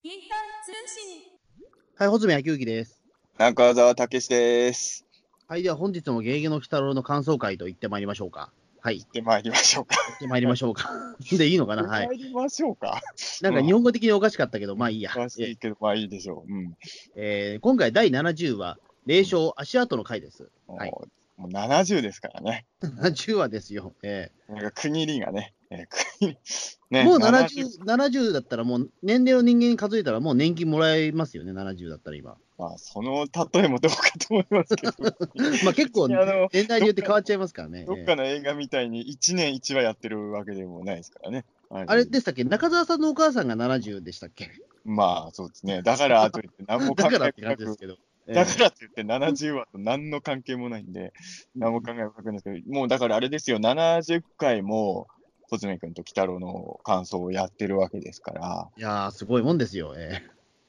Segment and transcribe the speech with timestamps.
[0.00, 1.22] ピーター通信。
[1.96, 3.02] はい、穂積です。
[3.36, 5.04] 中澤武史です。
[5.48, 8.52] はい、では本日もゲーゲの鬼太郎の感想会と言ってまいりましょうか。
[8.80, 9.96] はい、行で、参りましょうか。
[10.14, 10.92] ってまいりましょうか。
[11.32, 11.82] でいいのかな？
[11.82, 12.06] はい。
[12.06, 13.00] 参りましょうか。
[13.42, 15.10] なんか日本語的におかしかったけど、まあいいや。
[15.10, 16.52] 詳しいけど、まあいいでしょう。
[16.52, 16.76] うん。
[17.16, 20.48] えー今回第70話、霊障足跡の回です。
[20.68, 20.92] はい
[21.38, 22.66] もうもう70ですからね。
[22.82, 23.94] 70話ですよ。
[24.02, 25.54] えなんか国入りがね。
[25.70, 26.36] えー
[26.90, 32.38] ねもう70、70だったらもう年齢の人間に数えたらもう年金もらえますよね、70だったら今。
[32.56, 34.92] まあ、その例えもどうかと思いますけど。
[35.64, 37.84] まあ結構年代によって変わっちゃいますからね。
[37.84, 41.44] どっかの映画みたいに1年1話やってるわけでもないですからね。
[41.68, 42.44] はいあれでしたっけ？
[42.44, 44.50] 中澤さんのお母さんが70でしたっけ？
[44.84, 45.82] まあ、そうですね。
[45.82, 47.98] だからといって何も考えだからって感なく、じですけど。
[48.28, 51.12] えーだからって言って70話と何の関係もないんで、
[51.56, 55.08] 何も考えなくないんですけど、もうだからあれですよ、70回も、
[55.50, 59.94] 穂積君と鬼太郎の感想をやってるわけですから、いやー、すごいもんですよ。
[59.96, 60.22] え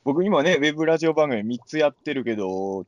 [0.05, 2.85] 僕今ね、ウェブラジオ番組3つやってるけど、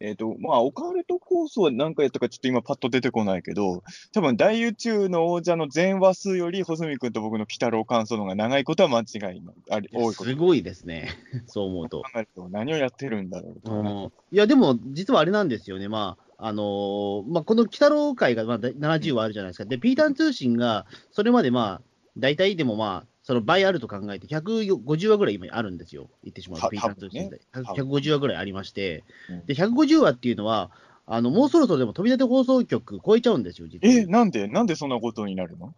[0.00, 3.82] えっ、と、まあ、オカルトコースは何回やったかちょっと今パッと出てこないけど、
[4.12, 9.54] 多分大宇宙の王者の全話数より、穂積君と僕の鬼太郎感想の方が長いことは間違いない。
[9.70, 11.08] あれー多いすごいですね。
[11.46, 12.02] そう思うと。
[12.02, 19.64] 考えると何をやってるんだろうとかね、うんいや、でも、実はあれなんですよね、まあ、あのーまあ、この鬼太郎会がまあだ70話あるじゃないですか。
[19.64, 21.82] で、ピーターン通信が、それまでまあ、
[22.16, 27.42] 大体でもまあ、その倍あると考えて、150話ぐらい今あるんですよ、言ってしまうと、はピーターン通信で。
[27.52, 29.04] 多分ね150話ぐらいありまして。
[29.28, 30.70] うん、で、150話っていうのは、
[31.04, 33.94] あのもうそろそろでも飛び立て放送局超えちゃうんですよ、実は。
[33.94, 34.48] え、なんで？
[34.48, 35.74] なんでそんなことになるの？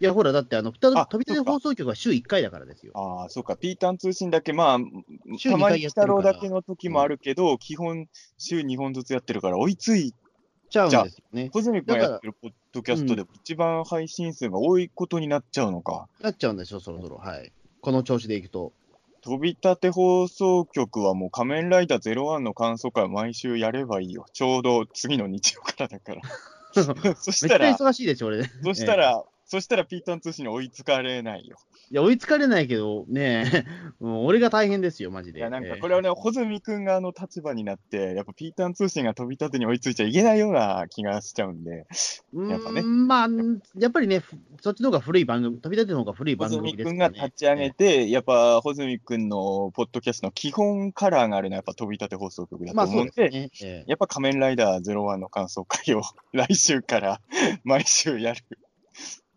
[0.00, 2.94] いや、ほら、だって、あの、飛あび立て放送局は週1回だからですよ。
[2.96, 4.78] ああ、そうか、ピーターン通信だけ、まあ、
[5.40, 10.12] たまに太郎だけの時もあるけど、基本、週2本ずつやってるから、追いつい、
[10.70, 10.88] ちゃう。
[10.88, 11.50] んですよね。
[11.50, 16.08] 小泉君がやってるポッドキャストでも一番配信数が多いことになっちゃうのか。
[16.20, 17.16] なっちゃうんですよ、そろそろ。
[17.16, 17.52] はい。
[17.80, 18.72] この調子でいくと。
[19.22, 24.26] 飛び立て放送局はもう仮面ライダー01の感想会毎週やればいいよ。
[24.32, 26.22] ちょうど次の日曜からだから。
[27.14, 28.44] そしたら、忙しいですよ、俺。
[28.64, 31.58] そしたら、そしたらピーターン通信に追いつかれないよ。
[31.90, 33.64] いや、追いつかれないけど、ねえ、
[34.02, 35.40] もう俺が大変ですよ、マジで。
[35.40, 41.86] いや、なんかええこれはね、穂積君があの立場になって、やっぱピーターン通信が飛び立てに追いついちゃいけないような気がしちゃうんで、
[42.32, 43.28] やっぱねまあ、
[43.76, 47.26] やっぱりね、ふそっちの方が古い番組、飛び立ての方が古い番穂組積君がですから、ね。
[47.26, 53.70] 立ち上げて、やっぱ穂積君のポッドキャストの基本カラーがあるのはやっぱ飛び立て放送局だと思うんで、ですね。
[53.70, 56.00] ええやっぱ仮面ライダー01の感想会を
[56.32, 57.20] 来週から
[57.64, 58.40] 毎週やる。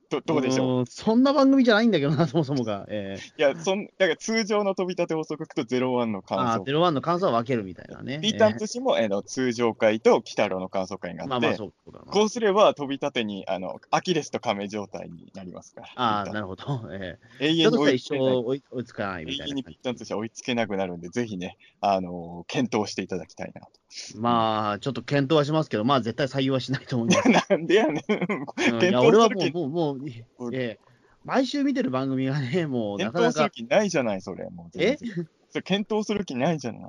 [0.09, 0.85] ど どうでしょう？
[0.85, 2.85] そんな番組じゃないんだけどな、 そもそもが。
[2.89, 8.19] ええいや、そんだから通常の飛び立て放送局と01のあ感あ、想ゼロワンの感想は分けるみたいなね。
[8.21, 11.73] ピーターンえ通信も、えーの通常会と鬼太郎の感想会があって、えまあまあ、そう。
[12.11, 15.87] こうすれば飛び立てにあのアキレスと亀状態になりますから。
[15.95, 16.65] ああ、なるほど。
[16.91, 17.63] え永え。
[17.63, 19.49] だとしたら一遠に追いつけない生追いつかないみ永たいな感じ。
[19.49, 23.67] 遠にピッタンとしては追いつけなくなるんで、ぜひね、あのー検討していただきたいなと。
[24.15, 27.29] まあ、ちょっと検討はしますけど、まあ、絶対採用はしないと思います。
[27.49, 27.95] なんでやねん。
[27.97, 30.79] うん検いや、俺はもう、もう、もう、うんええ
[31.23, 34.47] 毎週見てる番組がね、もう、なかなか検討する、気ないじゃない、それ。
[34.51, 36.81] もう全然それ検討する気ないじゃない。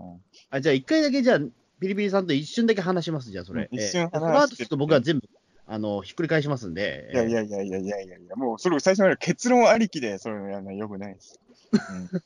[0.50, 1.38] あじゃあ、一回だけ、じゃあ、
[1.80, 3.66] ピリピリさんと一瞬だけ話します、じゃあ、それ。
[3.70, 5.28] うん一瞬話してええその後ちょっと僕は全部、
[5.66, 7.10] あの、ひっくり返しますんで。
[7.14, 11.40] いやいやいやいやいやいやもうそれ最初から結論ありきでそういうのやるのはよくないです。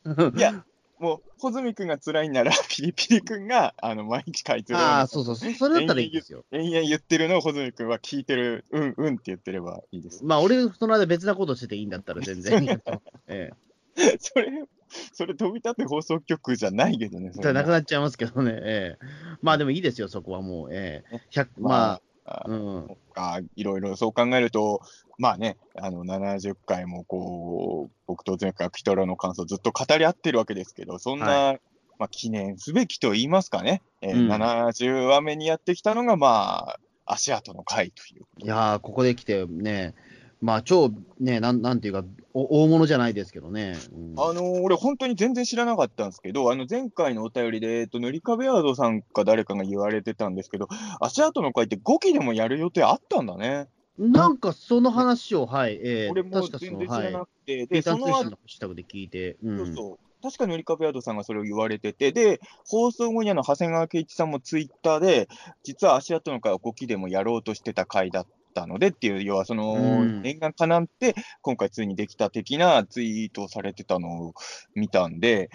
[0.05, 0.65] うん、 いや、
[1.00, 6.44] もう、穂積君が辛いんなら、 ピリピリ君が、あの、毎日書いてるああ、そうそう、そそれだったらいいですよ。
[6.53, 10.22] 延々言ってるのを穂積君は聞いてる、うんうんって言ってればいいです。
[10.25, 12.81] まあ、俺、その間別なことしてていいんだったら全然いいよ。
[13.28, 13.50] え
[13.97, 14.16] え。
[14.19, 14.65] それ、
[15.12, 17.31] それ飛び立って放送局じゃないけどね。
[17.33, 18.53] じゃなくなっちゃいますけどね。
[18.56, 19.06] ええ。
[19.41, 20.69] まあ、でもいいですよ、そこはもう。
[20.71, 21.16] ええ。
[21.31, 22.97] 100、まあ、あうん。
[23.16, 24.83] あいろいろそう考えると、
[25.21, 31.59] まあね、あの70回もこう、僕と前回、アキトラの感想ずっと語り合ってるわけですけど、そんな、は
[31.99, 38.23] まあ、記念すべきと言いますかね、えーうん70話目にやってきたのが、まあ、足跡の回という。
[38.39, 39.95] いやー、ここで来てね、
[40.41, 42.03] まあ、超、ね、なんなんていうか、
[42.33, 43.77] お大物じゃないですけどね。
[43.93, 50.69] うんあのー俺、本当に全然知らなかったんですけど、あの前回のお便りで、えっと、塗り壁アードさんか誰かが言われてたんですけど、
[50.99, 53.69] 足跡の回って5期でもやる予定あったんだね。
[54.01, 59.99] なんかその話を、はい、えー、俺も全然知らな、くて、ピーターその後のハッシュタグで聞いて、うん、そうそう。
[60.23, 65.29] 確か塗り壁アードさんがそれを言われてて、で、放送後にあの長谷川圭一さんもツイッターで、
[65.63, 70.23] 実は足跡の会は5期でもやろうとしてた回だったのでっていう、要はそのうん。
[70.23, 74.35] 念願かなって、今回ついにできた的なツイートをされてたのを
[74.75, 75.51] 見たんで、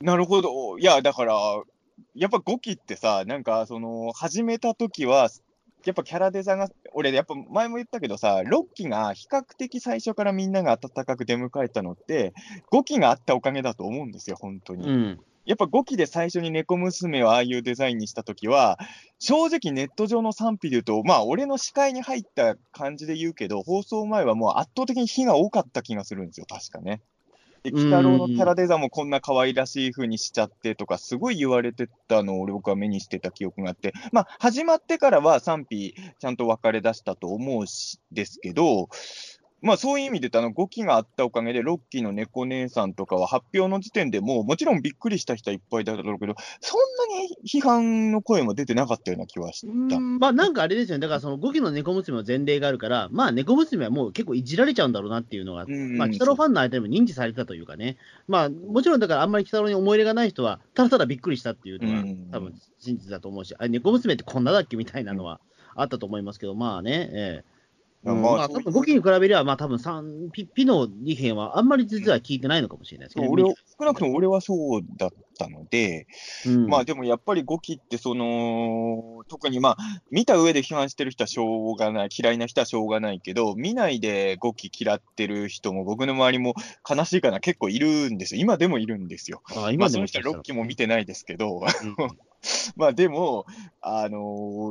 [0.00, 1.34] なるほど、いや、だから、
[2.14, 5.28] やっぱ5期ってさ、なんかその始めた時は、
[5.84, 12.32] やっぱキャラデザが、俺、やっぱ前も言ったけどさ、6期が比較的最初からみんなが温かく出迎えたのって、
[12.70, 14.88] 5期があったおかげだと思うんですよ、本当に。
[14.88, 15.20] うん。
[15.44, 18.78] やっぱ5期で最初に猫娘をああいうデザインにしたときは、
[19.18, 27.00] 正直ネット上の賛否で言うと、まあ俺の視界に入った感じで言うけど、放送前はもう圧倒的に火が多かった気がするんですよ、確かね。
[27.62, 38.88] で、鬼太郎のキャラデザもこんな可愛らしい風にしちゃってとか、すごい言われてたのを僕は目にしてた記憶があって、まあ始まってからは賛否ちゃんと分かれ出したと思うしですけど、
[39.62, 46.80] まあそういう意味で言うと、あの5期があったおかげで、6期の猫姉さんとかは発表の時点でもう、もちろんびっくりした人はいっぱいだろうけど、そん
[47.10, 49.98] なに批判の声も出てなかったような気はしうた。
[49.98, 62.28] んまあなんかあれですよね、だからその5期の猫娘の前例があるから、まあ猫娘はもう結構いじられちゃうんだろうなっていうのが、うんまあ、鬼太郎ファンの間でも認知されてたというかね、まあもちろんだからあんまり鬼太郎に思い入れがない人は、ただただびっくりしたっていうのがうん。
[62.32, 65.40] 多分真実だと思うし、あ猫娘ってこんなだっけみたいなのは
[65.76, 67.51] あったと思いますけど、まあね、ええ
[68.04, 68.22] うん。
[68.22, 76.06] まあ多分5期に比べれば、まあ多分3ピピの意見はあんまり実は聞いてないのかもしれないですけど、俺は少なくとも俺はそうだったので、
[76.46, 76.66] うん。
[76.66, 79.76] まあでもやっぱり5期って、その、特にまあ、
[80.10, 86.54] 見た上で批判してる人はしょうがない、嫌いな人はしょうがないけど、見ないで5期嫌ってる人も、僕の周りも
[86.88, 88.40] 悲しいかな、結構いるんですよ。
[88.40, 89.42] 今でもいるんですよ。
[89.50, 91.66] あまあ、今でもその人は6期も見てないですけど、うん。
[92.76, 93.46] まあでも、
[93.80, 94.18] あの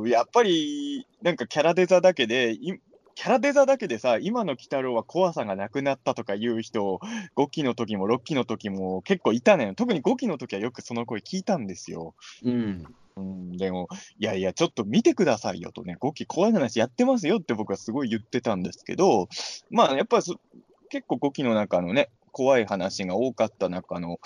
[0.04, 2.74] ーやっぱり、なんかキャラデザだけで、い
[3.14, 7.00] キャラデザだけでさ、今の鬼太郎は怖さがなくなったとか言う人、
[7.36, 9.74] 5期の時も6期の時も結構いたのよ。
[9.74, 12.14] 特に5期の時はよくその声聞いたんですよ。
[12.44, 12.84] うん
[13.16, 13.88] うん、でも、
[14.18, 19.28] いやいや、ちょっと見てくださいよとね、5期怖い話やってますよって僕はすごい言ってたんですけど、
[19.70, 20.40] まあやっぱりそ
[20.88, 24.18] 結構5期の中のね、怖い話が多かった中の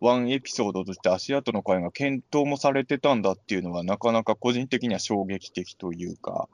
[0.00, 6.48] ワンエピソードとして足跡の会が検討もされてたんだっていうのは、なかなか個人的には衝撃的というか、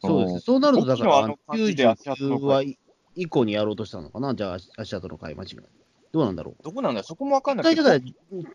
[0.00, 0.40] そうですね。
[0.40, 2.76] そうなると、だから、僕のあの感じで足跡の99話
[3.14, 4.34] 以降にやろうとしたのかな？
[4.34, 5.56] じゃあ、足跡の会、間違い。
[6.12, 6.62] どうなんだろう？
[6.62, 8.04] どこなんだ、そこもわかんないだか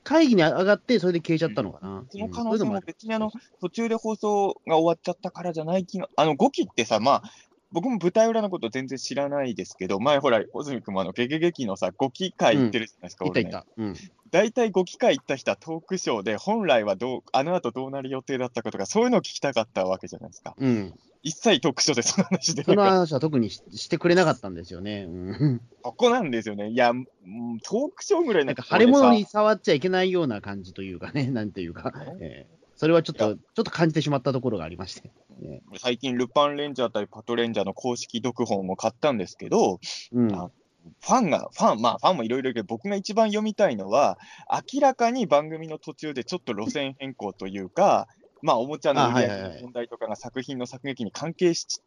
[0.04, 2.04] 会議に上がって、それで消えちゃったのかな？
[2.10, 3.32] その可能性も別にあの、
[3.62, 7.24] 途中で放送が終わっちゃったからじゃない気が、あの5期ってさ、まあ、
[7.72, 13.68] 僕も舞台裏のこと全然知らないですけど、前ほら、小泉君もあの、ゲゲゲキのさ、5期会行ってるじゃないですか、俺ねいたいた。
[13.78, 13.96] うん。
[14.32, 20.56] 大体5期会行った人はトークショーで、本来はどう、あの後どうなる予定だったかとか、そういうのを聞きたかったわけじゃないですか。
[20.58, 20.94] うん。
[21.24, 25.06] 一切トークショーでその話でその話は特にししてくれなかったんですよね。
[25.10, 25.62] うん。
[25.82, 26.70] ここなんですよね。
[26.70, 27.06] いや、うん
[27.64, 31.92] トークショーぐらいのなんか腫れ物に触っちゃいけないような感じというかね、なんていうか、
[32.22, 35.12] えーそれはちょっと、ちょっと感じてしまったところがありまして。
[35.40, 39.80] ね最近、ルパンレンジャー対パトレンジャーの公式読本を買ったんですけど、
[40.12, 40.34] うん。
[40.34, 40.50] あ
[41.02, 44.18] ファンが、ファン、まあファンもいろいろいるけど、僕が一番読みたいのは、
[44.74, 48.08] 明らかに番組の途中でちょっと路線変更というか、
[48.42, 51.82] まあおもちゃの売り上げの問題とかが作品の作劇に関係し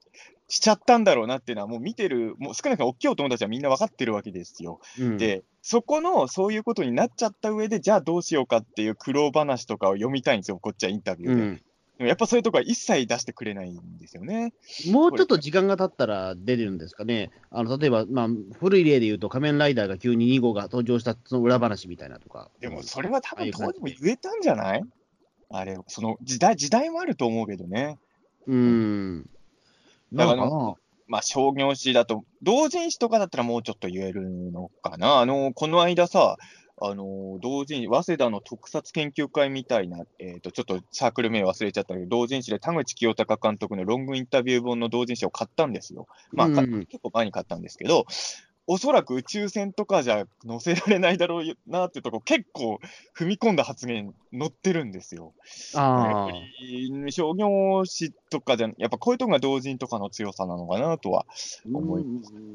[0.48, 4.80] しちゃったんだろうなっていうのは、もう見てる、もう少なくとも大きいお友達はみんな分かってるわけですよ。
[4.98, 11.40] うん、で、そこのそういうことになっちゃった上で、じゃあどうしようかっていう苦労話とかを読みたいんですよ、こっちはインタビューで。
[11.40, 11.62] うん、
[12.00, 14.54] でもやっぱそういうとこは一切出してくれないんですよね。
[14.90, 17.30] もうちょっと時間が経ったら出るんですかね。
[17.50, 22.48] あの例えば、まあ、古い例で言うと、仮面ライダーが急に2号が登場したその裏話みたいなとか。
[22.58, 24.82] でもそれは多分当時も言えたんじゃない？
[25.50, 27.98] あれ、その時代、時代もあると思うけどね。
[28.46, 29.28] うん。
[30.14, 30.48] だから
[31.06, 34.22] まあ商業誌だと、同人誌とかだったらもうちょっと言える
[34.52, 35.18] のかな。
[35.18, 36.38] あの、この間さ、
[36.82, 46.06] あの、同人、早稲田の特撮研究会みたいな、えっ、と、ちょっとサークル名忘れちゃったけど、同人誌で田口清隆監督のロングインタビュー本の同人誌を買ったんですよ。
[46.32, 48.06] まあ、かうん結構前に買ったんですけど、
[48.72, 52.78] おそらく宇宙船とかじゃ載せられないだろうなっていうとこ、結構
[53.18, 55.34] 踏み込んだ発言載ってるんですよ。
[55.74, 61.26] やあっぱり商業誌とかじゃ、やっぱこういうとこが同人とかの強さなのかなとは。
[61.28, 62.04] あ、思い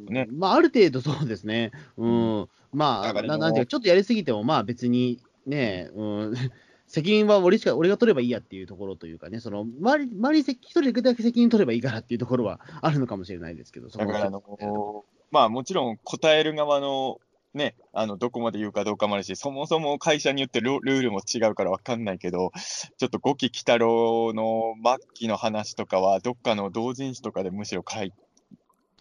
[0.07, 1.74] ねまあ、ある程度そうですね。
[1.98, 2.50] うん。
[2.72, 6.34] まあ、ななんていうか、ちょっとやりすぎても、まあ別にね、うん。
[6.88, 15.03] 責任は俺しか、俺が取ればいいやっていうところというかね、その周り、周りに一人だけ責任取ればいいからっていうところはあるのかもしれないですけど、そこはだから、あの
[15.36, 17.20] まあもちろん答える側の
[17.54, 22.54] ね、あの、どこまで言うかどうかもあるし、そもそも会社によってルルールも違うからわかんないけど、
[22.98, 28.13] ちょっと五木鬼太郎の末期の話とかは、どっかの同人誌とかでむしろ書い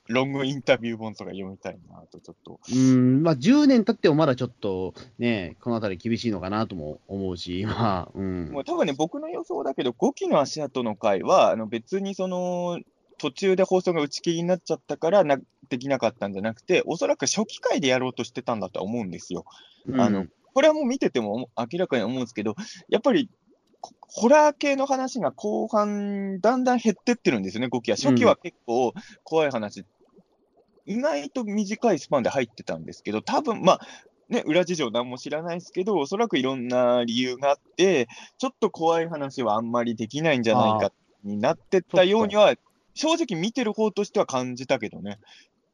[0.08, 2.60] ロングインタビュー本とか読みたいなと、ちょっと。
[2.70, 8.50] うん、まあ10年経ってもまだちょっとね、このあたり厳しいのかなとも思うし、まあ、うん。
[8.52, 12.80] もう多分ね、僕の予想だけど、5期の足跡の回は、あの別にその、
[13.24, 15.38] 途中で放送が打ち切りになっちゃったからな
[15.70, 19.46] できなかったんじゃなくて、おそらく初期回でやろうとしてたんだとは思うんですよ。
[19.88, 22.54] うんあのこれはもう見てても明らかに思うんですけど、
[22.88, 23.28] やっぱり
[24.02, 27.96] ホラー系の話が後半、だんだん減ってってるんですよね、5期は。
[27.96, 28.92] 初期は結構
[29.24, 29.84] 怖い話、
[30.86, 33.80] 意外と短いスパンで入ってたんですけど、多分まあ、
[34.28, 38.06] ね、裏事情なんも知らないですけど、おそらくいろんな理由があって、
[38.38, 40.92] ちょっと怖い話はあんまりできないんじゃないか
[41.24, 42.54] になってったようには、
[42.94, 45.18] 正直見てる方としては感じたけどね。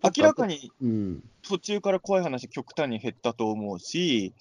[0.02, 1.24] 明らかにうん。
[1.42, 4.32] 途中から怖い話極端に減ったと思うし、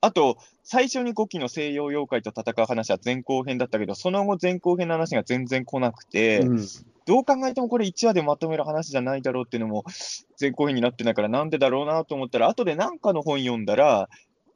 [0.00, 6.66] あと、最初に5期の西洋妖怪と戦う話は前後編だったけど、その後前後編の話が全然来なくて、うん
[7.04, 9.82] どう考えてもこれ1話でまとめる話じゃないだろうっていうのも
[10.40, 14.08] 前後編になってないからなんでだろうなと思ったら、後で何かの本読んだら、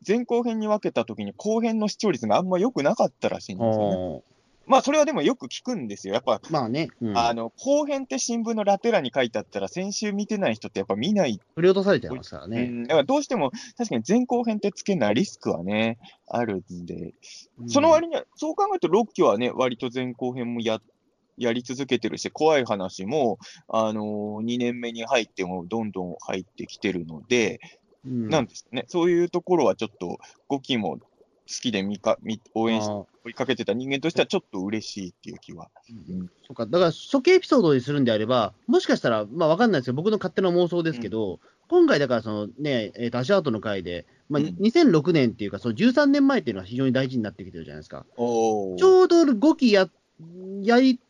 [0.07, 4.23] 前後編に分けた時に後編の視聴率があんま良くなかったらしいんですよね。
[4.67, 6.15] まあそれはでもよく聞くんですよ。
[6.15, 7.19] やっぱ、まあね、うん。
[7.19, 11.41] あの、後編って新聞のラテ欄に書いてあったら、先週見てない人ってやっぱ見ない。
[11.55, 12.65] 振り落とされちゃいますからうね。
[12.67, 12.83] ん。
[12.83, 17.15] だからどうしても、確かに前後編ってつけないリスクはね、あるんで、
[17.69, 20.81] その割には、そう考えると6期はね、割と前後編もや
[21.39, 27.61] やり続けてるし、怖い話も、あのー、2年目に入ってもどんどん入ってきてるので、
[28.07, 30.19] うん、なんですかね、そういうところはちょっと、
[30.49, 31.01] 5期も好
[31.47, 32.89] きで見か見応援し
[33.27, 35.69] 追いかけてた人間としてはちょっと嬉しいっていう気は。
[36.09, 48.07] うんそうか、だから初期エピソードにするんであれば、もしかしたら、まあわかんないですけど、僕の勝手な妄想ですけど、今回だから、そのね、えーと足跡の回で、まあ、うん2006年っていうか、その13年前っていうのは非常に大事になってきてるじゃないですか。
[48.17, 49.89] おちょうど5期や、
[50.63, 51.01] やり、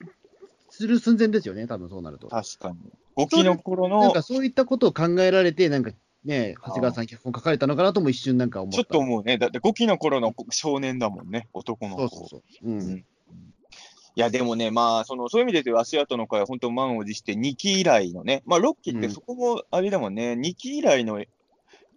[0.71, 2.29] する寸前ですよね、多分そうなると。
[2.29, 2.77] 確かに。
[3.17, 5.91] 5期の頃のなんか、そういったことを考えられて、なんか
[6.27, 8.77] ね、長谷川さん脚本書かれたのかなとも一瞬なんか思った。
[8.77, 9.39] ちょっと思うね。
[9.39, 12.09] だって5期の頃の少年だもんね、男の子。
[12.09, 12.43] そうそうそう。
[12.65, 12.81] うん。
[12.81, 13.05] うん
[14.19, 21.23] いや、でもね、まあ、その、そういう意味で言うと、足跡の会は本当満を持して2期以来のね、まあ、6期ってうんそこもあれだもんね、2期以来の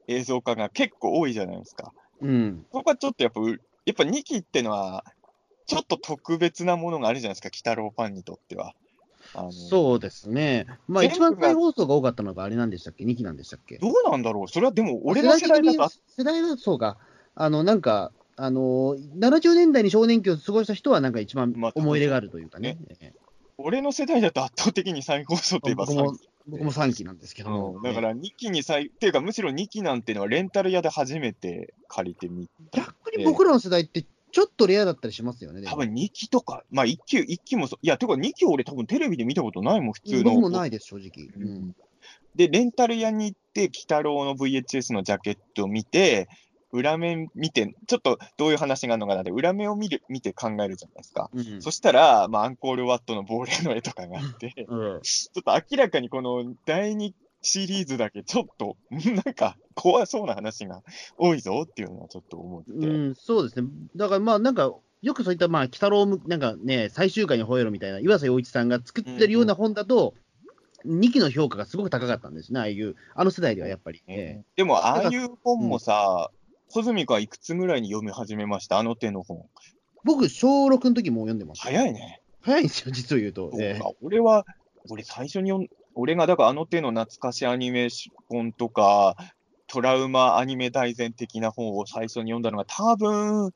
[0.10, 1.94] 映像化が結構多いじゃないですか。
[2.20, 2.66] うん。
[2.74, 3.56] そこはちょっとやっぱ、うや
[3.94, 5.06] っぱ2期ってのは、
[5.66, 8.76] ちょっと特別なものがあるじゃないですか、鬼太郎ファンにとっては。
[9.52, 10.68] そうですね。
[10.88, 13.78] まあ、一番再放送が多かったのがあれなんでしたっけ ?2 期なんでしたっけ？
[13.78, 14.48] どうなんだろう？
[14.48, 16.98] それはでも、俺の世代だ世代はそうか。
[17.36, 22.78] あの、なんか、あのー、70年代に少年期を過ごした人は、なんか一番まあ思い入れがあるというかね。
[23.00, 23.14] え
[23.58, 26.30] 俺の世代だと圧倒的に再放送といえば僕も3期。
[26.48, 32.80] 僕も3期なんですけども、うん、だから2期に再、っていうかむしろ2期なんていうのはレンタル屋で初めて借りてみた。
[32.80, 35.62] 逆に僕らの世代って、ちょっとレアだったりしますよね。
[35.64, 40.32] 多分2期とか、まあ1期、一期もそう、いや、てか2期俺多分テレビで見たことないもん、普通の。
[40.32, 41.28] 僕もないです、正直。
[41.28, 41.76] ううんん。
[42.36, 46.30] で、レンタル屋に行って、鬼太郎の VHS のジャケットを見て、
[46.72, 51.30] 裏面見て、ちょっとどういう話があるのかなって、裏面を見る見て考えるじゃないですか。
[51.34, 60.84] うんそしたら、まあ、アンコールワットの亡霊の絵とかがあって、うんちょっと明らかにこの第2シリーズだけちょっと、 なんか怖そうな話が
[61.18, 62.72] 多いぞっていうのはちょっと思って。
[62.72, 63.68] うん、そうですね。
[63.96, 70.14] だからまあ、なんか、よくそういった、まあ、鬼太郎む、なんかね、最終回に吠えろみたいな、岩瀬洋一さんが作ってるような本だと、
[70.86, 74.02] 2期の評価がすごく高かったんですね、ああいう、あの世代ではやっぱり。
[74.08, 76.32] えでも、ああいう本もさ、
[76.72, 78.78] 穂積君はいくつぐらいに読み始めました？
[78.78, 79.46] あの手の本。
[80.04, 81.62] 僕、小6の時もう読んでます。
[81.62, 82.22] 早いね。
[82.42, 83.52] 早いんですよ、実を言うと。
[83.60, 84.46] ええそうか俺は、
[84.90, 87.90] 俺最初に読ん、俺がだからあの手の懐かしアニメ
[88.30, 89.16] 本とか、
[89.68, 93.52] トラウマアニメ大全的な本を最初に読んだのが多分、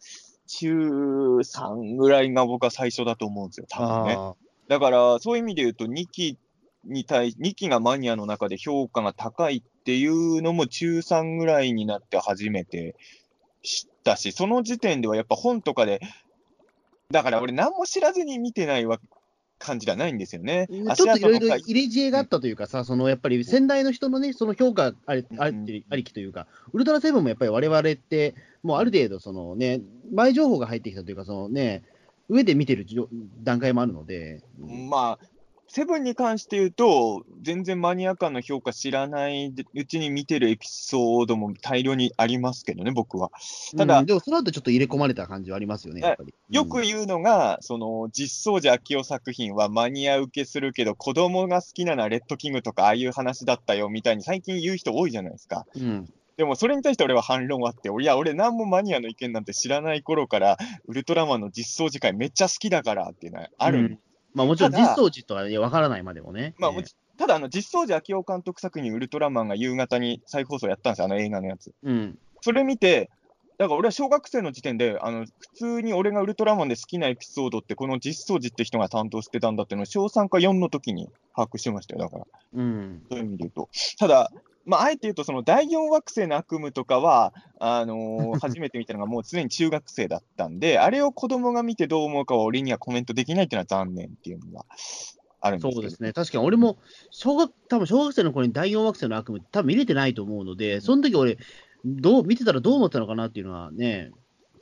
[0.47, 4.15] 中3ぐらいが僕は最初だと思うんですよ、多分ね。
[4.17, 4.35] あ
[4.67, 6.37] だから、そういう意味で言うと、2期
[6.85, 12.95] に対、2期がマニアの中で評価が高いっていうのも中3ぐらいになって初めて
[13.63, 16.01] 知ったし、その時点ではやっぱ本とかで、
[17.11, 18.99] だから俺何も知らずに見てないわ
[19.63, 20.67] 感じがないんですよね。
[20.69, 31.83] ーちょっといろいろ入れ知恵があったというかさ、そのやっぱり先代の人のね、その評価ありあうんりありきというか、ウルトラセブンもやっぱり我々って、もうある程度、そのね、前情報が入ってきたというか、そのね、
[32.29, 33.07] 上で見てるじょ
[33.43, 34.43] 段階もあるので、
[34.89, 35.25] まあ、
[35.75, 43.31] セブンに関して言うと、全然マニア感の評価知らないうちに見てるエピソードも大量にありますけどね、僕は。
[43.75, 46.35] ただうんでもその後ちょっと入れ込まれた感じはありますよね、やっぱり。
[46.51, 55.65] よく言うのが、その実相寺明夫作品はマニア受けするけど、子供が好きなのはレッドキングとか、ああいう話だったよみたいに最近言う人多いじゃないですか。
[55.75, 63.99] うん、うんでもそれに対して俺は反論あって、いや、俺、何もマニアの意見なんて知らない頃から、ウルトラマンの実相寺会めっちゃ好きだからっていうのはあるんうん
[64.33, 66.55] まあもちろん実装値とはねわからないまでもね。
[66.57, 71.71] まあ、ええもちただ、あの実相寺明夫監督作品、ウルトラマンが夕方に再放送やったんですよ、あの映画のやつ。
[71.83, 72.17] うん。
[72.41, 73.09] それ見て、
[73.57, 82.25] だから俺は小学生の時点で、あの普通に俺がウルトラマンで好きなエピソードって、この実相寺って人が担当してたんだっていうのを、小3か4の時に把握してましたよ、だから、
[82.55, 83.03] うん。
[83.09, 83.69] そういう意味で言うと。
[83.99, 84.31] ただ、
[84.65, 94.65] まあ、あえて言うと、その第4惑星の悪夢とかは、あのー 初めて見たのがもうすでに中学生だったんで、あれを子供が見てどう思うかは俺にはコメントできないっていうのは残念っていうのが
[95.41, 95.73] あるんです。
[95.75, 96.13] そうですね。
[96.13, 96.77] 確かに俺も、
[97.11, 101.37] 小学、多分小学生の頃に第4惑星の悪夢多分見れてないと思うので、その時俺、
[101.85, 104.11] どう、見てたらどう思ったのかなっていうのはね、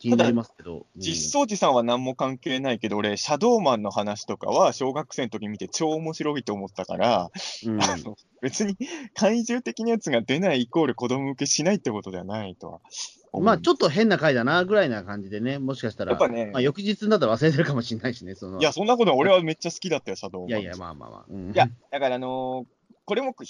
[0.02, 0.78] 気になりますけど。
[0.78, 7.32] うん実相寺さんは何も関係ないけど、俺、シャドーマンの話とかは小学生の時見て超面白いと思ったから、
[7.66, 8.76] うんあの別に
[9.14, 12.80] 怪獣的なやつが出ないイコール子供向けしないってことではないとは。
[13.40, 18.60] まあ、ちょっと変な回だな、ぐらいな感じでね、もしかしたら、やっぱねまあ、翌日になったら忘れてるかもしれないしね、その。
[18.60, 20.50] いや、そんなこと俺はめっちゃ好きだったよ、シャドーマン。
[20.50, 21.26] いやいや、まあまあまあ。
[21.30, 23.44] うんいや、だからあのーこれもこ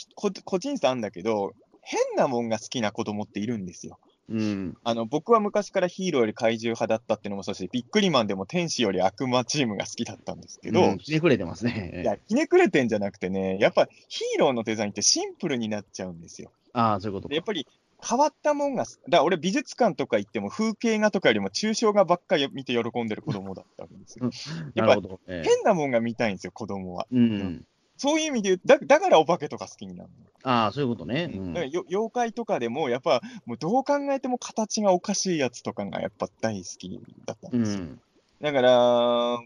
[0.46, 4.00] 個人差あるんだけど、変なもんが好きな子供っているんですよ。
[4.30, 4.78] うん。
[4.84, 12.02] あの僕は昔からヒーローより怪獣派だったっていうのもそうだし、ビックリマンでも天使より悪魔チームが好きだったんですけど、うんひねくれてますね。
[12.04, 16.52] いや、ひねくれてんじゃなくてね、やっぱヒーローのデザインってシンプルになっちゃうんですよ。
[16.74, 17.68] ああ、そういうことやっぱり
[18.04, 24.30] 変わったもんが、だから俺、美術館とか行っても風景画とかよりも抽象画ばっかり見て喜んでる子供だったわけですよ。
[24.74, 27.08] やっぱ変なもんが見たいんですよ、子供は。
[27.12, 27.66] うん。
[28.02, 30.52] そういう意味で言うだ、だからお化けとか好きになるの。
[30.52, 31.30] ああ、そういうことね。
[31.32, 36.90] うんだからよ妖怪とかでも、やっぱ、もうどう考えても形がおかしいやつとかがやっぱ大好き
[37.28, 37.84] だったんうですよ。
[37.84, 38.02] ん。
[38.42, 39.40] だから、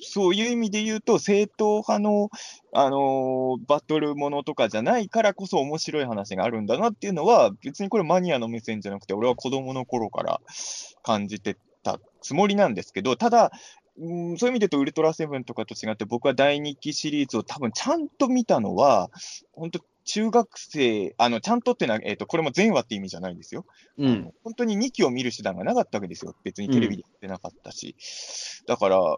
[0.00, 2.30] そういう意味で言うと、正統派の、
[2.72, 10.40] あのーバトルものとかじゃないからこそ面白い話があるんだなっていうのは、別にこれマニアの目線じゃなくて、俺は子供の頃から
[11.04, 13.52] 感じてたつもりなんですけど、ただ、
[14.00, 19.10] うんそういう意味で言うと、ウルトラセブンとかと違って、僕は第2期シリーズを多分ちゃんと見たのは、
[19.52, 23.66] 本当、中学生、あのちゃんとってのは、えーと、これも全話って意味じゃないんですよ。
[23.98, 24.32] うん。
[24.42, 26.34] 本当に2期を見る手段がなかったわけですよ。
[26.44, 27.94] 別にテレビでやってなかったし。
[28.66, 29.16] だから、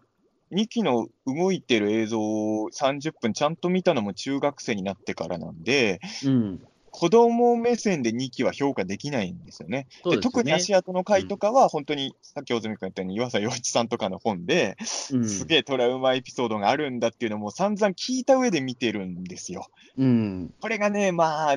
[0.52, 6.60] 2期の動いてる映像を30分ちゃんと見たのも中学生になってからなんで、うん。
[6.90, 9.86] 子供目線で2期は評価できないんですよね。
[10.04, 14.76] でね特に足跡の回とかは、本当に、さっき大泉君言ったように、岩佐洋一さんとかの本で、
[15.12, 19.66] うんすげえトラウマエピソードがあるんだっていうのも散々聞いた上で見てるんですよ。
[19.96, 20.54] うん。
[20.60, 21.56] これがね、まあ、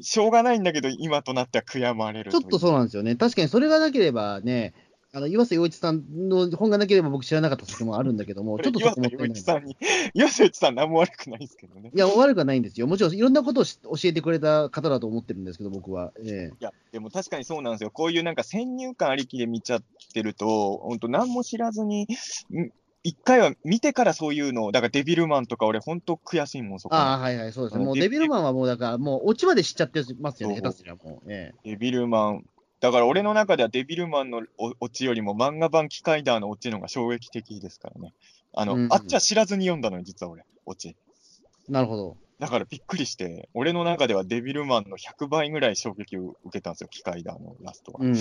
[0.00, 3.16] しょうがないんだけど、今となっては悔やまれるちょっとそうなんですよね。
[3.16, 4.74] 確かにそれがなければね、
[5.12, 9.42] あの岩瀬洋一さんの本がなければ僕知らなかった作もあるんだけども、ちょっとそ岩こもったいない佐洋一。
[9.42, 9.76] さんに、
[10.14, 11.90] 岩佐洋一さん、何も悪くないですけどね。
[11.92, 12.86] いや、悪くはないんですよ。
[12.86, 16.12] もちろんいろんなことをし教えてくれた方だと思ってるんですけど、僕は。
[16.24, 17.90] えいや、でも確かにそうなんですよ。
[17.90, 19.82] こういうなんか先入観ありきで見ちゃっ
[20.14, 22.06] てると、本当何も知らずに、
[22.54, 22.70] ん
[23.02, 26.94] 一回は見てからそういうのを、だからデビルマンとか俺本当悔しいもん、そこ。
[26.94, 27.84] ああ、はいはい、そうですね。
[27.84, 31.32] もうデビルマンはもうだから、もうオチまで知っちゃってますよね、下手すりゃもう。
[31.32, 32.44] えデビルマン。
[32.80, 38.14] だから俺の中ではデビルマンのおオチよりも漫画版機械ダーのオチの方が衝撃的ですからね。
[38.54, 40.96] あの、うんあっちは知らずに読んだのよ、実は俺、オチ。
[41.68, 42.16] えなるほど。
[42.38, 47.98] だからびっくりして、俺の中ではデビルマンの100倍ぐらい衝撃を受けたんですよ、機械ダーのラストは。
[48.00, 48.14] うん。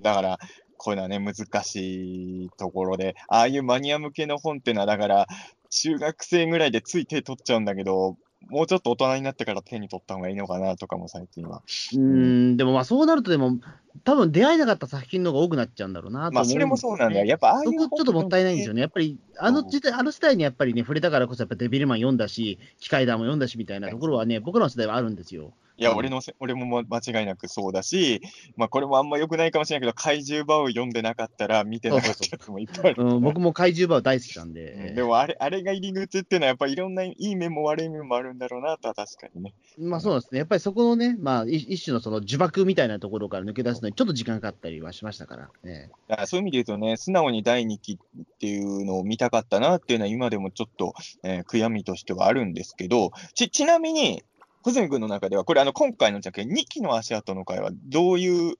[0.00, 0.38] だから、
[0.78, 5.26] こういうのはね、難しいところで、ああいうマニア向けの本っていうのは、だから、
[5.68, 8.16] 中学生ぐらいでつい手取っちゃうんだけど、
[8.48, 11.62] もうちょっと大人になってから手に取った方がいいのかなとかも最近は。
[11.92, 13.58] うーん、でもまあそうなるとでも、
[14.04, 17.26] 多分出会えなかった作品の方が多くなっちゃうんだろうなと思まあ、それもそうなんだよ。
[17.26, 18.80] やっぱ、ああいうちょっともったいないんですよね。
[18.80, 25.52] やっぱり、あの時代、あの世代にやっぱりね、触れたからこそ、やっぱデビルマン読んだし、機械ダーも読んだしみたいなところはね、僕らの世代はあるんですよ。
[25.78, 25.96] いや、うん。
[25.98, 28.20] 俺のせ、 俺もも間違いなくそうだし、
[28.56, 33.02] まあ、これもあんま良くないかもしれないけど、怪獣バウ読んでなかったら見てなかったやつもいっぱいある。
[33.04, 39.54] うん、僕も怪獣バー大好きなんうんで、でもあれ、あれが入り口っていうのは、やっぱりいろんないい面も悪い面もあるんだろうなとは確かにね。
[39.78, 54.22] まあそうですね、やっぱりそこのね、まあ一一種のその呪縛みたいなところから抜け出すのにちょっと時間かかったりはしましたから、ね、だからそういう意味で言うとね、素直に第2期っていうのを見たかったなっていうのは、今でもちょっと、えー悔やみとしてはあるんですけど、ちちなみに、
[54.66, 58.56] 穂積君の中では、これ、あの今回のじゃけ2期の足跡の回は、どういう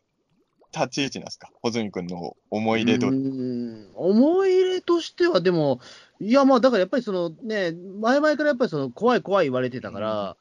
[0.73, 3.09] 立ち位置なんですか、穂積君の思い出と。
[3.09, 5.81] うーん思い入れとしては、でも、
[6.21, 10.37] いや、まあだからやっぱりそのね、前々からやっぱりその怖い怖い言われてたから、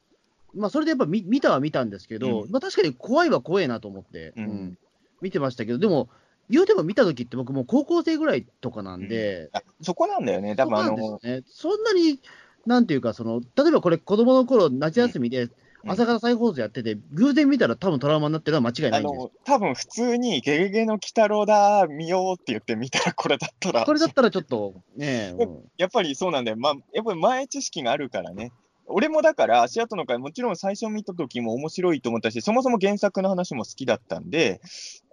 [0.54, 2.50] まあそれでやっぱ見見たは見たんですけど、うん。
[2.52, 4.44] まあ確かに怖いは怖いなと思って、うん。
[4.44, 4.78] うん。
[5.20, 6.08] 見てましたけど、でも、
[6.48, 12.20] 言うても見た時って僕もう高校生ぐらいとかなんで、あそこなんだよね、多分あその、ね、そんなに、
[12.66, 15.90] なんていうか、その例えばこれ、子供の頃夏休みでうん。
[15.92, 25.64] 朝方再放送やってて、偶然見たら多分トラウマになってるのは間違いなあいんです多分普通に、ゲゲゲの鬼太郎だ、見ようって言って見たら、これだったら、これだったらちょっとね、 うん。
[25.76, 28.50] やっぱりそうなんだよ、まあ、やっぱり前知識があるからね。
[28.88, 34.60] 俺もだから、足跡の回、もちろん最初見た時も面白いと思ったし、そもそも原作の話も好きだったんで、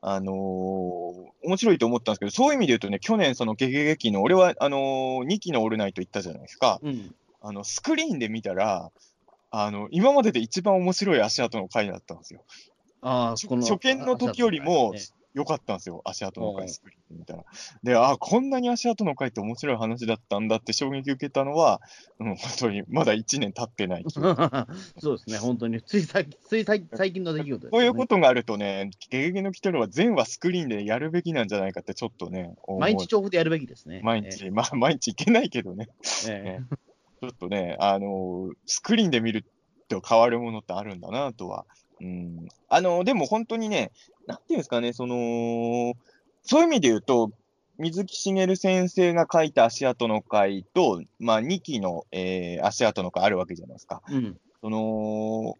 [0.02, 0.36] あのー
[1.46, 8.92] 面白いと思ったんですけど、そういう意味で言うとね、去年、そのゲゲゲ期の、俺はあのー2期のオールナイト行ったじゃないですか、うんあのスクリーンで見たら、
[9.52, 12.42] あの、今までで一番面白い足跡の回だったんですよ。
[13.02, 15.00] ああ、初この初見の時よりもね
[15.34, 17.44] 良かったんですよ、足跡の回スクリーンで見たら。
[17.84, 21.82] で、あこんなに足跡の回って面白い話だったんだって衝撃受けたのは、
[22.20, 25.82] うん、本当にまだ1年経ってない そうですね、本当に。
[25.82, 27.72] つい最つい最最近の出来事です、ね。
[27.72, 34.02] こういうことがあるとね、ゲゲゲの鬼太郎は全話スクリーンでやるべきなんじゃないかってちょっとね、毎日調布でやるべきですね。
[34.04, 35.90] 毎日、まあ毎日いけないけどね、
[36.28, 36.78] ええ。
[37.24, 39.46] ええちょっとね、あのースクリーンで見る
[39.88, 41.66] と変わるものってあるんだなとは。
[42.02, 42.48] うん。
[42.70, 43.92] あのーでも本当にね、
[44.28, 45.94] なんていうんですかね、その、
[46.44, 47.32] そういう意味で言うと、
[47.78, 54.02] 水木しげる先生が書いた足跡の回と、まあ2期の、えー足跡の回あるわけじゃないですか。
[54.10, 54.38] うん。
[54.62, 55.56] その、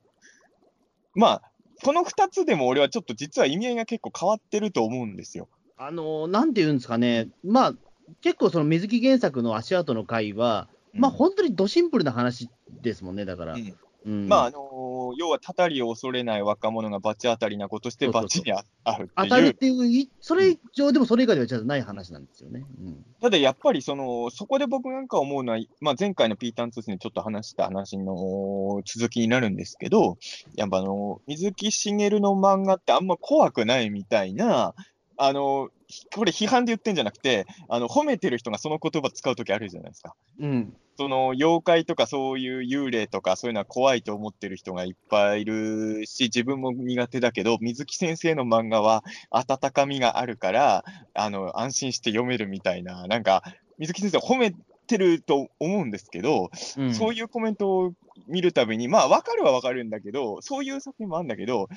[1.16, 1.42] まあ、
[1.84, 5.50] この2つでも俺はちょっと実は意味合いが結構変わってると思うんですよ。
[5.78, 7.74] あの、なんていうんですかね、まあ、
[8.22, 12.50] 結構その水木原作の足跡の回は、まあうん本当にドシンプルな話
[12.82, 13.54] ですもんね、だから。
[13.54, 13.76] うん
[14.06, 19.52] うんまあ、あのー要は、たたりを恐れない若者が罰当たりなことして罰にああるって当たるいう。
[19.52, 22.66] っていう、いそれ以上でもそれ以外ではじゃない話なんですよね。
[22.82, 23.06] うん。
[23.22, 30.18] ただやっぱりその、そこで僕なんか思うのは、まあ、前回のピーターン通信でちょっと話した話の続きになるんですけど、
[30.56, 34.74] やっぱあの、水木しげるの漫画ってあんま怖くないみたいな、
[35.18, 35.70] あの、
[36.16, 40.16] これ批判で言ってんじゃなくて、あの、褒めてる人がその言葉使うときあるじゃないですか。
[40.40, 40.76] うん。
[40.98, 53.44] その妖怪とかそういう幽霊とかそういうのは怖いと思ってる人がいっぱいいるし、自分も苦手だけど、水木先生の漫画は温かみがあるから、あの、安心して読めるみたいな、なんか、
[53.80, 54.54] 水木先生褒め
[54.86, 57.94] てると思うんですけど、うん、そういうコメントを
[58.28, 61.70] 見るたびに、まあ、わかるはわかるんだけど、そういう作品もあるんだけど、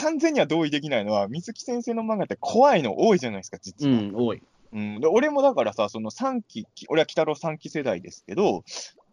[0.00, 3.94] 完全には同意できないのは、水木先生の漫画って怖いの多いじゃないですか、実は。
[3.94, 4.42] うん、多い。
[4.72, 8.64] うん、で俺もだからさ、その3期、俺は鬼太郎3期世代ですけど、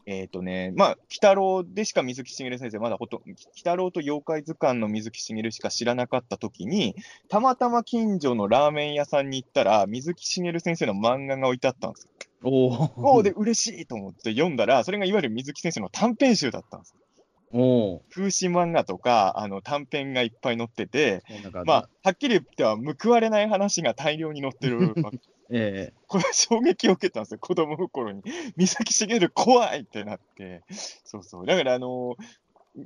[0.06, 6.96] えっ、とね、まあ、鬼太郎でしか水木しげる先生、まだほと鬼太郎と妖怪図鑑の水木しげるしか知らなかったときに、
[7.28, 12.10] たまたま近所のラーメン屋さんに行ったら、水木しげる先生の漫画が置いてあったんですよ。
[12.42, 17.02] おおで嬉しいと思って読んだら、それがいわゆる水木先生の短編集だったんですよ。
[17.52, 21.24] 風刺漫画とか、あの短編がいっぱい載ってて、
[21.66, 24.94] まあ、はっきり言っては報われない話が大量に載ってる
[25.52, 28.22] えこれ衝撃を受けたんですよ、子供の頃に。
[28.56, 30.64] 水木しげる怖いってなって。
[31.04, 31.46] そうそう。
[31.46, 32.18] だから、あの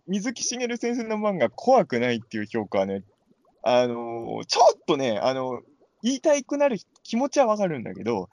[0.07, 3.03] 水木しげる先生の漫画怖くないっていう評価はね、
[3.63, 5.61] あのちょっとね、あの
[6.03, 8.29] 言いたくなる気持ちはわかるんだけど、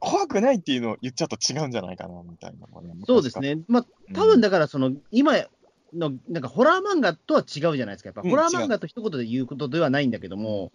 [0.00, 2.94] 怖くないっていうのを言っちゃうと違うんじゃないかな、みたいなね。
[3.02, 3.58] えそうですね。
[3.68, 5.34] まあ、多分だから、その、今
[5.92, 8.08] の、なんかホラー漫画とは違うじゃないですか。
[8.08, 10.72] やっぱ、うんホラー漫画と一言で言うことではないんだけども、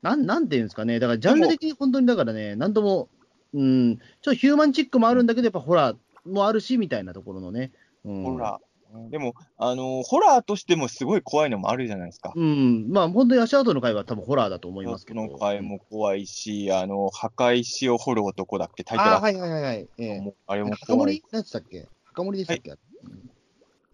[0.00, 0.98] なん、なんていうんですかね。
[0.98, 3.08] だから、ジャンル的に本当にだからね、なんとも、
[3.52, 5.96] うん、ちょっとヒューマンチックもあるんだけど、やっぱホラー
[6.26, 7.70] もあるし、みたいなところのね。
[8.04, 8.73] うん、ホラー。
[9.10, 12.32] でも、あのホラーとしてもすごい怖いのもあるじゃないですか。
[12.34, 15.20] うん、まあ、本当に足跡の回は多分ホラーだと思いますけど。
[15.26, 19.88] この回も怖いし、あの、破壊しを掘る男だっけタイトルあはいはいはいはい。
[19.98, 21.24] ええもうあれも墓怖い守。
[21.32, 22.72] 何でしたっけ墓守でしたっけ、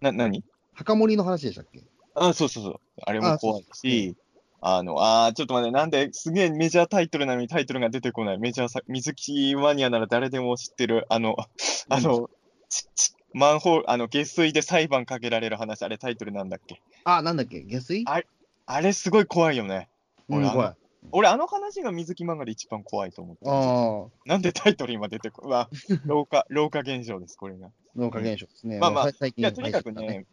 [0.01, 1.83] な、何墓守の話でしたっけ
[2.15, 2.81] あ、そうそうそう。
[3.03, 4.17] あれもあ怖いし、
[4.61, 8.39] あの、あーちょっと待って、なんですげえメジャータイトルなのにタイトルが出てこない。
[8.39, 11.37] メジャーさ、水木マニアなら誰でも知ってる、あの、
[11.89, 12.29] あの、
[12.69, 16.81] ちちマンホール、あの、下水で裁判かけられる話、あれタイトルなんだっけ？
[17.05, 17.61] あ、なんだっけ？
[17.63, 18.05] 下水？
[18.07, 18.23] あ
[18.67, 19.89] あれすごい怖いよね。
[20.29, 20.75] うん、俺あの怖い。
[21.13, 24.29] 俺、あの話が水木漫画で一番怖いと思って。
[24.29, 25.69] なんでタイトル今出てこ、うわ、
[26.05, 27.71] 老化、 老化現象です、これが。
[27.97, 28.79] 農家現象ですね。
[28.79, 30.27] まあまあ最近いや、とにかくね、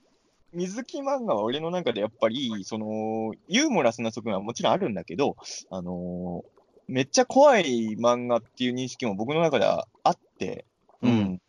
[0.53, 5.37] 水木漫画は俺の中でやっぱり、その、ユーモラスな側面はもちろんあるんだけど、
[5.69, 6.57] あのー
[6.89, 10.63] めっちゃ怖い漫画っていう認識も僕の中ではあって、
[11.01, 11.41] うん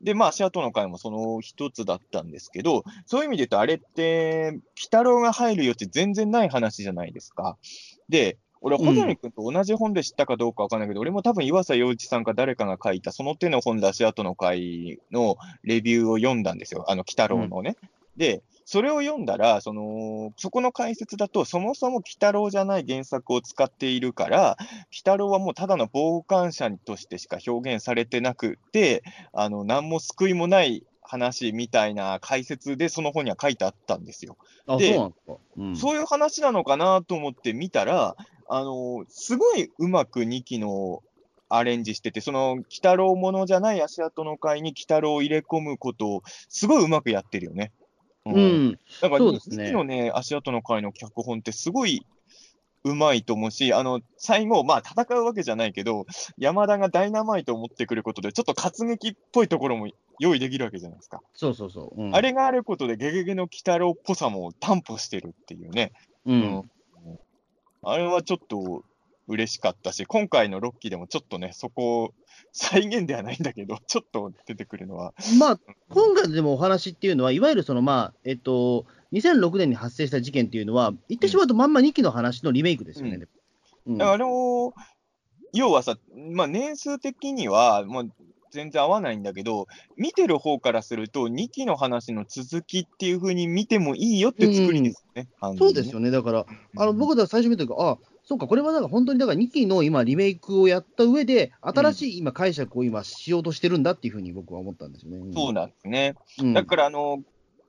[0.00, 7.56] で、まあ、足跡の回もその一つだったんですけど、そういう意味で言うと、あれって、鬼太郎が入る余地全然ない話じゃないですか。
[8.08, 16.84] で、俺、うん穂積君と同じ本で知ったかどうかわかんないけど、俺も多分岩佐洋一さんか誰かが書いた、その手の本で足跡の回のレビューを読んだんですよ。
[16.88, 17.76] あの、鬼太郎のね。
[18.16, 29.02] で、それを読んだら、その、そこの解説だと、そもそも鬼太郎じゃない原作を使っているから、鬼太郎はもうただの傍観者としてしか表現されてなくて、
[29.32, 34.36] あの、何も救いもない話みたいな解説でその本には書いてあったんですよ。
[34.68, 35.60] あ、そう。
[35.60, 38.14] うん、そういう話なのかなと思って見たら、
[38.48, 41.02] あの、すごいうまく2期の
[41.48, 47.72] アレンジしてて、その、鬼太郎ものじゃない足跡の回に鬼太郎を入れ込むことを、すごいうまくやってるよね。
[48.26, 52.04] うん、だから、2そうですね期のね、足跡の回の脚本ってすごい
[52.84, 56.06] うまいと思うし、あの、最後、まあ戦うわけじゃないけど、
[56.38, 61.20] 山田がダイナマイトを持ってくることで、ちょっと活劇っぽいところも入用意できるわけじゃないですか。
[61.34, 62.02] そうそうそう。
[62.02, 65.92] うんあれがあることで、ゲゲゲの鬼太郎っぽさも担保してるっていうね。
[66.26, 66.70] うん。
[67.82, 68.84] あれはちょっと
[69.30, 72.12] 嬉しかったし、今回のロッキーでもちょっとね、そこ、
[72.52, 75.14] 再現ではないんだけど、 ちょっと出てくるのは。
[75.38, 83.26] まあ、今回でもお話っていうのは、いわゆるその、まあ、えっと、2006年に発生した事件っていうのは、言ってしまうとまんま2期の話のリメイクですよね。
[84.00, 84.74] あの
[85.52, 88.04] 要はさ、まあ、年数的には、まあ、
[88.50, 89.66] 全然合わないんだけど、
[89.96, 95.28] 見てる方からすると、2期の話の続きっていう風に見てもいいよって作りですよね。
[95.40, 96.10] 完全にねそうですよね。
[96.10, 97.96] だから、あの僕ら最初見た時あ
[98.30, 105.32] そうか、これはなんか本当にだから2期の今、リメイクをやった上で、新しい今、解釈を今、しようとしてるんだっていうふうに僕は思ったんですよね。
[105.34, 106.14] そうなんですね。
[106.38, 107.24] うんだから、あの、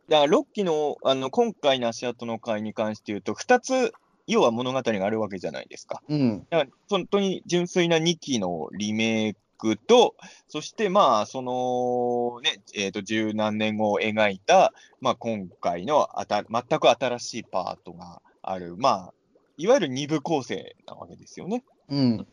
[0.07, 3.91] だから6期の、あの、今回の足跡の会に関して言うと、2つ、
[4.27, 6.03] 要は物語があるわけじゃないですか。
[6.07, 10.13] うん、だから本当に純粋な2期のリメイクと、
[10.47, 19.13] そしてまあ、そのね、えっ、と、十何年後を描いた、まあ、今回のあた全く新しいパートがある、まあ、
[19.61, 21.63] いわゆる二部構成なわけですよね。
[21.89, 22.29] うん、だか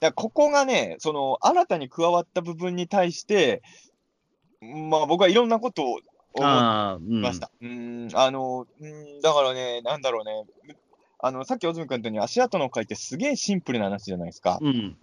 [0.00, 3.62] らここがね、その新たに加わった部分に対して、
[4.60, 6.00] まあ僕はいろんなことを思っ
[6.42, 7.50] ああ、うん、ました。
[7.60, 10.46] うーん、あの、うーん、だからね、なんだろうね。
[11.18, 14.58] あの、さっき小泉君とに足跡の会ってすげえシンプルな話じゃないですか。
[14.60, 14.96] うん、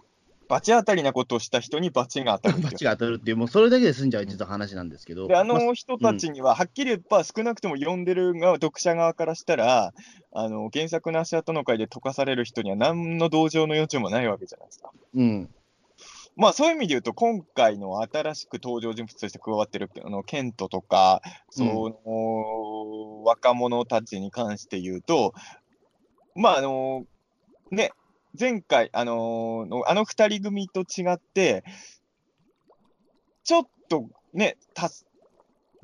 [0.48, 9.92] 罰当たりなことをした人に罰が当たるっていうバチが当たるっていう、もうそれだけで済んじゃう実は話なんですけど、で、あまの人たちには、はっきり言えば、少なくとも読んでる側、読者側からしたら、
[10.32, 14.90] あの、原作の足跡の会で溶かされる人には何の同情の余地もないわけじゃないですか。
[15.14, 15.48] うん、
[16.36, 25.32] まあそういう意味で言うと、今回の新しく登場人物として加わってる、あの、ケントとか、その、若者たちに関して言うと、
[26.34, 27.06] まああの、
[27.70, 27.92] ね、
[28.38, 31.64] 前回、あのーあの二人組と違って、
[33.44, 34.90] ちょっとね、た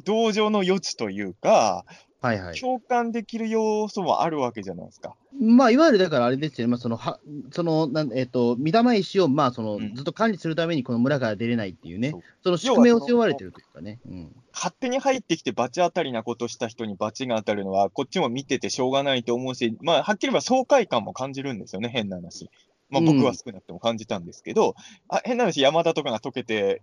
[0.05, 1.85] 同情の余地というか、
[2.21, 2.55] はいはい。
[2.55, 5.15] 共感できる要素もあるわけじゃないですか。
[5.41, 7.19] まあ、いわゆるだからあれですよね、まあ、その、は
[7.51, 14.01] その、なんえっ、と、御霊石を、まあ、その、うんずっと管理するために、この村から出れないっていうねその宿命を背負われてるというかね。
[14.07, 14.37] うん。
[14.53, 22.51] 勝手に入ってきて罰当たりなことした人に罰が当たるのは、こっちも見ててしょうがないと思うし、まあ、はっきり言えば爽快感も感じるんですよね、変な話。
[22.91, 24.75] まあ、うん僕は少なくとも感じたんですけど、
[25.09, 26.83] あ変な話、山田とかが解けて、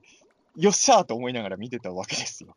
[0.58, 2.56] よっしゃーと思いながら見てたわけですよ。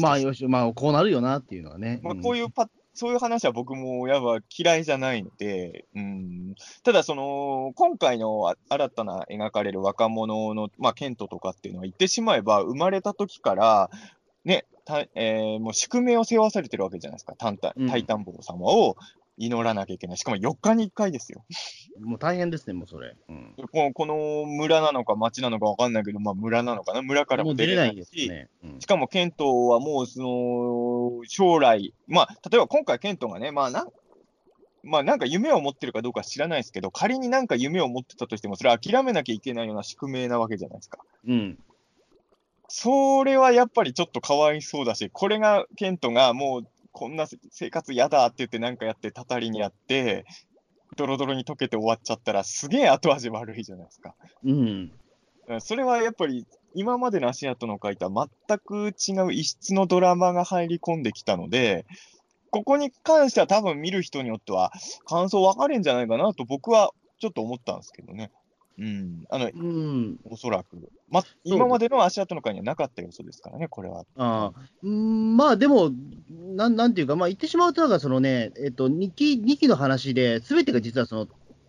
[0.00, 2.00] まあ、よし、まあ、こうなるよなっていうのはね。
[2.02, 2.22] まあ、ん。
[2.22, 13.90] こういうパそういう話は僕もやっぱ嫌いじゃないので、うん、ただその、今回のあ新たな描かれる若者の、まあ、ケントとかっていうのは言ってしまえば、生まれた時から、
[14.44, 17.88] ね、たえーもう宿命を背負わされてるわけじゃないですか、タンタうん。
[17.88, 18.96] タイタンボー様を
[19.40, 20.16] 祈らなきゃいけない。
[20.18, 21.44] しかも4日に1回ですよ。
[22.00, 23.16] もう大変ですね、もうそれ。
[23.28, 23.54] うん。
[23.72, 28.48] このこの村なのか町なのか分かんないけど、まあ、村なのかな、村からも出れないいし、ですね。
[28.64, 33.88] うんしかもケントはもう、その、将来、まあ、例えば今回ケントがね、まあなん、
[34.82, 40.98] まあなんか夢を持ってるかどうか知らないですけど、仮になんか夢を持ってたとしても、それは諦めなきゃいけないような宿命なわけじゃないですか。
[41.26, 41.58] うん。
[42.68, 50.24] それはやっぱりちょっとかわいそうだし、これがケントがもうこんな生活嫌だって言ってなんかやってたたりにやって、
[50.96, 54.14] ドロドロに溶けて終わっちゃったらすげえ後味悪いじゃないですか。
[54.44, 54.92] うん。
[55.60, 61.86] それはやっぱり今までの足跡の書いた全く違う異質のドラマが入り込んできたので、
[62.50, 64.72] ここに関しては多分見る人によっては
[65.06, 68.30] 感想分かれんじゃないかなと僕はちょっと思ったんですけどね。
[68.80, 69.24] うん。
[69.28, 70.16] あの、うん。
[70.24, 70.90] おそらく。
[71.10, 74.06] ま、今までの足跡の会にはなかった要素ですからね、これは。
[74.16, 75.90] ああうんまあでも
[76.30, 81.26] なん、なんていうか、まあ、言ってしまうと、なんかそのね、えっと、2期 ,2 期の話で、すべてが実はその、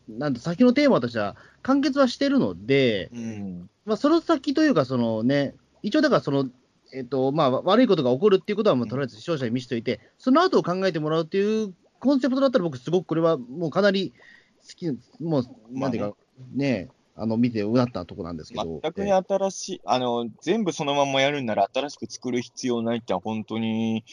[0.08, 3.70] なんて先のテーマとしては完結はしてるので、うん。
[3.86, 6.46] まあ、その先というか、そのね、一応だからその、
[6.94, 14.14] えっとまあ、悪いことが起こるっていうことは、もうとりあえず視聴者に見せておいて、その後を考えてもらうっていうコンセプトだったら、僕、すごくこれはもうかなり
[14.62, 14.88] 好き、
[15.22, 16.18] もう、なんていうか、
[16.54, 18.80] ね、あの見てうなったとこなんですけど。
[18.82, 24.04] 全くに新しい、あの、全部そのまんまやるんなら新しく作る必要ないって本当に、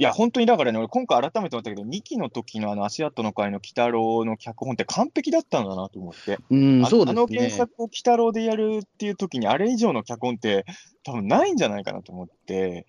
[0.00, 6.38] いや、本当にだからね、俺今回改めて思ったけど、2期の時のあの足跡の会の鬼太郎の脚本って完璧だったんだなと思って。
[6.50, 7.50] うん、あそうですあの原ね。
[7.50, 10.66] 作を鬼太郎でやるっていう時に、あれ以上の脚本って
[11.02, 12.86] 多分ないんじゃないかなと思って、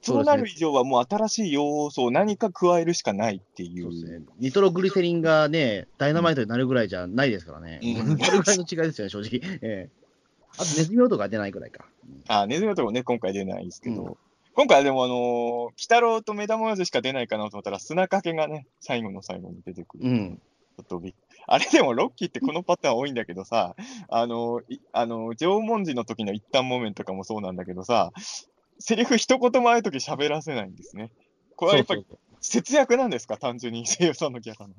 [0.00, 4.20] そうなる以上はもう新しい要素を何か加えるしかないっていそうですう。
[4.20, 4.24] ね。
[4.38, 7.80] ニトログリセリンがね、ダイナマイトになるぐらいじゃないですからね。
[7.82, 9.40] うんそれぐらいの違いですよね、正直。
[9.62, 9.90] ええ
[10.58, 11.86] あと、ネズミ音が出ないぐらいか。
[12.26, 14.16] あ、ネズミのとこね、今回出ないですけど、うん
[14.52, 20.04] 今回はでもあのー、鬼太郎と目玉親父しか出ないかなと思ったら、砂かけがね、最後の最後に出てくる。
[20.04, 20.42] うん。
[20.80, 21.14] ょっとびっ
[21.46, 23.74] あれでもロッキーってこのパターン多いんだけどさ、
[24.08, 28.12] あの、いあの、縄文時の時の一旦モメンとかもそうなんだけどさ、
[28.80, 31.12] セリフ一言もある時喋らせないんですね。
[31.56, 32.04] これはやっぱり
[32.40, 33.36] 節約なんですか？
[33.36, 34.74] 単純に 声優さんのキャラの。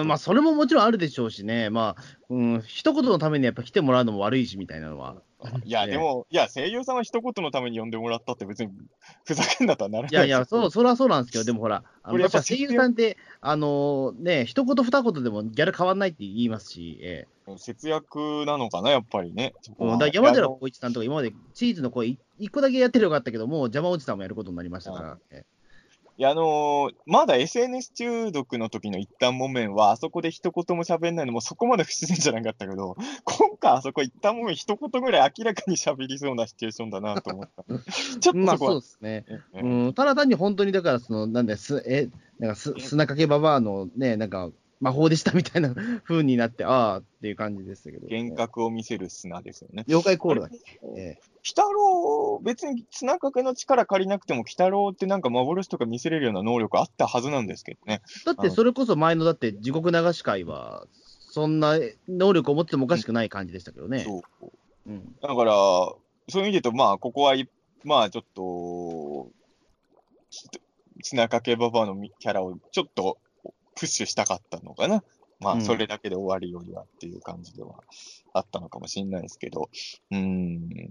[0.00, 5.22] うん、まあ、それももちろんあるでしょうしね、まあ、うん、一言のためにやっぱ来てもらうのも悪いしみたいなのは。
[5.64, 8.70] いや、ねでも、いや、声優さんは一言のために呼んでもらったって別に
[9.24, 10.70] ふざけんなとはならないいやいや、そう、う。
[10.70, 17.26] それはそうなんですけど、でもほら、あこれやっぱのやっぱ声優さんって、あのね、一言二言でもギャラ変わんないって言いますし、え
[17.56, 19.54] 節約なのかな、やっぱりね。
[19.78, 25.18] うんだ山寺宏一さんとか今までチーズの声い一個だけやってればよかったけど、もう邪魔おじさんもやることになりましたから。
[25.30, 25.44] え
[26.18, 37.64] いや、あのーまだ SNS 中毒の時の一旦もめんは、あそこで一言も喋んないのもそこまで不自然じゃなかったけど、今回あそこ一旦もめん一言ぐらい明らかに喋りそうなシチュエーションだなと思った。
[38.20, 39.24] ちょっえまあとそこは、そうですね。
[39.54, 44.50] ねうん、ただ単に本当にだから、その、なんだよす、え、なんかす、砂かけババアのね、なんか、
[44.82, 49.84] 魔法でしたみたいな 風になって、ああっていう感じでしたけど、幻覚を見せる砂ですよね。
[49.86, 58.00] 妖怪コールだっけ、ええ鬼太郎、別に砂かけの力借りなくても、鬼太郎ってなんか幻とか見せれるような能力あったはずなんですけどね。
[58.26, 60.86] だってそれこそ前のだって地獄流し会は、
[61.30, 64.00] そんな能力を持ってもおかしくない感じでしたけどね。
[64.00, 64.50] そう。
[64.86, 65.16] うん。
[65.20, 65.98] だから、そ
[66.34, 67.48] ういう意味で言うと、まあ、ここはい、
[67.84, 69.30] まあ、ちょっと、
[70.30, 70.48] ひ
[71.02, 73.18] 砂かけババアのキャラをちょっと
[73.76, 75.02] プッシュしたかったのかな。
[75.40, 77.82] まあ、うんそれだけで終わりよりはっていう感じでは
[78.32, 79.70] あったのかもしれないですけど。
[80.10, 80.70] うーん。
[80.72, 80.88] い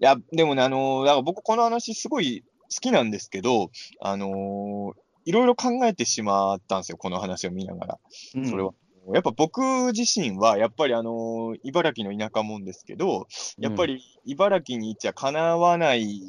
[0.00, 4.92] や、でもね、あのーだから僕この話すごい好きなんですけど、あのー
[5.24, 7.98] いろいろ考えてしまったんですよ、この話を見ながら。
[8.34, 8.72] うんそれは。
[9.12, 9.60] やっぱ僕
[9.92, 16.20] 自身は、やっぱりあのー茨城の田舎もんですけど、やっぱり茨城にいちゃ叶わない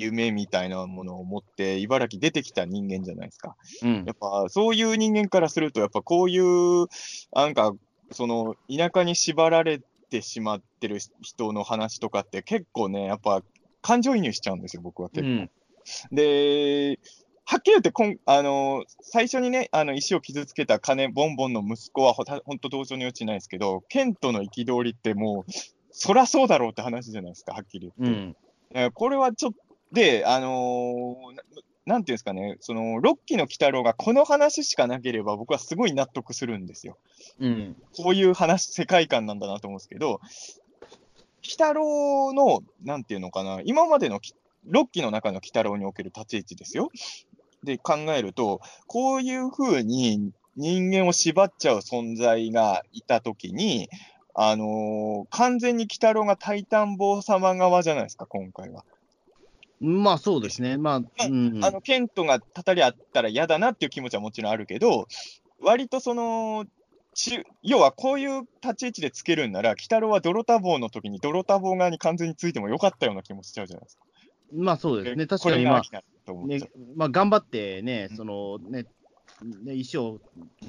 [0.00, 3.56] 夢みたいなものを持って、茨城出てきた人間じゃないですか。
[3.82, 6.86] うんやっぱそういう人間からすると、やっぱこういう、
[7.32, 7.72] なんか、
[8.12, 9.80] その田舎に縛られ
[10.10, 13.42] てしまってる人の話とかって結構ね、やっぱ
[13.82, 15.28] 感情移入しちゃうんですよ、僕は結構。
[15.28, 15.50] うん
[16.10, 16.98] で、
[17.44, 25.52] はっきり言ってこん、あの最初にね、あの石を傷つけた金ボンボンの息子はほた本当、同情に落ちないですけど、ケントの憤りってもう、
[25.92, 28.18] そらそうだろうって話じゃないですか、はっきり言って。
[28.18, 28.36] うん。
[28.74, 29.58] えーこれはちょっと、
[29.92, 31.42] で、あのーな
[31.86, 36.98] なんていうんですかね、その、ロッキーの鬼太郎がこの話しかなければ、僕はすごい納得するんですよ。
[37.38, 37.76] うん。
[37.96, 40.20] こういう話、世界観なんだなと思うんですけど、
[41.44, 46.90] 鬼太郎の、なんていうのかな、今までのきロッキーの中の鬼太郎における立ち位置ですよ。
[47.62, 53.88] で、考えると、こういうふうに人間を縛っちゃう存在がいたときに、
[54.34, 58.84] あのー完全に鬼太郎がタイタン坊様側じゃないですか、今回は。
[59.80, 60.78] まあそうですね。
[60.78, 61.60] まあ、うん。
[61.62, 65.06] あの、ケントがたたりあったら嫌だなっていう気持ちはもちろんあるけど、
[65.60, 66.64] 割とその、
[67.14, 74.04] ち要はこういう立ち位置でつけるんなら、鬼太郎は泥田棒の時に泥田棒側に完全についてもよかったような気もしちゃうじゃないですか。
[74.52, 75.26] まあそうですね。
[75.26, 75.82] 確かにまあ、
[76.46, 76.60] ね
[76.94, 78.86] まあ頑張ってねう、んそのね、
[79.44, 80.20] ね石を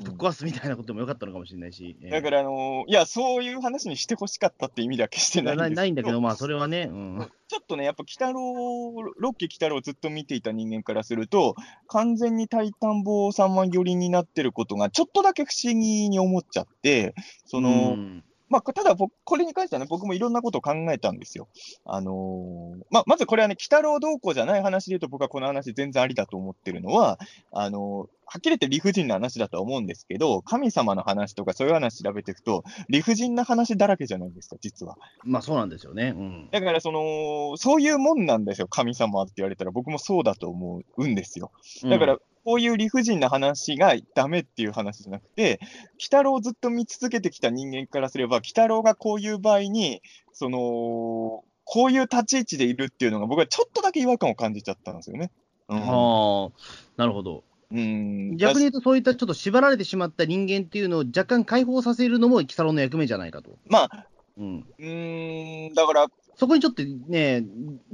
[0.03, 1.97] ぶっ壊すみたいなこともよかったのかもしれないし。
[2.01, 7.27] ええだから、あのーいや、そういう話にしてほしかったって意味では決してないんないんだけど、まあそれはね、うん。
[7.47, 11.55] ちょっとね、やっぱ鬼太郎、ロッキー鬼太郎をずっと見ていた人間からすると、
[11.87, 21.49] 完全にタイタン坊様寄りになってることが、ちょっとだけ不思議に思っちゃって、その、うんまあ、ただ僕、これに関してはね、僕もいろんなことを考えたんですよ。
[21.85, 27.19] あのーまあ、まずこれはね、鬼太郎どうこうじゃない話で言うと、僕はこの話全然ありだと思ってるのは、
[27.51, 34.97] あのーはっきり言って理不尽な話だとは思うんですけど、神様の話とかそういう話調べていくと、理不尽な話だらけじゃないですか、実は。
[35.23, 36.13] まあそうなんですよね。
[36.15, 36.49] うん。
[36.51, 41.51] だから、その、そういうもんなんですよ、神様って言われたら、僕もそうだと思うんですよ。
[41.83, 45.59] だから、こういう理不尽な話がダメっていう話じゃなくて、
[45.95, 55.29] 鬼太郎をずっと見続けてきた人間からすれば、鬼太郎がこういう場合に、その、こういう立ち位置でいるっていうのが、僕はちょっとだけ違和感を感じちゃったんですよね。
[55.67, 55.77] うん。
[55.77, 56.49] ああ、
[56.95, 57.43] なるほど。
[57.69, 63.57] うん、逆に言うと、そういったちょっと縛られてしまった人間っていうのを若干解放させるのも、キサロの役目じゃないかと。
[63.67, 64.65] まあ、うん。
[64.77, 67.43] うーん、だから、そこにちょっとね、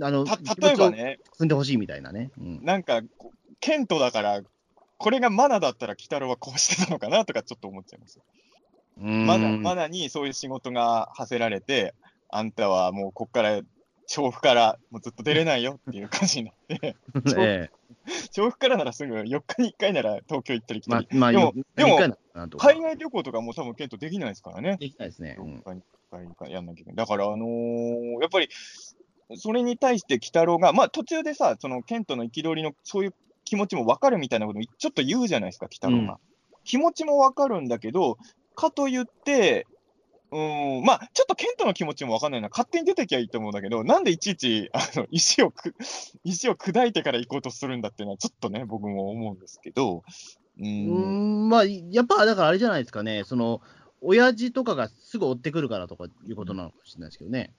[0.02, 2.32] あの、た例えばね、進んでほしいみたいなね。
[2.38, 2.60] うん。
[2.64, 3.02] なんか、
[3.60, 4.42] ケントだから、
[4.98, 8.20] これがマナだったら、鬼太郎はこうしてたのかなとか、ちょっと思っちゃいます。
[8.98, 11.96] まだ、まだにそういう仕事が課せられて、
[12.30, 13.62] あんたはもうこっから、
[14.06, 16.98] 調布からもうずっと出れないよっていう感じになって、
[17.40, 17.83] ええ
[18.32, 22.00] 調布からならすぐ4日に1回なら東京行ったり来たり、、まあまあ、でも
[22.58, 24.78] 海外旅行とかもう多分ケントできないですからね。
[24.80, 25.38] できないですね。
[25.40, 26.96] うん4日に1回やんなきゃいけない。
[26.96, 28.50] だから、あのーやっぱり、
[29.36, 33.14] それに対して鬼太郎が、まあ途中でさ、そのケントの憤りのそういう
[33.46, 36.20] 気持ちも分かるみたいなこともちょっと言うじゃないですか、鬼太郎が。
[36.64, 38.18] 気持ちもわかるんだけど、
[38.56, 39.66] かといって、
[40.34, 42.50] うん、まあ、ちょっとケントの気持ちもわかんないな。
[42.50, 45.76] 勝手に出てきゃいいと思うんだけど、なんでいちいち、あの、石をく、
[46.24, 50.04] 石を砕いてから行こうとするんだっていうのは、ちょっとね、僕も思うんですけど、
[50.60, 53.62] うん、ん、まあ、やっぱだからあれじゃないですかね、その、
[54.02, 57.54] 親父とかがすぐ追ってくるからとかいうことなのかもしれないですけどね。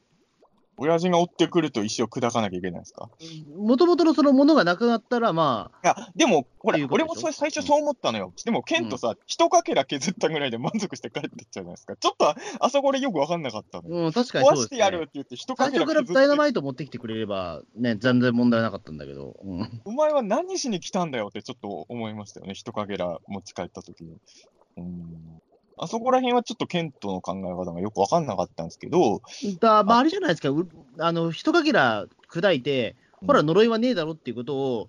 [0.76, 3.08] 親父が追ってくると石を砕かなきゃいけないんですか？
[3.56, 8.32] もともとのそのものがなくなったら、まあ、いや、でも、ほら俺もそれ最初そう思ったのよ。
[8.44, 11.96] でも、ケントさ、一かけら削ったぐらいで満足して帰ってっちゃうじゃないですか。
[11.96, 14.06] ちょっとあ、あそこでよくわかんなかったのよ。
[14.06, 14.50] うん、確かにね。
[14.50, 19.36] 壊してやるって言って、一か最けら削って初からダイナマイト持ってきてくれれば、ね、全然問題なかったんだけど。
[19.42, 22.54] うん、お前は何しに来たんだよってちょっと思いましたよね。
[22.54, 24.16] 一かけら持ち帰った時に。
[24.76, 25.40] うん。
[25.76, 29.22] あそこら辺はちょっとケントの考え方がよくわかんなかったんですけど、
[29.60, 30.68] だまあ、あれじゃないですか、う
[30.98, 32.96] あの、一かけら砕いて、
[33.26, 34.88] ほら、呪いはねえだろっていうことを、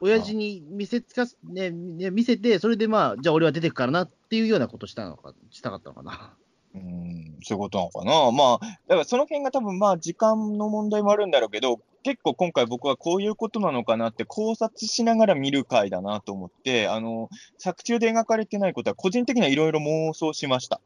[0.00, 6.34] 親父に見せつかす、ね、ね見せて、それでまあ、じゃあ俺は出てくからなっていうようなことしたのか、したかったのかな。
[6.74, 8.30] うん、そういうことなのかな。
[8.32, 8.58] まあ、
[8.88, 17.28] だからその辺が多分まあ時間の問題もあるんだろうけど、結構今回僕はこういうことなのかなって考察しながら見る回だなと思って、あの、
[17.58, 20.80] 作中で描かれてないことは個人的にはいろいろ妄想しました。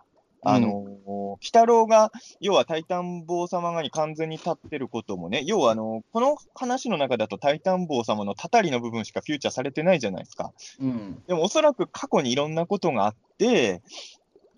[0.48, 10.52] あの、鬼太郎が、要はタイタン坊様がに完全に立ってることもね、要はあの、この話の中だとタイタン坊様のたたりの部分しかフューチャーされてないじゃないですか。
[10.80, 11.22] うん。
[11.26, 13.82] でもおそらく過去にいろんなことがあって、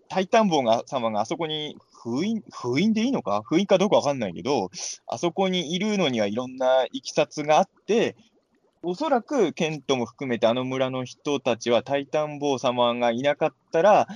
[0.09, 3.43] タイタン坊が様があそこに封印、封印でいいのか？
[3.45, 4.71] 封印かどうかわかんないけど、
[5.07, 8.17] あそこにいるのにはいろんないきさつがあって、
[8.83, 14.07] おそらくケントも含めてあの村の人たちはタイタン坊様がいなかったら、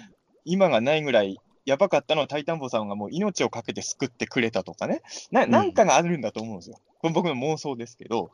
[0.45, 5.03] 今がないぐらいやばかったのをタイタン坊様がもう命をかけて救ってくれたとかね。
[5.31, 6.79] な、なんかがあるんだと思うんですよ。
[7.01, 8.31] これ僕の妄想ですけど、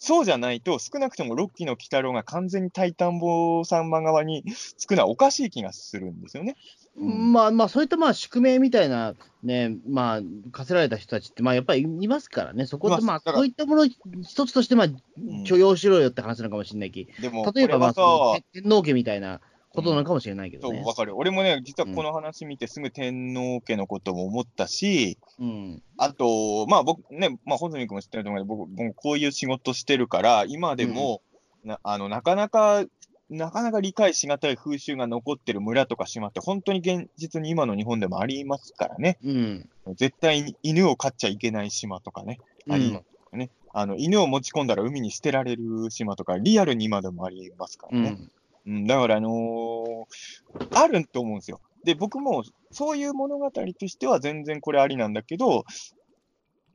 [0.00, 4.44] そうじゃないと、少なくともロッキーの鬼太郎が完全にタイタン坊様側に
[4.76, 6.54] つくのはおかしい気がするんですよね。
[6.98, 7.32] うん。
[7.32, 10.20] まあまあ、そういったまあ宿命みたいな、ね、まあ、
[10.52, 15.44] 課せられた人たちって、まあやっぱりいますからね、そこでまあ、そういったもの一つとして、まあ、ん。
[15.44, 19.40] 許容しろよって話なのかもしれないき、でも、例えば、まあ、天皇家みたいな
[19.70, 20.78] ことなのかもしれないけどね。
[20.78, 21.16] そう、わかる。
[21.16, 25.82] 俺もね、実はこの話見てすぐ天皇家のことも思ったし、うん。
[25.96, 31.22] あと、まあ僕ね、まあ、穂積君も知ってると思うけど、僕、僕こういう仕事してるから、今でも、
[31.64, 32.84] なあのなかなか、
[33.30, 39.18] なかなか理解しがたい風習が残ってる村とか島って、本当に現実に今の日本でもありますからね。
[39.22, 39.68] うん。
[39.94, 42.38] 絶対に犬を飼っちゃいけない島とかね。
[42.70, 43.50] ありますね。
[43.72, 48.18] あの犬を持ち込んだら海に捨てられる島とか、リアルに今でもありますからね。
[48.66, 48.74] うん。
[48.74, 51.60] うん、だから、あのーあると思うんですよ。
[51.84, 55.64] で、僕もそういう物語としては全然これありなんだけど、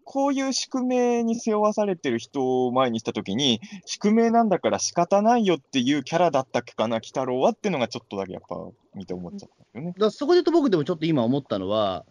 [0.03, 8.55] こういう宿命に背負わされてる人を前にしたときに、宿命なんだから仕方ないよっていうキャラだったっけかな、鬼太郎はっていうのがちょっとだけやっぱ
[8.95, 9.93] 見て思っちゃったよね。
[9.97, 12.05] だそこで言うと僕でもちょっと今思ったのは、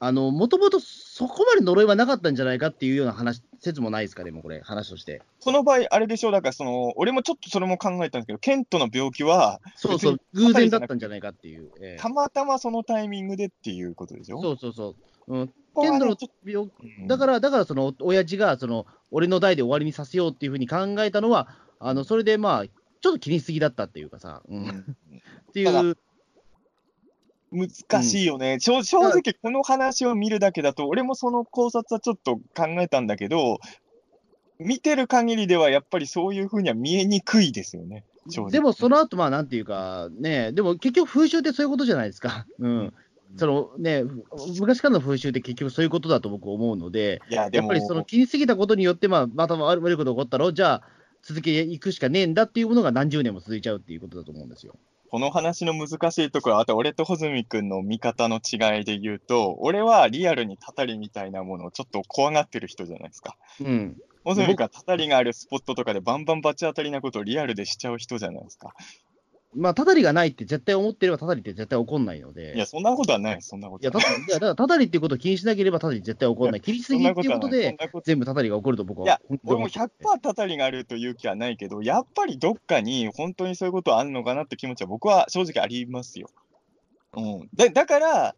[0.00, 5.22] あの、もともとそこまで呪いはなかったんじゃないかっていうような話、説もないですかね、もうこれ、話として。
[5.40, 11.70] この場合、あれでしょう、だからその、俺もちょっとそれも考えたんですけど、ケントの病気は、そうそう、偶然だったんじゃないかっていう。
[11.80, 14.42] ええたまたまそのタイミングでっていうことでしょ？
[14.42, 14.94] そうそうそ
[15.28, 15.34] う。
[15.34, 21.48] うん、ここはねケンドのだから、だからその親父がその俺の代で終わりにさせようっていうふうに考えたのは、
[21.78, 24.68] あのそれでまあ、ちょっと気にしすぎだったっていうかさ、うん。
[24.68, 25.98] っていたう、
[27.52, 33.58] 難しいよね、正正直、この話を見るだけだと、俺もその考察はちょっと考えたんだけど、
[34.58, 38.04] 見てる限りではやっぱりそういうふうには見えにくいですよね。
[38.50, 42.46] でもその後まあなんていうか、ね、でも結局、風習ってそういうことじゃないですか。
[42.58, 42.94] うん
[43.36, 44.04] そのね、
[44.58, 50.82] 昔からの風習って結局そういうことだと僕思うので、いや、でも、やっぱりその気にしすぎたことによって、まあ、また悪いことが起こったろ、じゃあ
[51.22, 54.76] 続けていくしかねえんだっていうものが何十年も続いちゃうっていうことだと思うんですよ。
[55.10, 63.36] この話の難しいところは、あと俺と穂積君の見方の違いで言うと、俺はリアルにたたりみたいなものをちょっと怖がってる人じゃないですか。
[63.60, 63.96] うん。
[64.24, 68.74] 穂積君はたたりがあるスポットとかでバンバンバチ当たりなことをリアルでしちゃう人じゃないですか。
[69.56, 72.54] まあ、たたりがないって絶対思ってれば、たたりって絶対起こんないので。
[72.54, 74.02] いや、そんなことはない、そんなこいや、とい。
[74.02, 76.60] たいやだから、たたりっていうことを気にしなければ、たたり絶対起こんない。
[76.60, 86.28] 切りすぎっていうことで、全部たたりが起こると僕はいや俺もに思ってて100%たたりがあるという気はないけど、やっぱりどっかに本当にそういうことあるのかなって気持ちは僕は正直ありますよ。
[87.16, 87.48] うん。
[87.54, 88.34] だだから、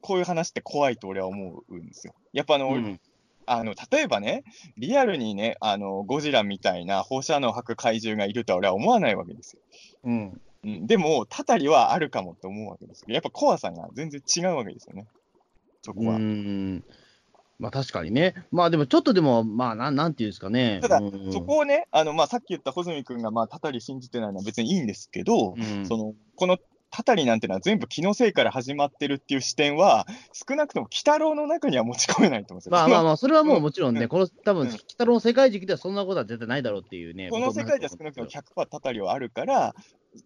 [0.00, 2.14] こういう話って怖いと俺は思うんですよ。
[2.32, 3.00] やっぱあの、うん
[3.48, 4.44] あの例えばね、
[4.76, 9.62] リアルにね、あのゴジラみたいな放射能を吐く怪獣がいるとは俺は思わないわけですよ。
[10.04, 10.40] うん。
[10.64, 13.14] うん、でも、たたりはあるかもと思うわけですよ。
[13.14, 15.06] やっぱ怖さが全然違うわけですよね。
[15.82, 16.18] そこうは。
[16.18, 16.82] ん。
[17.58, 18.34] まあ確かにね。
[18.50, 20.78] まあでもちょっとでも、まあなんなんていうんですかね。
[20.80, 26.58] ただうんそこをね、あのまあ、さっき言った穂積君がまあたたり信じてないのは別にいいんですけど、うんそのこの
[26.90, 32.72] たたりなんてのは全部気のせいから始まってるっていう視点は、少なくとも鬼太郎の中には持ち込めないと思うんですよ。
[32.72, 37.28] まあまあまあ、 それはもうもちろんね、うんこの多分うん鬼太郎の世界軸ではそんなことは絶対ないだろうっていうね。
[37.30, 39.74] この世界では少なくとも100 100%たたりはあるから、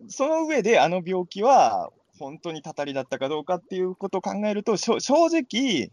[0.09, 5.91] その上であの病気は本当にたたりだったかどうかっていうことを考えると、正直、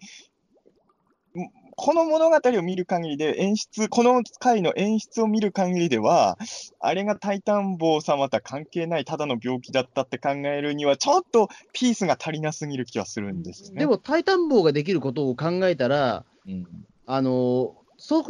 [1.36, 1.52] ん
[1.82, 6.38] この物語を見る限りで、演出、この回の演出を見る限りでは、
[6.82, 13.80] あれがタイタン坊様とは関係ないただの病気だったって考えるには、ちょっとピースが足りなすぎる気はするんですよね。
[13.80, 16.68] でも、タイタン棒ができることを考えたら、うん、
[17.06, 18.24] あのそう、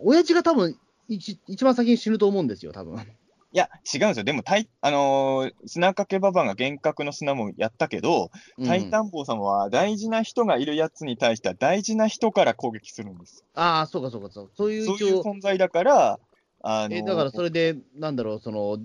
[0.00, 0.76] 親父が多分
[1.06, 2.98] 一一番先に死ぬと思うんですよ、多分
[3.54, 4.24] いや、違うんですよ。
[4.24, 8.30] でも、タイあのー砂かけばばが幻覚の砂もやったけど、
[8.64, 13.44] タイタンン坊様は大事な人がいるやつに対しては大事な人から攻撃するんです。
[13.54, 14.50] ああ、そうかそうかそう。
[14.56, 16.18] そういうそういう存在だから、
[16.62, 18.78] あのえだからそれで、なんだろう、その、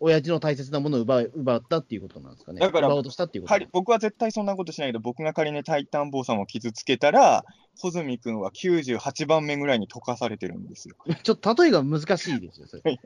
[0.00, 2.60] 親父の大切なものを奪い奪ったっていうことなんですかね。
[2.60, 7.44] だから奪おうとしたっていうこと仮僕は絶対そんなことしないけど、僕が仮にタイタン坊様を傷つけたら、
[7.80, 10.96] 穂積君は98番目ぐらいに溶かされてるんですよ。
[11.22, 12.92] ちょっと例えが難しいですよ、それ。
[12.92, 12.98] い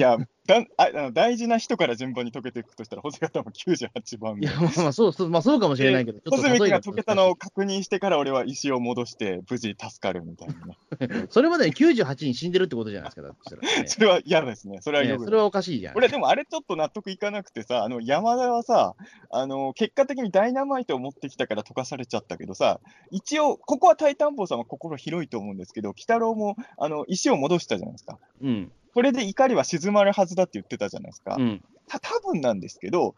[0.00, 4.60] やだああの、大事な人から順番に溶けていくとしたら、穂積が多分98番目いや、。
[4.60, 11.26] まあまあ、そう、そうまあ、そうかもしれないけど、穂積君が溶けたのを確認してから、俺は石を戻して、無事助かるみたいなね。
[11.30, 14.78] それまでに98人死んでるってことじゃないですか、だとしたらねそれは嫌ですね。
[14.82, 15.96] それはよくねそれはおかしいじゃん。
[15.96, 18.94] 俺、でもあれちょっと納得いかなくてさ、あの山田はさ、
[19.30, 28.18] あの結果的にダイナマイトを持ってきたから溶かされちゃったけどさ、一応、ここはタイタン坊さんは心広いと思うんですけど、鬼太郎もあの石を戻したじゃないですか。
[28.42, 28.72] うん。
[28.94, 31.36] これで怒りは静まるはずだって言ってたじゃないですか。
[31.38, 31.62] うん。
[31.88, 33.14] た多分なんですけど、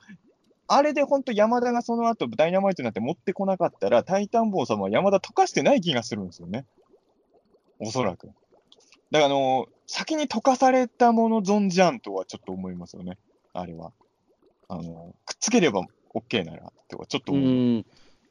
[0.68, 6.64] あれで本当、山田がその後ダイナマイトなんて持ってこなかったら、タイタン坊様は山田溶かしてない気がするんですよね。
[7.78, 8.26] おそらく。
[8.26, 8.38] だか
[9.12, 13.18] ら、あの先に溶かされたもの存じゃんとはちょっと思いますよね。
[13.52, 13.92] あれは。
[14.68, 15.82] あのくっつければ
[16.12, 17.84] OK ならとはちょっとう思う。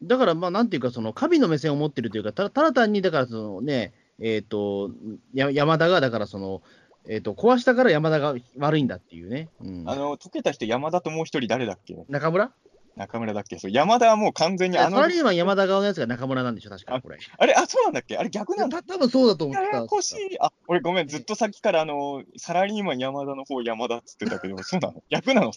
[0.03, 0.07] ん。
[0.07, 4.91] だから、まあ、なんていうか、その、神の目線を持ってるというか、たただ単に、だから、そのね、えっ、と、
[5.33, 6.61] や山田が、だから、その、
[7.07, 9.49] えっ、と、壊したから山田が悪いんだっていうね。
[9.61, 9.83] うん。
[9.89, 11.95] あの溶けた人、山田ともう一人誰だっけ？
[12.09, 12.51] 中村？
[12.95, 13.59] 中村だっけ？
[13.59, 17.17] そう山田はもう完全にあのサラリーマン山田側のやつが中村なんでしょ、確か、これ。
[17.37, 18.17] あれ、あ、そうなんだっけ？
[18.17, 18.81] あれ逆なんだ。
[18.81, 19.75] た多分そうだと思ってた。
[19.75, 20.39] ややこしい。
[20.39, 25.03] あ、俺ごめん、ずっとさっきからあの、サラリーマン山田の方山田っつってたけど、そうなの？
[25.09, 25.51] 逆なの？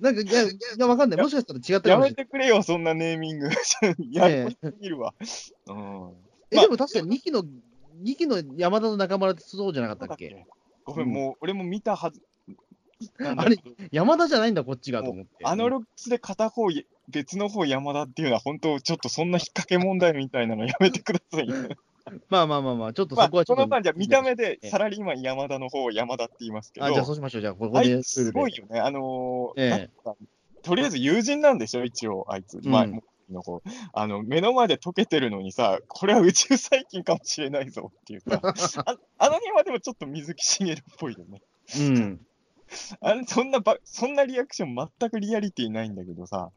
[0.00, 1.20] なんか、いや、いや、わかんない。
[1.20, 2.14] もしかしたら違ったやもしれない。
[2.14, 3.48] てくれよ、そんなネーミング。
[4.10, 5.14] ややこしすぎるわ。
[5.66, 6.12] うん。
[6.50, 7.44] え、まあでも確かに2期の、
[7.94, 10.46] 二期の山田と中村ってそうじゃなかったっけ？
[10.84, 12.20] ごめん、もう、俺も見たはず。
[13.18, 13.58] なんだあれ
[13.90, 15.44] 山田じゃないんだ、こっちがと思って。
[15.44, 16.68] あのルックスで片方、
[17.08, 21.54] 別の方山田っていうのは、本当、ちょっとそんな引っ掛け問題みたいなのやめてくださいよ。
[22.28, 23.62] まあまあまあまあ、ちょっとまあ、そこはちょっと。
[23.62, 27.40] その間、じゃあ見た目でええサラリーマン山田の方を山田って言いますけど、あ、じゃあそうしましょう。
[27.40, 28.02] じゃあ、ここで。
[28.02, 28.80] すごいよね。
[28.80, 30.10] あのーええ
[30.62, 32.58] とりあえず友人なんでしょ、一応、あいつ。
[32.64, 33.60] まあ、うんの方
[33.92, 38.40] あの目の前で溶けてるのにさ、これは宇宙細菌かもしれないぞっていうさ、
[38.86, 41.42] ああの辺はでもちょっと水木しげるっぽいよね。
[41.76, 42.26] うん。
[43.00, 46.50] あれそんなば、そんなリアクション全くリアリティないんだけどさ、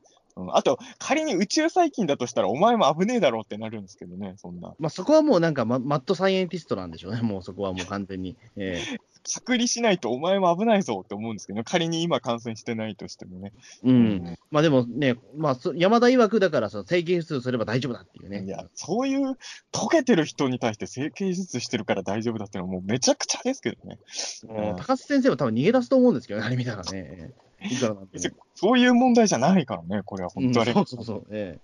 [0.43, 4.73] うん、あと、仮に宇宙細菌だとしたら、お前も危ねえだろうってなるんですけどね、そんな。
[4.79, 7.21] まあそこはもうなんか、ま、マッドサイエンティストなんでしょうね。
[7.21, 8.35] もうそこはもう 完全に。
[8.55, 13.51] ええ隔離しないとお前も危ないぞって思うんですけどね、仮に今感染してないとしてもね。
[13.83, 14.37] うん。
[14.49, 18.43] まあでもね、まあそ山田曰くだから、その整形手術すれば大丈夫だっていうね。
[18.45, 19.37] いや、そういう
[19.71, 23.99] 溶けてる人に対して整形手術してるから大丈夫だってのはもうめちゃくちゃですけどね。
[24.47, 27.33] もう高須先生は多分逃げ出すと思うんですけどね、あれ見たらね。
[27.61, 30.71] ええいくらなんでもそういう問題じゃないからね、これは本当あれ。
[30.71, 31.27] うんそうそうそう。
[31.31, 31.59] え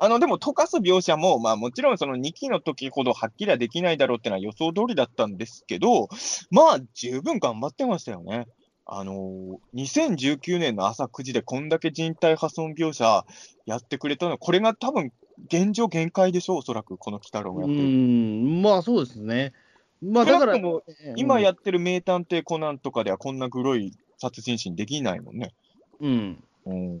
[0.00, 6.08] あの、でも溶かす描写も、まあもちろんその2期の時ほどはっきりはできないだろうってのは予想通りだったんですけど、
[6.50, 8.46] まあ十分頑張ってましたよね。
[8.86, 13.24] あのー2019年の朝9時でこんだけ人体破損描写
[13.66, 15.12] やってくれたのは、これが多分
[15.46, 17.80] 現状限界でしょう、おそらくこの鬼太郎えがやってる。
[17.82, 19.52] うん、まあそうですね。
[20.00, 20.56] まあだから、
[21.16, 25.54] 今やってる名探偵コナンとかではこんなグロい殺人シーンできないもんね。
[26.00, 26.44] うん。
[26.66, 27.00] うん。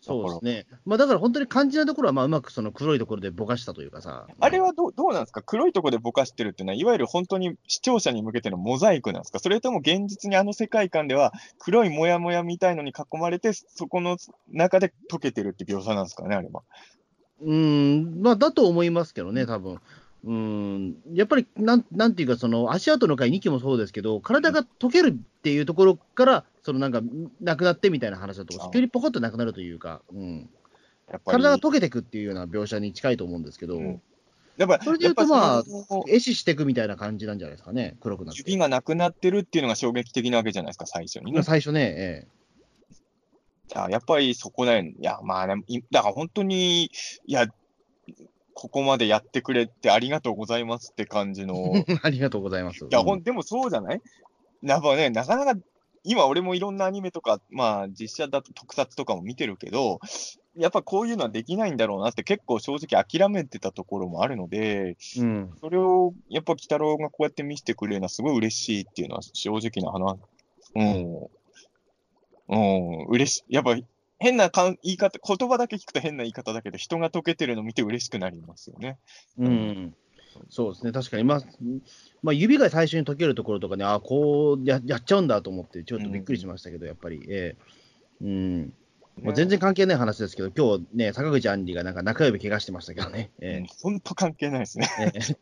[0.00, 0.66] そうですね。
[0.86, 4.28] まあだから本当に肝心なところは、まあうまくその黒いところでぼかしたというかさ。
[4.38, 5.42] あれはどうどうなんですか？
[5.42, 9.40] 黒いところでぼかしてるっていうのは、いわゆる本当に視聴者に向けてのモザイクなんですか？
[9.40, 14.16] それとも現実にあの世界観では黒いモヤモヤみたいのに囲まれて、そこの
[14.52, 16.62] 中で溶けてるって描写なんですかね、あれは。
[17.40, 19.78] うん、まあだと思いますけどね、多分
[20.24, 27.00] うん、やっぱりなんなんていうか、その足跡の回2期もそうですけど、体が溶けるっていうところから、そのなんか、
[27.40, 30.50] なくなってみたいな話だと、あ急にポコッとなくなるというか、うん、
[31.10, 31.42] やっぱり。
[31.42, 34.02] 体が溶けていくっていうような描写に近いと思うんですけど、うん
[34.58, 38.40] やっぱそれで言うとまあ壊死していくみたいな感じなんじゃないですかね、黒くなって。
[38.40, 41.44] 指がなくなってるっていうのが衝撃的なわけじゃないですか、最初にね。
[41.44, 42.26] 最初ね、え
[43.68, 44.94] じゃあ、やっぱりそこだよね。
[44.98, 46.90] いや、まあね、いだから本当に、い
[47.26, 47.46] や、
[48.60, 51.76] ここまでやってくれてありがとうございますって感じの。
[51.76, 52.84] い ありがとうございます。
[52.90, 54.00] や、ほうんん、でもそうじゃない？
[54.64, 55.60] やっぱね、なかなか、
[56.02, 60.00] 今俺もいろんなアニメとか、まあ実写だと特撮とかも見てるけど、
[60.56, 65.54] やっぱこういうのはできないんだろうなって結構正直諦めてたところもあるので、うん。
[65.60, 70.18] それをやっぱ鬼太郎がこうやって見せてくれるのはすごい嬉しいっていうのは正直な話。
[70.74, 71.28] うん。
[72.48, 73.54] うん、嬉しい。
[73.54, 73.76] やっぱ
[74.18, 78.98] 変なかん言い方、言葉だけ聞くと変な言い方だけど、人が溶けてるの見て嬉しくなりますよね。
[79.38, 79.94] うん。
[80.50, 81.42] そうですね、確かに、まあ、
[82.22, 88.72] まあ、指が最初に溶けるところとかね、ああ、こうややっちゃうんだと思って、ちょっとびっくりしましたけど、やっぱり、ええうん。
[89.22, 94.88] もう全然関係ない話ですけど、今日ね、坂口杏里がなんか中指怪我してましたけどね、え本当関係ないですね。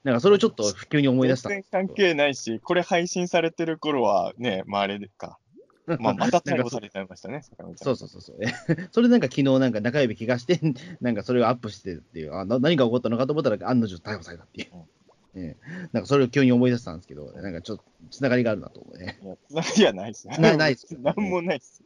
[0.02, 1.48] なんかそれをちょっと急に思い出した。
[1.50, 5.38] 全然関係ないし、これ配信されてる頃はね、まああれか。
[6.00, 7.42] まあ、また逮捕されちゃいましたね。
[7.76, 8.38] そうそうそうそう。
[8.40, 8.52] え
[8.90, 10.60] それでなんか昨日なんか中指怪我して、
[11.00, 14.68] なんかそれをアップしてっていう、あな何が起こったのかと思ったら案の定逮捕されたっていう。
[15.38, 19.18] ええなんかそれを急に思い出したんですけど、なんかちょっとつながりがあるなと思うね。
[19.48, 20.38] つながりはないですね。
[20.38, 21.82] ないないですなんもないです。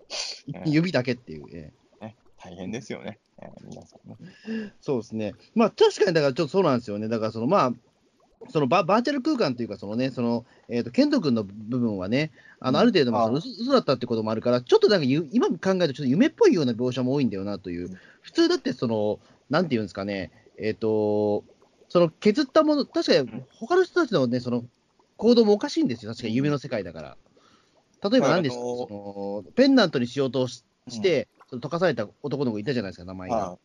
[0.55, 1.47] うん指だけっていう。
[1.53, 4.17] ええね、大変ですよね、えー皆さんね。
[4.81, 5.35] そうですね。
[5.55, 7.09] まあ確かにだからちょっとそうなんですよね。
[7.09, 7.75] だからそのまあ、
[8.49, 17.91] そのババーチャル空間というか、そのね、その、えっ、と、ケント君の部分はね、あの、うんある程度、まあ、あその嘘嘘だったってこともあるから、ちょっとなんかゆ、今考えるとちょっと夢っぽいような描写も多いんだよなという。
[18.23, 19.21] 普通だって、その、
[19.51, 21.45] なんていうんですかね、えっ、と、
[21.89, 24.65] その削ったもの、確かに他の人たちのね、その、
[25.17, 26.13] 行動もおかしいんですよ。
[26.13, 27.17] 確かに夢の世界だから。
[28.11, 33.37] 例えば何ですその、ペンダントにしようとしして、その溶かされた男の子いたじゃないですか、名前が。
[33.37, 33.59] は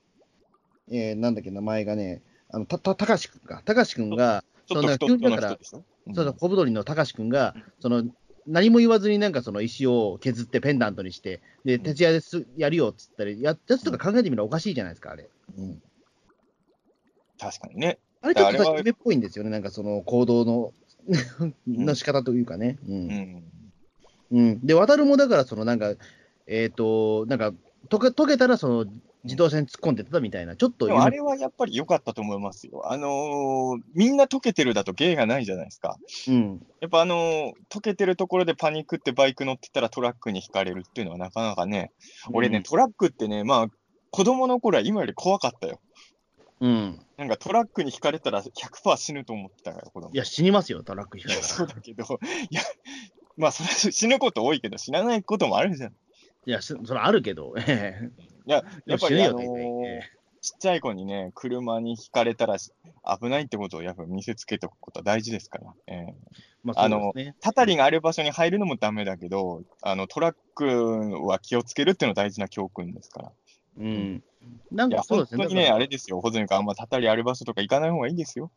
[0.92, 5.84] えー、なんだっけ、名前がね、あのたたたかしくんか、たかしくんが、い、ちょっと太っの人でしょ？
[6.14, 8.04] その小太りのたかしくんが、その
[8.48, 15.30] 何も言わずになんかその石を削ってペンダントにして、で、うん徹夜ですやるよっつったり、ややつとか考えてみればおかしいじゃないですか、あれ。
[15.58, 15.82] うん
[17.38, 18.00] 確かにね。
[18.22, 20.74] あれちょっと夢っぽいんですよね、なんかその行動の
[21.68, 22.78] の仕方というかね。
[22.88, 22.92] う。
[22.92, 23.44] うんん。
[24.32, 25.94] うん、で、渡るもだから、そのなんか、
[26.48, 27.54] えっ、と、なんか、
[27.90, 28.86] 溶け溶けたらその
[29.26, 32.84] 自動車に突っ込んでったみたいな、ちょっとあれはやっぱり良かったと思いますよ。
[32.86, 35.98] あのーみんな溶けてるだと芸がないじゃないですか。
[36.28, 41.92] うん、やっぱあのー溶けてるところでパニックってバイク乗ってたらトラックにひかれるっていうのはなかなかね、
[42.32, 43.68] 俺ね、トラックってね、まあ、
[44.12, 45.80] 子供の頃は今より怖かったよ。
[46.62, 47.00] うん。
[47.18, 50.12] なんかトラックにひかれたら100%死ぬと思ってたから、子供。
[50.14, 51.48] いや、死にますよ、トラック引かれたら。
[51.48, 52.04] そうだけど、
[52.50, 52.62] いや、
[53.38, 55.94] まあ、それは死ぬこと多いけど、死なないこともあるじゃん。
[56.46, 60.02] いや、しそれあるけど、え えいや、やっぱり、あのーえ
[60.46, 62.72] ちっちゃい子にね、車にひかれたらし
[63.20, 65.74] 危ないってことをやっぱ見せつけておくことは大事ですから。
[65.88, 66.16] ええ
[66.64, 67.14] まあ、あの。
[67.42, 73.32] たたりがある場所に入るのもダメだけど、あのトラックは気をつけるっていうのは大事な教訓ですから。
[73.80, 74.24] うん。
[74.72, 75.38] なんかそうですね。
[75.40, 78.52] 本当にね、あれですよ、保存君、あんまたたりある場所とか行かない方がいいですよ。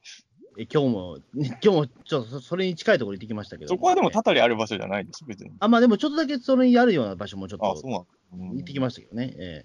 [0.61, 5.53] え今日も、ね今日もちょっとそそれに近いところに行ってきましたけど、そこはでもたたりある場所じゃないです、別に。
[5.61, 8.07] あ、まあでもちょっとだけそれにあるような場所もちょっあ、と行
[8.61, 9.33] ってきましたけどね。
[9.39, 9.65] え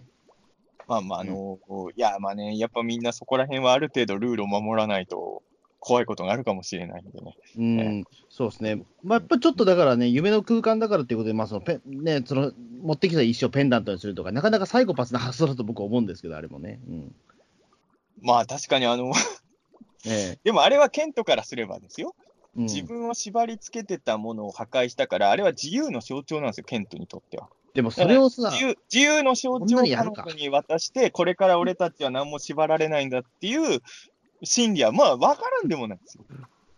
[0.88, 1.58] まあまあ、あの
[1.96, 5.42] いや、まあね、やっぱみんなそこら辺はある程度ルールを守らないと
[5.80, 7.38] 怖いことがあるかもしれないんでね。
[7.58, 8.84] えうん、そうですね。
[9.02, 16.80] まあやっぱちょっとだからね、夢の空間だからっていうことで、まあそのペン、ね、その持ってきた石をペンダントにするとか、なかなかサイコパスな発想だと僕は思うんですけど、あれもね。
[16.88, 17.16] うん。
[18.22, 19.12] まあ確かにあの、
[20.06, 22.16] えでもあれはケントからすればですよ。
[22.20, 27.50] えうん、自分を縛り付けてたものを破壊したから、あれは自由の象徴なんですよ、ケントにとっては。
[27.74, 33.82] でもそれをさ、自由自由の象徴を彼女に渡して、これから俺たちは何も縛られないんだっていう
[34.44, 36.26] 心理は、まあ分からんでもないですよ。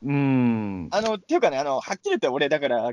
[0.04, 0.88] うん。
[0.92, 2.92] あの、っていうかね、あの、はっきり言って俺、だから、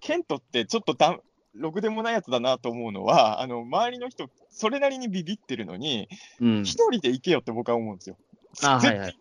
[0.00, 1.16] ケントってちょっとだ
[1.54, 6.08] ろくでもないやつだなと思うのは、あの、周りの人、それなりにビビってるのに、
[6.40, 6.62] うん。
[6.62, 8.16] 一人で行けよって僕は思うんですよ。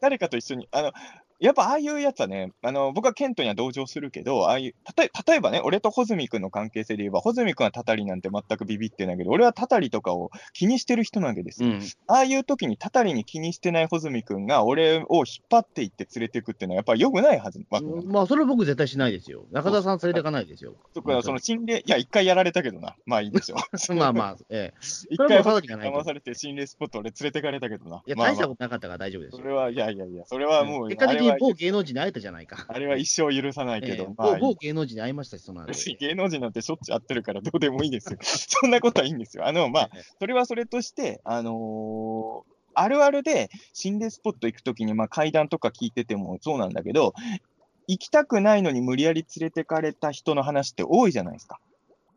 [0.01, 0.91] 誰かと一緒に、あの、
[1.39, 11.69] やっぱああいうやつはね、あの、僕はケントには同情するけど、ああいう、たとえ例えばね、俺と穂積君の関係性で言えば、穂積君はたたりなんて全くビビってないけど、俺はたたりとかを気にしてる人なわけですよ。
[11.69, 11.81] うん。
[12.07, 17.59] ああいう時にたたりに気にしてない穂積君が俺を引っ張っていって連れていくっていうのはやっぱり良くないはず。
[17.69, 19.45] わけなんですまあ、それは僕絶対しないですよ。
[19.51, 20.75] 中田さん連れていかないですよ。
[20.93, 22.95] とか、その心霊、いや、一回やられたけどな。
[23.05, 23.57] まあいいんですよ。
[23.95, 24.79] まあまあ、ええ。
[25.09, 28.03] 一回騙されて心霊スポット俺連れてかれたけどな。
[28.05, 29.37] いや、大したことなかったから大丈夫ですよ。
[29.39, 32.65] それは、いやいやいや、それはもう、結果的あれはに某芸能人に会えたじゃないか。
[32.67, 35.71] あれは一生許さないけど、ええまあ某某芸能人に会いましたし、その後。
[35.99, 38.19] 芸能人なんてしょっちゅう会ってるからどうでもいいですよ。
[38.23, 39.47] そんなことはいいんですよ。
[39.47, 47.13] あの、まあ、それはそれとして、あのーあるあるで心霊スポット行くときに、まあ、階段とか聞いててもそうなんだけど、
[47.87, 51.59] 行きたくないのに無理やり連れてかれた人の話って多いじゃないですか。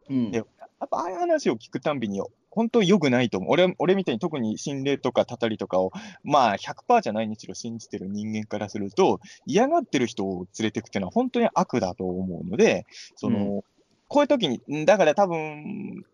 [0.08, 0.46] うんでやっ
[0.88, 2.20] ぱああいう話を聞くたんびに、
[2.54, 3.50] 本当良くないと思う。
[3.52, 5.90] 俺、俺みたいに特に心霊とかたたりとかを、
[6.22, 12.84] まあ100%じゃないにしろ信じてる人間からすると、嫌がってる人を連れてくっていうのは本当に悪だと思うので、
[13.16, 13.64] その、う
[14.08, 16.04] こういう時に、んだから多分、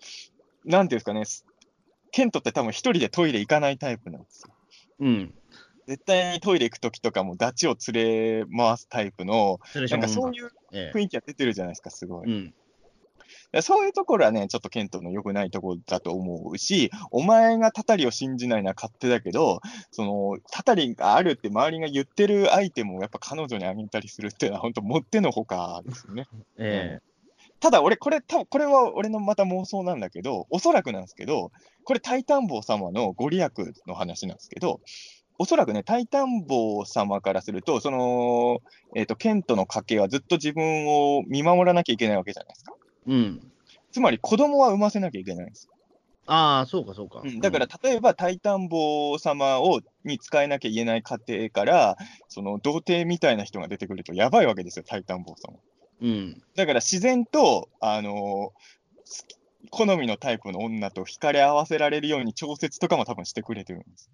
[0.65, 1.25] なんていうんですかね、
[2.13, 4.55] ケントって多分一人でトイレ行かないタイプなんですよ。
[5.01, 5.35] うん。
[5.89, 9.59] 絶対にトイレ行く時とかもダチを連れ回すタイプの、
[9.91, 10.35] なんかそうう。
[10.35, 12.29] いうええ雰囲気が出てるじゃないですか、すごい。
[12.29, 12.55] うん。
[13.53, 26.27] やそういうところはね、ちょっとケントの良くないところだと思うし、お前がタタリを信じないのは勝手だけど、その、タタリがあるって周りが言ってるアイテムをやっぱ彼女にあげたりするっていうのは、本当もってのほかですよね。
[26.59, 27.01] え
[27.61, 31.51] ただ俺、これ、多分これは俺のまた妄想なんだけど、おそらくなんですけど、
[31.85, 33.51] これ、タイタン坊様のご利益
[33.87, 34.81] の話なんですけど、
[35.39, 38.61] おそらくね、タイタン坊様からすると、その、
[38.95, 42.75] えっ、と、ケントの家系はずっと自分を見守らなきゃいけないわけじゃないですか。
[43.07, 43.53] えうん。
[43.93, 45.69] つまり、子供は産ませなきゃいけないんです。
[46.27, 47.23] ああ、そうか、そうか。
[47.25, 51.97] うん、だから、例えば、タイタン坊様をに使えなきゃいけない家庭から、
[52.29, 55.59] その、童貞みたいな人が出てくると、やばいわけですよ、タイタン坊様。
[56.01, 56.43] うん。
[56.55, 58.79] だから自然と、あのー
[59.71, 64.11] 好みのタイプの女と惹かれ合わせられるように調節とかも多分してくれてるんです。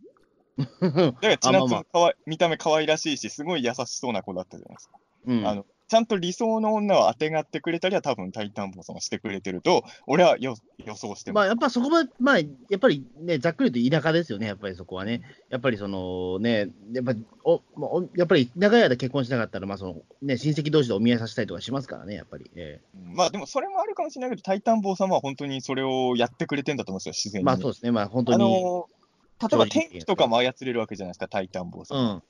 [0.59, 4.99] だから、ちなつあまあまあかわい見た目可愛らしいし、すごい優しそうな子だったじゃないですか。
[5.27, 5.47] うん。
[5.47, 11.43] あのちゃんと理想の女を当てがってくれたりは、多分タイタン坊様してくれてると、俺はよ予想してます。
[11.43, 15.23] まあ、やっぱそこは、まあ、やっぱりね、ざっくり言うと田舎ですよね、やっぱりそこはね。
[15.51, 17.15] やっぱりそのね、やっぱ
[17.45, 22.51] おまあおやっぱり長い間結婚しなかったら、まあそのね、親戚同士でお見合いさせたりとかしますからね、やっぱり。
[22.57, 27.43] えうんまあでもそれもあるかもしれないけど、タイタン坊様は本当にそれをやってくれてんだと思うんですよ、自然に。
[27.45, 28.43] えまあそうですね、まあ本当あに。
[28.43, 28.95] のー
[29.43, 32.15] 例えば天気とかも操れるわけじゃないですか、タイタン坊う様。
[32.15, 32.23] ん。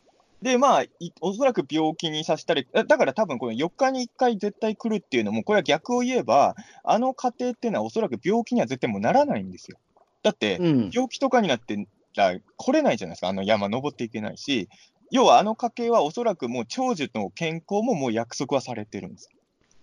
[0.45, 0.91] で、まあ、い
[1.23, 9.79] おそらく病気にさせたり、だだから多分この4日に1回絶対来るっていうのも、これは逆を言えば、あの家庭っていうのはおそらく病気には絶対もうならないんですよ。
[10.23, 10.91] だって、うん。
[10.93, 14.69] 病気とかになってら来れないじゃないですか、あの山登っていけないし、
[15.11, 19.31] 要はあの家系はおそらくもう長寿の健康ももう約束はされてるんです。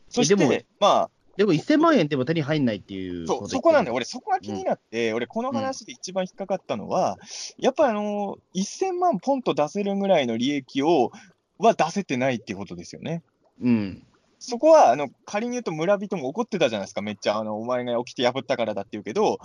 [0.09, 3.95] そして、まあ、でも1000万円でも手に入んないっていうそう、とそこなんだよ。
[3.95, 7.17] 俺、そこが気になって、俺、この話で一番引っかかったのは、
[7.57, 11.11] やっぱりあの、1000万ポンと出せるぐらいの利益を、
[11.57, 13.21] は出せてないっていうことですよね。
[13.61, 14.03] うん。
[14.39, 19.39] そこは、あの、仮に言うと村人も怒ってたじゃないですか、めっちゃ、あの、お前が起きて破ったからだって言うけど、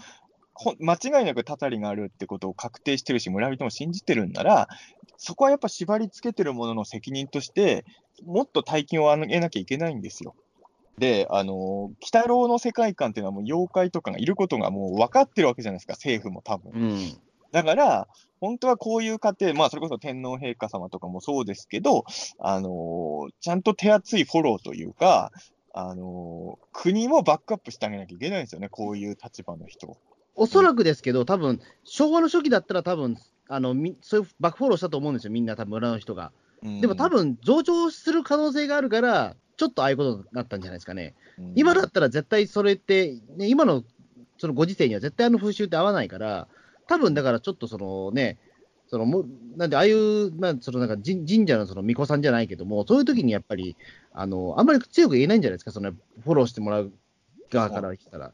[0.54, 4.68] ほ間違いなくたたりがあるってことを確定してるし、村人も信じてるんなら、
[5.18, 7.84] そこはやっぱ縛り付けてるものの責任として、
[8.24, 10.34] もっと大金を上げなきゃいけないんですよ。
[10.98, 16.72] で、あの、鬼太郎の世界観っていうのはもう妖怪とかがいることがもう分かってるわけじゃないですか、政府も多分。
[16.72, 17.20] うん。
[17.52, 18.08] だから、
[18.40, 22.04] 本当はこういう家庭、まあ、それこそ天皇陛下様とかもそうですけど、
[22.38, 25.32] あのーちゃんと手厚いフォローというか、
[25.72, 29.96] あのー国もバックアップしてあげなきゃいけないんですよね、こういう立場の人。
[30.34, 33.16] おそらくですけど、多分昭和の初期だったら、多分
[33.48, 36.32] あのみそういうバックフォローしたと思うんですよ、みんな、多分村の人が。
[36.62, 41.14] うんでも多、分増長する可能性があるから、ちょっとああいうことになったんじゃないですかね。
[41.38, 43.84] うん今だったら絶対それって、ね、今の
[44.38, 46.48] そのご時世には絶対あの風習って合わないから、
[46.88, 48.38] 多分だからちょっとそのね、
[48.88, 49.26] そのもう
[49.56, 53.76] なんでああいう、まあ、そのなんか神神社のその巫女さんじゃないけども、そういう時にやっぱり、
[54.12, 56.92] あのあんまり強く言えないんじゃないですか、そのフォローしてもらう
[57.50, 58.32] 側からしたら。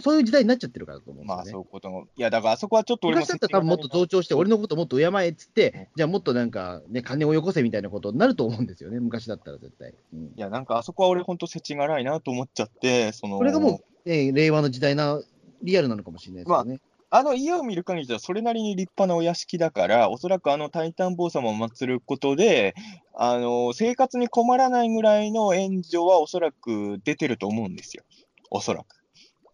[0.00, 1.50] そういう時代になっちゃってるからだと思うんですまあ、よね。
[1.50, 2.06] そういうことも。
[2.16, 9.94] いや、だからあそこはちょっと俺も昔だったら多分もっと増長して、俺のこともっと敬えっつっうんて、じゃあもっとなんか、ね、金をよこせみたいなことになると思うんですよね、昔だったら絶対。
[10.14, 15.20] うんいや、なんかあそこは俺、本当、世知辛いなと思っちゃって、そのこれがもう、ね、令和の時代な、
[15.62, 16.80] リアルなのかもしれないですよね。
[17.14, 22.74] あの家を見る限りでは、それなりに立派なお屋敷だから、おそらくあのタイタン坊様を祀ることで、
[23.14, 28.04] あの生活に困らないぐらいの援助はおそらく出てると思うんですよ。
[28.50, 29.01] おそらく。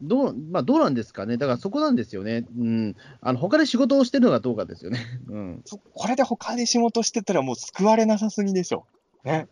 [0.01, 5.01] どうまあ、どうなんですかね、だからそこなんですよね、うん、あの他で仕事をしてるのかどうかですよね。
[5.29, 8.87] うんそこれで他で仕事してたらもう救われなさすぎでしょ。
[9.25, 9.49] ね。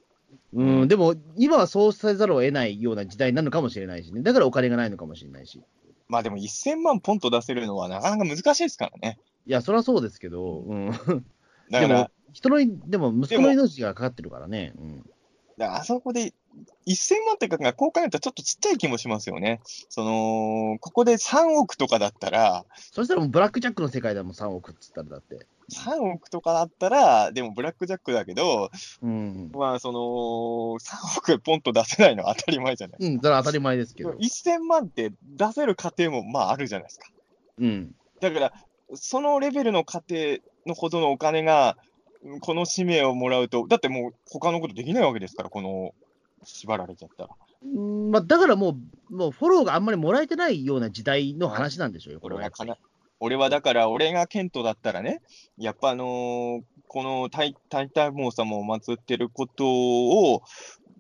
[0.52, 5.62] うん、でも、今はそうせざるを得ないような時代なのかもしれないしね、だからお金がないのかもしれないし、
[6.08, 9.18] まあでも1000万ポンと出せるのはなかなか難しいですからね。
[9.46, 10.92] いや、そりゃそうですけど、うん、
[11.70, 14.72] でも、、人の、でも息子の命がかかってるからね。
[14.78, 15.10] うん
[15.58, 16.34] だからあそこで
[16.86, 19.60] 1000万ってかがこう考えたらちょっとちっちゃい気もしますよね。
[19.88, 25.46] その、ここで3億とかだったら、そしたらもうブラックジャックの世界でも3億っつったらだって。
[25.72, 28.70] 3億とかだったら、でもブラックジャックだけど、
[29.02, 29.50] うん。
[29.52, 29.98] まあ、その、
[30.78, 32.98] 3億ポンと出せないのは当たり前じゃない。
[33.00, 34.10] うん、それは当たり前ですけど。
[34.10, 37.08] 1000万って出せる家庭もまああるじゃないですか。
[37.58, 37.94] うん。
[38.20, 38.52] だから、
[38.94, 41.96] そのレベルの家庭のほどのお金が、うん
[42.40, 45.94] この使命をもらうと、だってもう他のことできないわけですから、この
[46.46, 47.30] 縛られちゃったら。
[47.62, 48.76] うんまあ、だからも
[49.10, 52.50] う、もうフォローがあんまりもらえてないような時代の話なんでしょうよ、これは
[53.18, 55.22] 俺はだから、俺がケントだったらね、
[55.58, 60.42] やっぱあのーこのタイタイタンモー様を祀ってることを、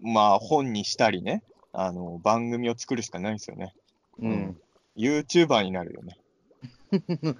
[0.02, 1.42] まあ本にしたりね、
[1.72, 3.74] あの番組を作るしかないですよね。
[4.20, 4.56] うん。
[4.96, 6.18] YouTuber になるよね。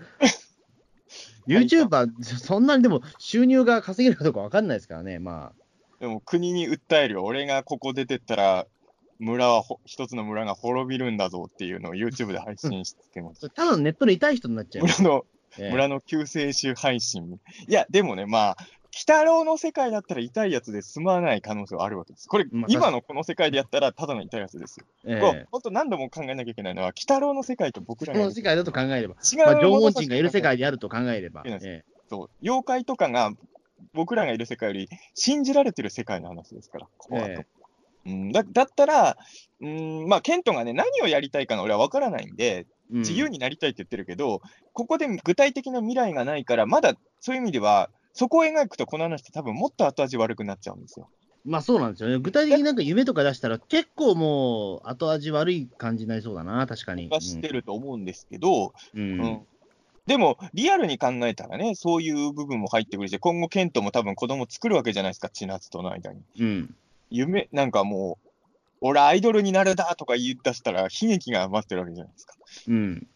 [1.47, 5.53] YouTuber、そんなにでも収入が稼げるかどうか分かんないですからね、ま
[6.01, 7.25] でも国に訴えるよ。
[7.25, 8.67] 俺がここ出てったら、
[9.19, 13.49] 村はほ、一つの村が滅びるんだぞっていうのを YouTube で配信してまあ、す。
[13.51, 15.03] ただのネットの痛い人になっちゃいます。
[15.03, 15.27] 村の、
[15.59, 17.41] ええ村の救世主配信。
[17.67, 18.57] いや、でもね、まあ、
[18.97, 22.29] 鬼太郎の世界だったら痛いやつで済まない可能性はあるわけです。
[22.29, 24.87] これ、まあ今のこの世界でやったらただの痛いやつですよ。
[25.05, 33.33] えこう本当何度も考えなきゃいけないのは、鬼太郎の世界と僕らの世界だと考えれば、違うまあ、縄文人がいる世界であると考えれば、えそう妖怪とかが
[33.93, 37.47] 僕らがいる世界より信じられてる世界の話ですから、ここはとえ
[38.07, 39.17] うん、だだったら、
[39.61, 42.67] うんまあ、ケントがね、何をやりたいかが俺は分からないんで、うん
[43.01, 44.41] 自由になりたいって言ってるけど、
[44.73, 51.09] ここで具体的な未来がないから、まだそういう意味では、そこを描くと、この話って多分もっと後味悪くなっちゃうんですよ。
[51.45, 52.19] まあそうなんですよね。
[52.19, 57.09] 具体的になんか夢とか出したら、結構もう後味悪い感じになりそうだな、確かに。
[57.09, 59.21] がしてると思うんですけど、うん。
[59.21, 59.47] うん
[60.07, 66.23] でも、リアルに考えたらね、そういう部分も入ってくるし、今後、ケントも多分子供作るわけじゃないですか、千夏との間に。
[66.39, 66.75] うん。
[67.11, 68.29] 夢、なんかもう、
[68.81, 72.35] 俺アイドルになるだとか言い出したら、悲劇が待ってるわけじゃないですか。
[72.69, 73.07] うん。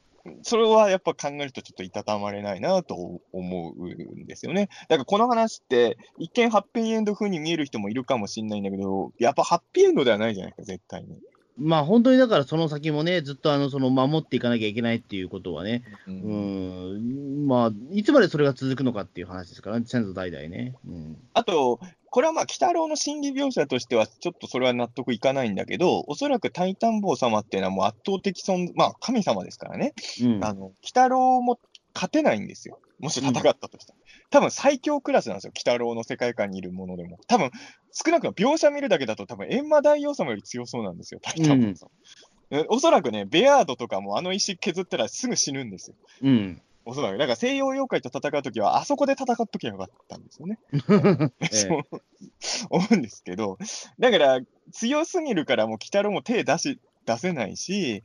[0.42, 2.94] それはやっぱ考えるとちょっといたたまれないなと
[3.32, 4.68] 思うんですよね。
[4.88, 11.18] だからこの話って、一見ハッピーエンド風に見える人もいるかもしれないんだけど、やっぱハッピーエンドではないじゃないですか、絶対に。
[11.60, 20.74] まあ本当にだからその先もね、ずっとあのその守っていかなきゃいけないっていうことはね、ううんん、まあ、いつまでそれが続くのかっていう話ですからね、先祖代々ね。
[20.88, 21.16] うん。
[21.34, 29.92] あと、これはまあ、鬼太郎の心理描写としては、ちょっとそれは納得いかないんだけど、おそらくタイタン坊様っていうのはもう圧倒的存、まあ、神様ですからね。
[30.22, 30.44] うん。
[30.44, 31.60] あの、鬼太郎も
[31.94, 32.78] 勝てないんですよ。
[33.00, 33.98] もし戦ったとしたら。
[34.30, 35.52] 多分最強クラスなんですよ。
[35.54, 37.18] 鬼太郎の世界観にいるものでも。
[37.26, 37.50] 多分、
[37.92, 41.20] 少なくとも描写見るだけだと多分、閻魔大王様より強そうなんですよ。
[41.22, 41.90] タイタン坊様。
[42.50, 45.96] えおそらくね、ベアードとかもあの石削ったらすぐ死ぬんですよ。
[46.22, 46.62] うん。
[46.84, 47.18] おそらく。
[47.18, 50.58] だから西洋妖怪と戦うときは、あそこで戦っときゃよかったんですよね。
[51.40, 51.84] ええ そう
[52.70, 53.58] 思うんですけど、
[53.98, 54.40] だから
[54.72, 58.02] 強すぎるから、もう鬼太郎も手出し出せないし、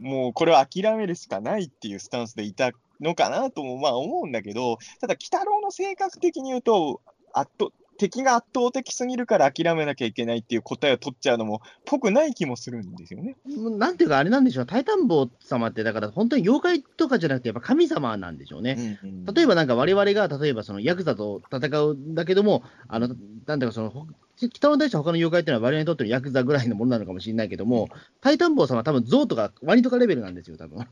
[0.00, 2.72] もうこれは諦めるしかないっていうスタンスでいた
[3.04, 7.00] のかなともまあ思うんだけど、ただ、鬼太郎の性格的に言うと、
[7.32, 13.36] 圧倒敵が圧倒的すぎるから諦めなきゃいけないっていう答えを取っちゃうのも、ぽくない気もするんですよね。
[13.46, 18.98] なんていうか、あれなんでしょう、タイタン坊様って、だから本当に妖怪とかじゃなくて、やっぱ神様なんでしょうね。
[19.32, 23.08] 例えばなんか我々が、例えばそのヤクザと戦うんだけども、あの、
[23.46, 27.88] なんていうかその、ほ北の大地他の妖怪っていうのは我々にとってのヤクザぐらいのものなのかもしれないけども、
[28.20, 30.86] タイタン坊様は多分象とかワニとかレベルなんですよ、多分。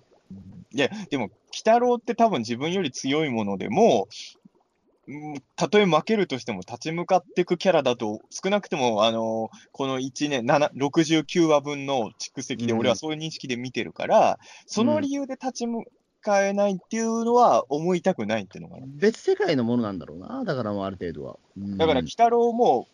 [0.75, 4.09] いや、でも、鬼太郎って多分自分より強いものでも、
[5.09, 15.85] うんたとえ負けるとしても立ち向かっていくキャラだと、少なくとも、あのこの1年、7 69話分の蓄積で、うん俺はそういう認識で見てるから、その理由で立ち向
[16.21, 18.87] かえないっていうのは思いたくないっていうのがね。
[18.87, 21.37] 別世界のものなんだろうな、だからもうある程度は。
[21.57, 22.87] うんだから、鬼太郎も、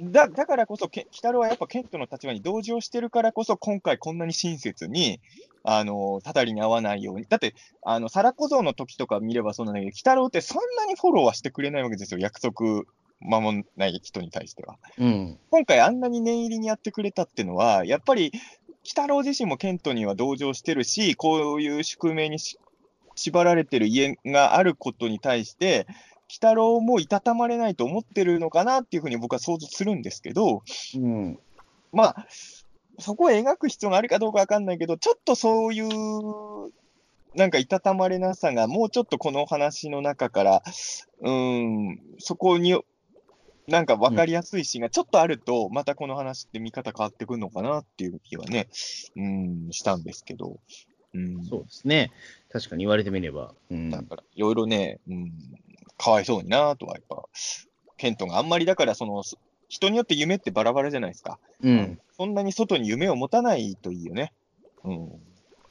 [0.00, 5.20] だだからこそ、け鬼太郎はやっぱケントの立場に同情してるからこそ、今回こんなに親切に、
[5.64, 7.26] あの、たたりに合わないように。
[7.28, 12.20] だって、あの、サラ小僧の時とか見ればそうなんだけど、鬼太郎ってそんなにフォローはしてくれないわけですよ。
[12.20, 12.84] 約束
[13.20, 14.78] 守んない人に対しては。
[14.98, 15.38] うん。
[15.50, 18.32] 今回あんなに念入りにやってくれたってのは、やっぱり、
[18.84, 22.58] 鬼太郎自身もケントには同情してるし、こういう宿命にし
[23.14, 25.86] 縛られてる家があることに対して、
[26.32, 30.62] 鬼太郎もいたたまれないと思ってるのかなっていうふうに僕は想像するんですけど、
[30.96, 31.38] うん。
[31.92, 32.26] まあ、
[32.98, 36.72] そこを描く必要があるかどうかわかんないけど、ちょっとそういう、
[37.34, 40.62] なんかいたたまれなさが、もうちょっとこの話の中から、
[41.20, 42.80] うーん、そこに、
[43.68, 48.68] なんか分かりやすいシーンがちょっとあると、またこの話って見方変わってくるのかなっていう気はね、
[49.16, 50.58] うん、したんですけど、
[51.14, 52.10] うん、そうですね。
[52.50, 53.54] 確かに言われてみれば。
[53.70, 53.90] うん。
[53.90, 55.32] だから、いろいろね、うん、
[55.98, 57.24] かわいそうになとは、やっぱ、
[57.96, 59.22] ケントがあんまりだから、その、
[59.68, 61.38] 人によって夢ってバラバラじゃないですか。
[61.62, 61.98] うん。
[62.16, 64.32] そんなに外に夢を持たないといいよね。
[64.84, 65.08] うん。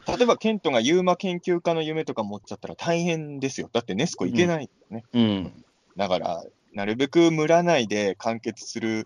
[0.07, 3.69] 例えば、ケントがユーマ研究家の夢とか持っちゃったら大変ですよ。
[3.71, 5.03] だってネスコ行けないよね。
[5.13, 5.63] うん。
[5.97, 9.05] だから、なるべく村内で完結する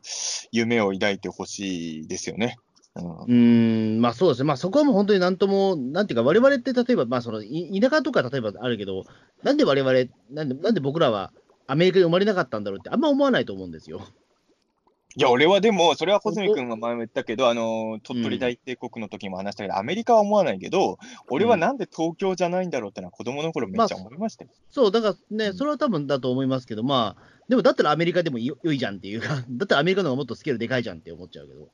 [0.52, 2.58] 夢を抱いてほしいですよね。
[2.96, 9.04] うんまあそうですね、まあそこはもう本当になんとも、なんていうか、我々って例えば、まあそのい田舎とか例えばあるけど、
[9.43, 9.93] なんで我々、
[10.32, 11.34] なんでなんで僕らは
[11.68, 14.02] アメリカに生まれなかったんだろうって、あんま思わないと思うんですよ。
[15.18, 20.98] いや、俺はでも、それは穂積君が前も言ったけど、あの、鳥取大帝国の時も話したけど、アメリカは思わないけど、
[21.30, 24.52] 俺はなんで東京じゃないんだろうってのは子供の頃めっちゃ思いましたよ。
[24.70, 31.70] そう、だからね、うんそれは多分だと思いますけど、まあ、でもだったらアメリカでもよ良いじゃんっていうか、だったらアメリカの方がもっとスケールでかいじゃんって思っちゃうけど。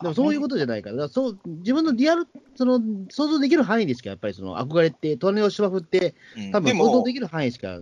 [0.00, 2.26] でもそういうことじゃないから、だからそう自分のリアル、
[2.56, 2.80] その
[3.10, 7.80] 想像できる範囲でしか、やっぱりその憧れって、隣の芝生って、うん多分想像で、きる範囲しか、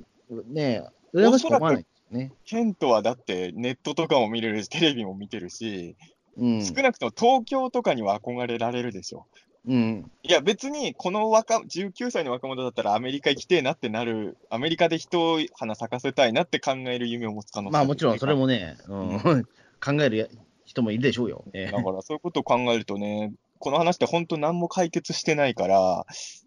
[0.49, 0.85] ね、
[1.15, 2.33] 羨ましく思わないですよね。
[2.45, 5.97] ケントはだってネットとかも見れるし、テレビも見てるし、
[6.37, 6.65] うん。
[6.65, 9.27] 少なくとも東京とかには憧れられるでしょ。
[9.67, 10.11] うん。
[10.23, 18.41] いや、別にこの若19歳の若者だったらアメリカ行きてえなってなる、アメリカで人を花咲かせたいなって考える夢を持つ可能性まあもちろんそれも。
[18.41, 19.21] もね、うん、
[19.81, 20.27] 考えるや
[20.73, 21.45] 人もいるでしょうよ。
[21.53, 26.07] ええだからそういうことを考えるとね、この話って本当何も解決してないから、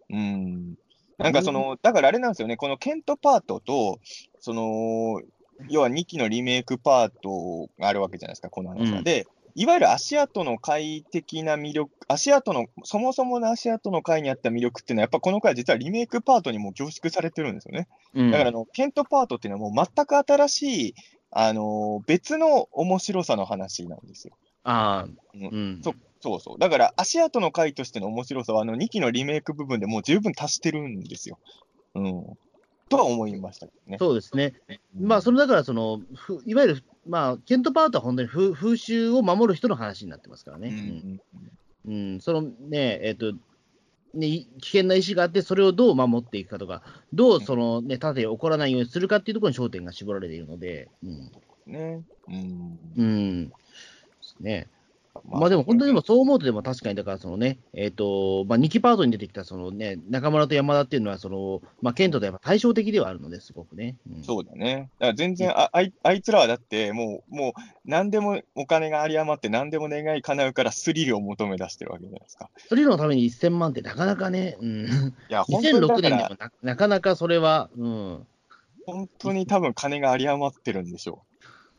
[0.10, 0.76] うん。
[1.18, 4.00] なんかその、だからあれなんですよね、このケントパートと、
[4.40, 5.22] その、
[5.70, 8.98] 要は2期のリメイクパートがあるわけじゃないですか、この話は。
[8.98, 9.26] うんで、
[9.58, 17.88] いわゆる足跡の回的な魅力、足跡の、そもそもの足跡の回にあった魅力っていうのは、やっぱこの回は実はリメイクパートにも凝縮されてるんですよね。
[18.14, 20.96] うんだからあの、ケントパートっていうのはもう全く新しい、
[21.38, 24.38] あの別の面白さの話なんですよ。
[24.64, 25.82] ああ、ううん。
[25.84, 26.60] そそうそう。
[26.60, 31.38] だから、足跡の回としての面白さは、あの2期のリメイク部分でもう十分足してるんですよ。
[31.94, 32.24] うん。
[32.88, 33.98] とは思いましたね。
[34.00, 34.54] そうですね。
[34.98, 40.72] まあ、それだから、その、ふいわゆる、まあ、ケントパートは本当に風風習を守る人の話になってますからうんうね。
[40.72, 41.22] ん
[41.86, 42.14] うん。
[42.14, 43.34] うんそのね、えっ、と、
[44.16, 51.32] ね、い危険な意思があって、それをどう守っていくかとか、どうそのね、盾起こらないようにするかっていうところに焦点が絞られているので、うん。
[51.66, 52.04] ね。
[52.28, 52.80] うん。
[52.96, 53.54] うん。
[54.40, 54.70] ね。
[55.24, 63.96] まあでも本当にでもそう思うと、でも確かに、だからそのね、えっ、と、まあ2期パートに出てきたそのね、中村と山田っていうのは、その、まあケントとやっぱ対照的ではあるので、すごくね。
[64.10, 64.90] うんそうだね。
[65.00, 67.54] だから全然ああい、あいつらはだって、もう、もう、
[67.86, 72.50] 何でもお金が有り余って、何でも願い叶うからスリルを求め出してるわけじゃないですか。
[72.58, 78.28] それのために1000万ってなかなかね、うん、いや、本当に2006年でも、ななかなかそれは、うん、
[78.86, 81.24] 本当に多分金が有り余ってるんでしょ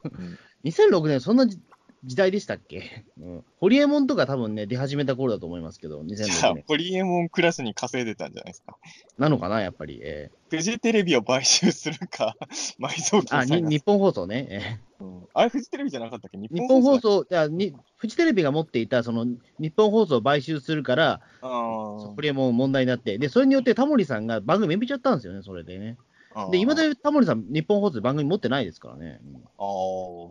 [0.04, 0.08] う。
[0.08, 1.60] うん2006年、そんなじ
[2.06, 6.64] 時代でしたっけ、うん、ホリエモンとか多分ね、出始めた頃だと思いますけど、じゃ2006あ、年。
[6.66, 8.76] ホリエモンクラスに稼いでたんじゃないですか？
[9.18, 9.98] なのかな、やっぱり。
[10.02, 12.36] えフジテレビを買収するか、
[12.78, 14.46] 埋蔵ーあに日本放送ね。
[14.50, 16.38] えうんあれ、フジテレビじゃなかったっけ？
[16.38, 17.26] 日本放だ送、い？
[17.34, 19.26] やにフジテレビが持っていたその
[19.58, 25.96] 日本放送を買収するから、あホリエモン問題になって、で、それによってタモリさんが番組やめちゃったんですよね、それでね。
[26.38, 29.20] あで、今だにタモリさん、日本放送で番組持ってないですからね。
[29.24, 29.42] うんああ、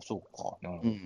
[0.01, 0.57] そうか。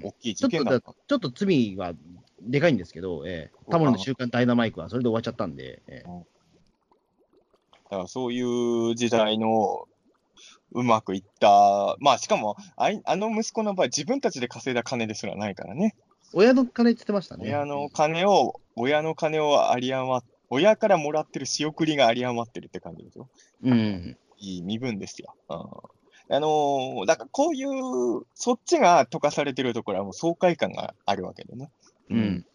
[0.03, 0.93] 大きいちょっとだ事件だ。
[1.07, 1.93] ちょっと罪は
[2.41, 6.23] でかいんですけど、えー、タモリの週刊ダイナマイクはそれで終わっちゃったんで、えー
[7.89, 9.87] だからそういう時代の
[10.73, 15.95] うまくいった、まあしかもあい、あの息子の場合、自分たちで稼いだ金ですらないからね。
[16.33, 17.45] 親の金って言ってましたね。
[17.47, 23.27] 親の金を、親の金を有り余っ、親からもらってる仕送りが有り余ってるって感じですよ。
[23.63, 24.17] うん。
[24.39, 25.33] いい身分ですよ。
[25.49, 25.57] うん
[26.31, 31.71] あのーだからこういう、そっちが溶かされてるところはもう爽快感があるわけでね。
[32.11, 32.41] うん。
[32.41, 32.49] だか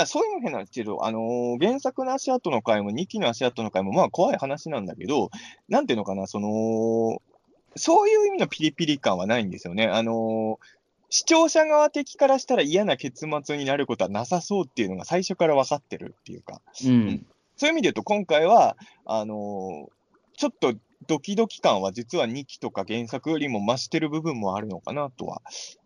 [0.00, 5.30] らそういうの変なんですけど、あのー原作の足跡の回も、2期の足跡の回も、まあ怖い話なんだけど、
[5.70, 7.22] なんていうのかな、その、
[7.76, 9.86] そういう意味のピリピリ感はないんですよね。
[9.86, 10.66] あのー
[11.10, 17.26] 視聴者側的からしたら嫌な結末になることはなさそうっていうのが最初から分かってるっていうか、うん。
[17.56, 19.90] そういう意味で言うと、今回は、あのー
[20.36, 20.74] ちょっと
[21.06, 25.42] ドキドキ感は実は2期とか原作よりも増してる部分もあるのかなとは、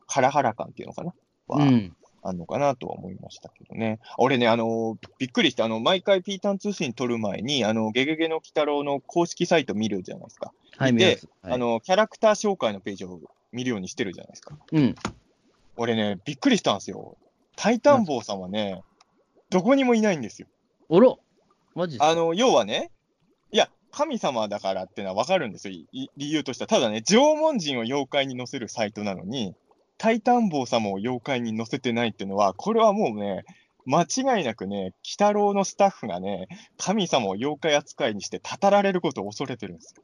[0.06, 1.14] ハラハラ感っていうのかな？
[1.48, 1.96] は、うん。
[2.24, 3.98] あんのかなとは思いましたけどね。
[4.16, 10.52] 俺ね、あの、びっくりして、あの、毎回ピータン通信撮る前に、あの、ゲゲゲの鬼太郎の公式サイト見るじゃないですか。
[10.76, 11.04] はい、で。
[11.42, 14.56] はいあの、キャラクター紹介のページを見るようにしてるじゃないですか。
[14.70, 14.94] うん。
[15.76, 17.16] 俺ね、びっくりしたんですよ。
[17.56, 18.82] タイタン坊さんはね、
[19.50, 20.48] どこにもいないんですよ。
[20.88, 21.18] おろ
[21.74, 22.92] マジあの、要はね、
[23.50, 26.68] いや、神様だからってのはわかるんですよ、い理由としては。
[26.68, 29.55] ただね、縄文人を妖怪に載せるサイトなのに、
[29.99, 33.45] タイタン坊様を妖怪に載せてないっていうのは、これはもうね、
[33.84, 40.03] 間違いなくね、鬼太郎のスタッフがね、神様を妖怪扱いにしてたたられることを恐れてるんですよ。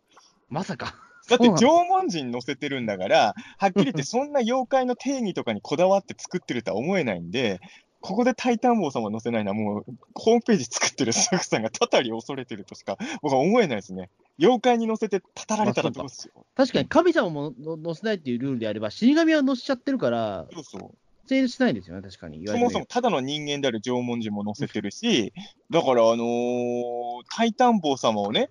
[0.48, 0.94] まさか。
[1.28, 7.60] だって縄文人載せてるんだから、はっきり言ってそんな妖怪の定義とかにこだわって作ってるとは思えないんで、
[8.00, 9.84] ここでタイタン坊様載せないのはもう、
[10.14, 14.10] ホームページ作ってるスタッフさんがたたり恐れてるとしか僕は思えないですね。
[14.38, 16.40] 妖怪に載せてたたられたらどうしよう。
[16.54, 20.90] 確かに神様もの載せないっていうルールであれば、死神は載せちゃってるから、そうそう。
[21.28, 22.46] 成立しないですよね、確かに。
[22.46, 25.32] そもそもただの人間である縄文人も載せてるし、
[25.70, 28.48] だから、あのータイタン坊様をね、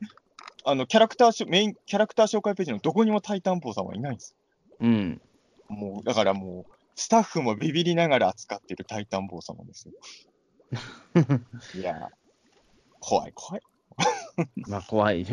[0.64, 4.36] あの、キャラクターメイン、キャラクター紹介ページのどこにもタイタン坊様はいないんです
[4.80, 5.22] うん。
[5.70, 5.76] よ。
[5.76, 9.94] もう、だからもう、スタッフもビビりながら扱っているタイタン坊様ですよ。
[11.80, 12.10] いや、
[13.00, 13.62] 怖い怖い。
[14.68, 15.24] まあ、怖い。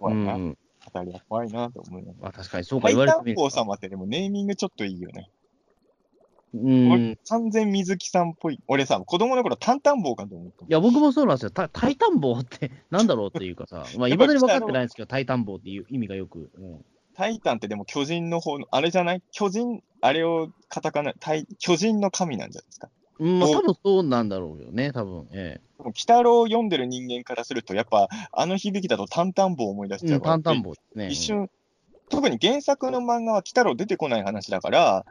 [0.00, 0.34] 怖いな。
[0.34, 0.58] うん。
[0.92, 2.22] 語りは怖いなと思いながら。
[2.24, 5.30] まあ、確かにそうかタイ言われてみるとタン坊様ってでもネーミングちょっといいよね。
[6.54, 7.18] うん。
[7.28, 8.58] 完全水木さんっぽい。
[8.66, 10.72] 俺さ、子供の頃タンタン坊かと思ったもん。
[10.72, 11.50] や、僕もそうなんですよ。
[11.50, 16.50] タタイタン棒って なんだろうっていうかさ、まあ、いまだに分かってないんですけど、タイタン棒っていう意味がよく。
[16.56, 19.22] うんタイタンってでも巨人の方の、あれじゃない？
[19.32, 21.14] 巨人、あれをカタカナ、
[21.58, 22.88] 巨人の神なんじゃないですか。
[23.20, 30.04] うん、まあ、お多分そうなんだろうよね、多分えでも、鬼太郎を読んでる人間からすると、やっぱ、あの響きだとタンタン棒を思い出しえ。
[30.06, 31.08] うん、ちゃうから、タンタン棒ですね。
[31.08, 31.48] 一瞬、
[32.08, 35.06] 特に原作の漫画は鬼太郎出てこない話だから、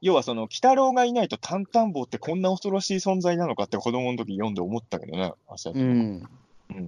[0.00, 6.26] 要はその、鬼太郎がいないとタンタン棒ってこんな恐ろしい存在なのかって子供の時読んで思ったけどね、朝うん。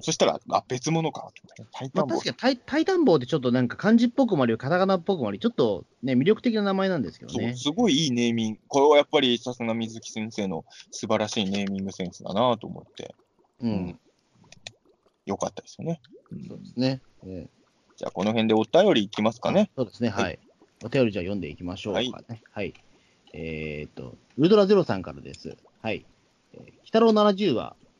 [0.01, 1.33] そしたら、あ、別物か。
[1.72, 7.55] タイタまあ、確かにタイタイタン棒ってちょっとなんか漢字っぽくもあり、カタカナっぽくもあり、ちょっとね、魅力的な名前なんですけどね。
[7.57, 8.61] すごいいいネーミング。
[8.68, 13.14] これはやっぱりさすが水木先生の素晴らしいネーミングセンスだなと思って、
[13.61, 14.01] ううんん。
[15.26, 16.01] よかったですよね。
[16.30, 17.01] うんそうですね。
[17.26, 17.62] ええ
[17.97, 19.70] じゃあ、この辺でお便りいきますかね。
[19.76, 20.39] そうですね、はいはい。
[20.85, 22.43] お便りじゃあ読んでいきましょうかはいね。
[22.51, 22.74] はい。
[23.35, 25.57] えーっと、ウルトラゼロさんからです。
[25.83, 26.05] はい。
[26.53, 27.91] えー、鬼太郎70は、えー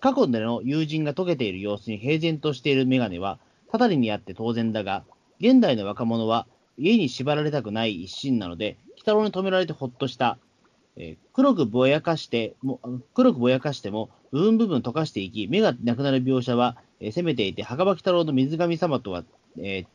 [0.00, 3.38] 過去での友人が溶けている様子に平然としているメガネは、
[3.70, 5.04] たたりにあって当然だが、
[5.40, 6.46] 現代の若者は
[6.76, 10.38] 家に縛られたくない一心なので、鬼太郎に止められてほっとした。
[10.96, 12.80] えー黒くぼやかしても、
[13.14, 19.24] 黒くぼやかしても、部分部分溶かしていき、目がなくなる描写は、えー攻めていて、墓場鬼太郎の水神様とは、
[19.58, 19.86] えー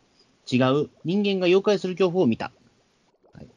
[0.45, 2.51] 違う人間が妖怪する恐怖を見た。
[3.34, 3.47] はい、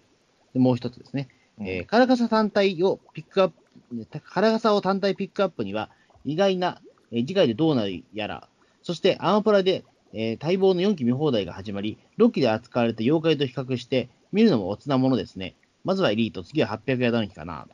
[0.55, 1.28] でもう一つですね。
[1.61, 5.90] えーカラカサ単体をピックアップ、カラカサを単体ピックアップには、
[6.27, 8.49] 意外な、え次回でどうなるやら、
[8.83, 15.55] そしてアマプラで、え待望の4期見放題が始まり、6期で扱われた妖怪と比較して、見るのもおつなものですね。
[15.85, 17.68] まずはエリート、次は800ヤードの日かな。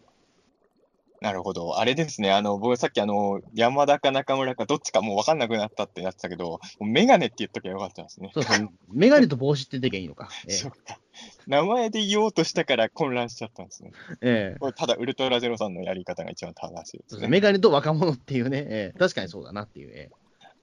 [1.23, 1.79] なるほど。
[1.79, 2.33] あれですね。
[2.33, 8.33] あの、僕さっきあの、山田か中村かどっちかもう分かんなくなったってなってたけど、メガネって言っときゃよかったんですね。
[8.35, 10.29] そうそう、メガネと帽子って言ってきゃいいのか。
[10.49, 10.99] えーそっか。
[11.47, 13.93] 名前で言おうとしたから混乱しちゃったんですね。
[14.21, 17.07] えーこれただ、ウルトラゼロさんのやり方が一番正しいですね。
[17.09, 19.93] そうそうメガネと若者っていうね、えー確かにそうだなっていう。
[19.95, 20.11] え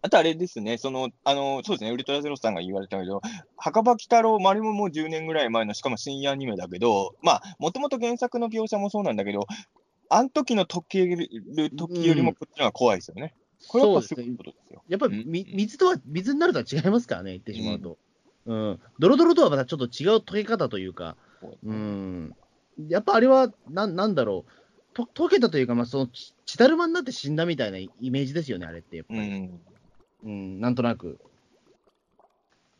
[0.01, 3.21] あとあれですね、その、あの、そうですね、ウルトラゼロさんが言われたけど、
[3.57, 9.45] 墓場鬼太郎、まあれももう10年ぐらい前の、しかも深夜アニメだけど、まあ、もともと原作の描写もそうなんだけど、
[10.09, 11.29] あの時の時る
[11.75, 13.33] 時よりもこっちの方が怖いですよね。
[13.67, 14.83] これはやっぱすごいことですよ。
[14.87, 17.97] やっぱりみ水とは、水になるとは違いますからね、言ってしまうと。
[18.45, 18.79] うん。
[18.97, 21.15] ドロドロとはまたちょっと違う溶け方というか、
[21.63, 22.35] うん。
[22.87, 24.51] やっぱあれは、なんなんだろう。
[24.93, 28.97] と溶けたというか、まあ、その、ち血だるまになって死んだみたいなイメージですよね、あれって。
[28.97, 29.61] やっぱりうん。
[30.23, 31.19] うん、なんとなく。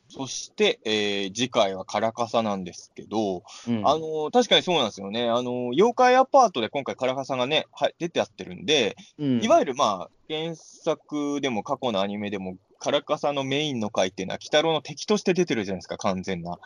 [0.09, 5.29] そして、えー次回はカラカサなんですけど、うん、あのー確かにそうなんですよね。
[5.29, 16.59] あのー妖怪アパートで今回カラカサがね、はい、出てやってるんで、うん、いわゆるまあ、原作でも過去のアニメでも、カラカサのメインの回っていうのは、鬼太郎の敵として出てるじゃないですか、完全な。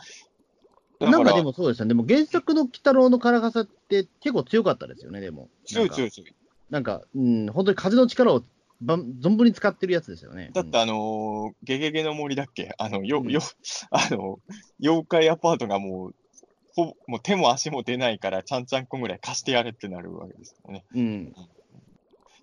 [0.99, 1.89] だなんかでもそうですよね。
[1.89, 5.49] でも原作の鬼太郎のカラカサって結構強かったですよね、でも。
[5.65, 6.09] 強い強い。
[6.09, 6.35] い強い。
[6.69, 8.43] なんか、うん、本当に風の力を
[8.85, 10.51] ばん存分に使ってるやつですよね。
[10.53, 12.73] だってあのーゲゲゲの森だっけ？
[12.77, 13.39] あの、よ、うんよ、
[13.91, 14.39] あの、
[14.81, 16.15] 妖怪アパートがもう、
[16.75, 20.83] ほぼ、もう手も足も出ないから、ちゃんちゃんこぐらい貸してやれってなるわけですよね。
[20.93, 21.33] うん。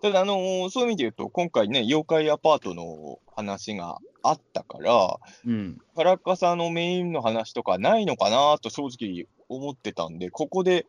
[0.02, 5.78] ただ、あのーそういう意味で言うと、今回ね、妖怪アパートの話があったから、うん。
[5.94, 10.86] カラカサのメインの話とかないのかなと正直思ってたんで、ここで、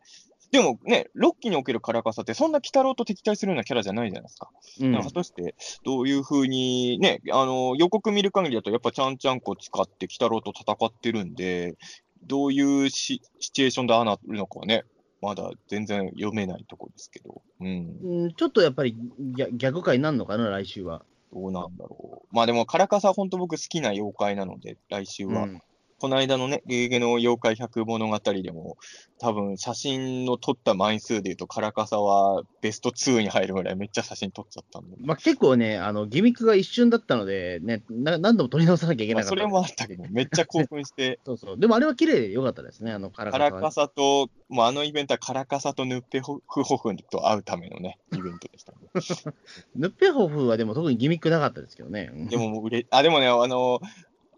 [0.52, 4.50] でもね、6期におけるカラカサって、そんな鬼太郎と敵対するようなキャラじゃないじゃないですか。
[4.82, 11.78] うん果たして、どういうふうに、ね、あの、予告見る限りだと、やっぱちゃんちゃんこ使って鬼太郎と戦ってるんで、
[12.24, 14.84] どういうシシチュエーションでああなるのかはね、
[15.22, 18.96] まだ全然読めないところですけど、うん、うん、ちょっとやっぱり
[19.36, 21.06] 逆逆回になるのかな、来週は。
[21.34, 22.36] どうなんだろう。
[22.36, 25.44] まあでも、カラカサ、本当僕好きな妖怪なので、来週は。
[25.44, 25.62] うん
[26.02, 28.78] この間のね、ゲゲゲの妖怪百物語でも、
[29.20, 34.98] 多分写真の撮った枚数でいうと、カラカサはベスト2に入るぐらいめっちゃ写真撮っちゃったんで。
[35.00, 39.36] まあ、結構ね、あのギミックが一瞬だったので、ね、な何度も撮り直さなきゃいけなかった。
[39.36, 41.60] まあそれもあったけど、めっちゃ興奮して、 そうそう。
[41.60, 48.80] でもあれは綺麗でよかったですね、あのカラカカサはラカサと、もうあのイベントはカラカサとヌッペホフホフと会うためのね、イベントでした、ね。
[49.76, 52.10] ヌッペホフはでも特にギミックなかったですけどね。
[52.12, 53.80] うんでももううれ、あ、でもね、あの、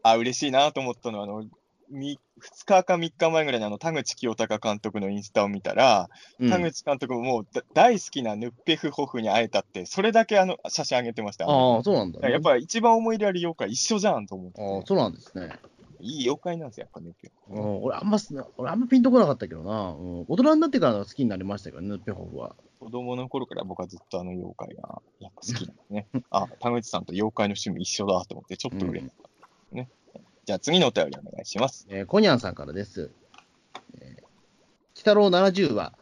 [0.04, 1.46] あ、嬉しいなと思ったのは、あの、
[1.90, 6.10] み2日か3日前ぐらいにあの田口清隆監督のインスタを見たら、
[6.40, 11.46] うん田口監督ももうだ大好きなヌッペフホフに会えたって、それだけあの写真上げてました。
[11.46, 14.62] ああ、そうなんだ、やっぱり一番思い入れある妖怪一緒じゃんと思って。
[14.62, 15.60] ああ、そうなんですね。
[16.00, 17.62] いい妖怪なんですよ、やっぱヌッペホフ。
[17.62, 18.18] うん、俺あんま、
[18.58, 19.92] 俺あんまピンとこなかったけどな。
[19.92, 22.56] うん、大人になってから好きになりましたけどね、ヌッペホフは。
[22.80, 26.08] 子供の頃から僕はずっとあの妖怪がやっぱ好きなんですね。
[26.30, 29.30] あ、田口さんと妖怪の趣味一緒だと思って、ちょっと嬉しかった、
[29.74, 29.90] ね。
[30.45, 31.88] じゃあ次のお便りお願いします。
[31.90, 33.12] えーコニャンさんからです。
[34.00, 34.24] えー、
[34.94, 35.94] 北郎70は、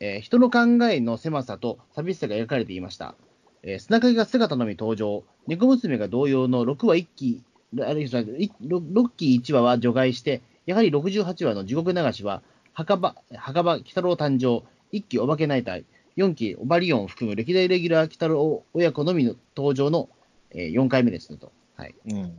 [0.00, 0.60] えー人の考
[0.90, 3.14] えの狭さと寂しさが描かれていました。
[3.62, 5.24] えー砂影が姿のみ登場。
[5.46, 7.42] 猫娘が同様の6話1期、
[7.80, 12.42] あるいは6期1話は除外して、やはり68話の地獄流しは、
[12.74, 15.84] 墓場、墓場、北郎誕生、1期お化け内隊、
[16.18, 20.10] 4期オバリオンを含む歴代レギュラー北郎親子のみの登場の、
[20.50, 21.52] えー4回目ですねと。
[21.76, 21.94] はい。
[22.10, 22.32] うん。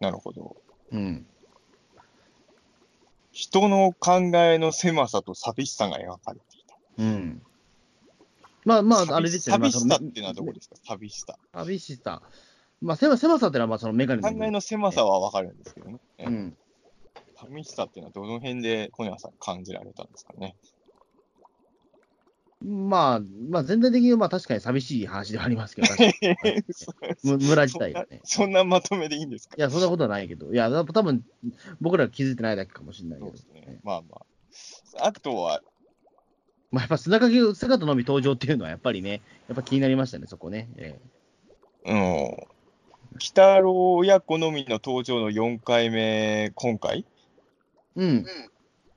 [0.00, 0.56] あなるほど。
[0.92, 1.26] うん。
[3.32, 6.76] 人の考えの狭さと寂しさが描かれていた。
[6.98, 7.42] うん。
[8.64, 9.70] まあまあ、あれですよね。
[9.70, 10.76] 寂しさっていうのはどこですか？
[10.84, 11.38] 寂しさ。
[11.54, 12.22] 寂しさ。
[12.82, 16.00] まあ、狭狭さってのは、まあ、そのメガネ考えの狭さはわかるんですけどね。
[16.18, 16.56] うん。
[17.36, 20.56] 寂しさっていうのはどの辺で小山さん感じられたんですかね？
[22.62, 25.88] まあ、まあ、全体的に、まあ、確かに寂しい話ではありますけど、
[27.24, 28.20] 村自体がね。
[28.24, 29.54] そんなまとめでいいんですか？
[29.56, 31.24] いや、そんなことはないけど、いや、多分
[31.80, 33.80] 僕ら気づいてないだけかもしれないけどそうで、すね。
[33.82, 34.18] まあま
[34.98, 35.06] あ。
[35.06, 35.62] あとは、
[36.70, 40.68] まあ、やっぱ砂影姿のみ登場っていうのは、やっぱりね、やっぱ気になりましたね、そこね。
[40.76, 41.00] え
[41.86, 42.36] うん。
[43.18, 47.06] 北郎親子のみの登場の4回目、今回？
[47.96, 48.26] えうん。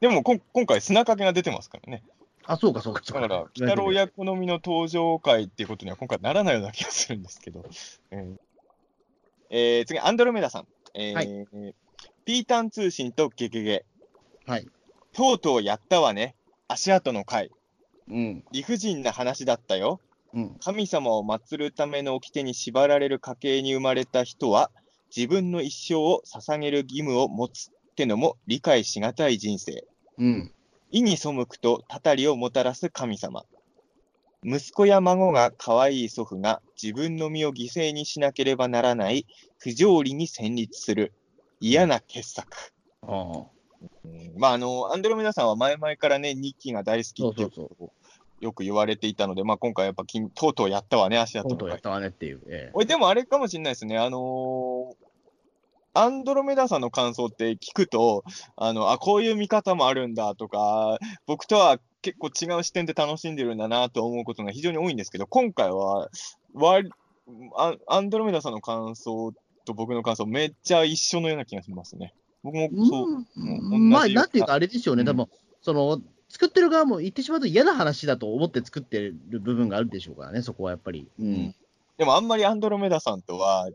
[0.02, 2.04] でもこん今回砂かけが出てますからね。
[2.46, 3.22] あ、そうか、そうか、そうか。
[3.22, 7.66] だから、北郎親子のみの登場回っていうことには今回ならないような気がするんですけど。
[8.12, 8.38] えー
[9.50, 10.68] えー次、アンドロメダさん。
[10.94, 11.76] えーはい
[12.26, 13.86] ピータン通信とゲゲゲ。
[14.46, 14.68] はい。
[15.12, 16.36] とうとうやったわね。
[16.68, 17.52] 足跡の回。
[18.10, 18.44] うん。
[18.52, 20.00] 理不尽な話だったよ。
[20.34, 20.56] うん。
[20.62, 24.72] 神様を祀るための掟に縛られる家系に生まれた人は、
[25.16, 29.86] 自分の一生を捧げる義務を持つってのも理解しがたい人生。
[30.18, 30.52] うん。
[30.94, 33.46] 意に背くとたたりをもたらす神様。
[34.44, 39.26] 息子や孫が可愛い祖父が自分の身を犠牲にしなければならない
[39.58, 41.12] 不条理に戦慄する
[41.60, 42.74] 嫌な傑作。
[44.38, 47.90] まあ、あの、アンドロメダさんは前々からね、日記が大好きっていう
[48.40, 50.04] よく言われていたので、まあ、今回やっぱ
[50.36, 52.42] とうとうやったわね、足跡とうとうやったわねっていう。
[52.48, 53.98] えでもあれかもしれないですね。
[53.98, 55.13] あのー
[55.94, 58.24] アンドロメダさんの感想って聞くと、
[58.56, 60.98] あの、あ、こういう見方もあるんだとか、
[61.28, 66.10] 僕とは結構違う視点で楽しんでるんだなと思うことが非常に多いんですけど、今回は、
[67.56, 69.34] アアンドロメダさんの感想
[69.66, 72.14] と僕の感想、めっちゃ一緒のような気がしますね。
[72.44, 73.10] 僕もそう。
[73.10, 75.28] うんうんまあ、なんていうか、あれですよね、うん多分
[75.62, 81.08] その作ってる側も言ってしまうと嫌な話だと思って作ってる部分があるでしょうからね、そこはやっぱり。
[81.20, 81.56] ううん。
[81.98, 83.70] でもあんまりアンドロメダさんとは、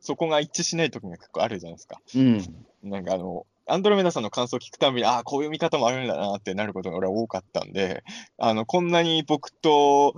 [0.00, 2.00] そこが一致しない時が結構あるじゃないですか。
[2.14, 2.66] うん。
[2.82, 8.02] なんかあの、アンドロメダさんの感想を聞くたびに、ああ、こういう見方もあるんだなってなることが俺は多かったんで、
[8.38, 10.14] あの、こんなに僕と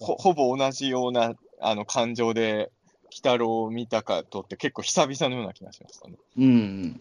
[0.00, 2.70] ほほぼ同じようなあの感情で、
[3.10, 6.16] 鬼太郎を見たかとって結構久々のような気がしましたね。
[6.36, 7.00] うん。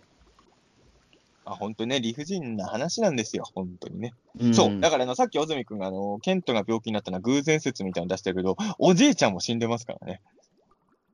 [1.46, 4.14] あ、本当にね、理不尽な話なんですよ、本当にね。
[4.40, 10.22] うんそう、だからあの、さっき小住君があの、ケントが病気になったのは偶然説みたいなの出してるけど、おじいちゃんも死んでますからね。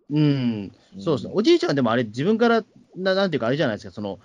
[0.09, 1.33] うん、そうですね。
[1.35, 2.63] おじいちゃんでもあれ、自分から、
[2.95, 4.19] ななんていうか、あれじゃないですか、その、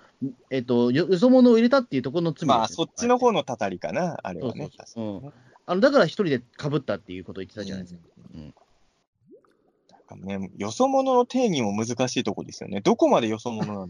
[0.49, 4.61] えっ、と、よよそ者を入れたっていうところの罪まあ、そっちの方のたたりかな、あれはね。
[4.61, 7.99] そうそうそう確かにねあのだから一人でかぶったっていうことを言ってたじゃないですか。
[8.33, 8.53] うん
[10.09, 12.81] なんかね、よそ者の定義も難しいとこですよね。
[12.81, 13.89] どこまでよそ者なの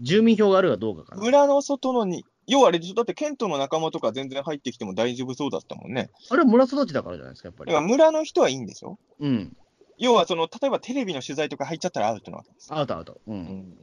[0.00, 1.22] 住民票があるかどうかかな。
[1.22, 6.10] 村の外のに、要はあれでしょ、だってケントの仲間とか全然入ってきても大丈夫そうだったもんね。
[6.28, 7.80] あれは村育ちだからじゃないですか、やっぱり。
[7.80, 9.56] 村の人はいいんでしょうん。
[10.02, 12.76] 要はその、例えばテレビの取材とか入っちゃったらアウトなわけですよ。
[12.76, 13.20] アウトアウト。
[13.24, 13.32] う。
[13.32, 13.76] うんん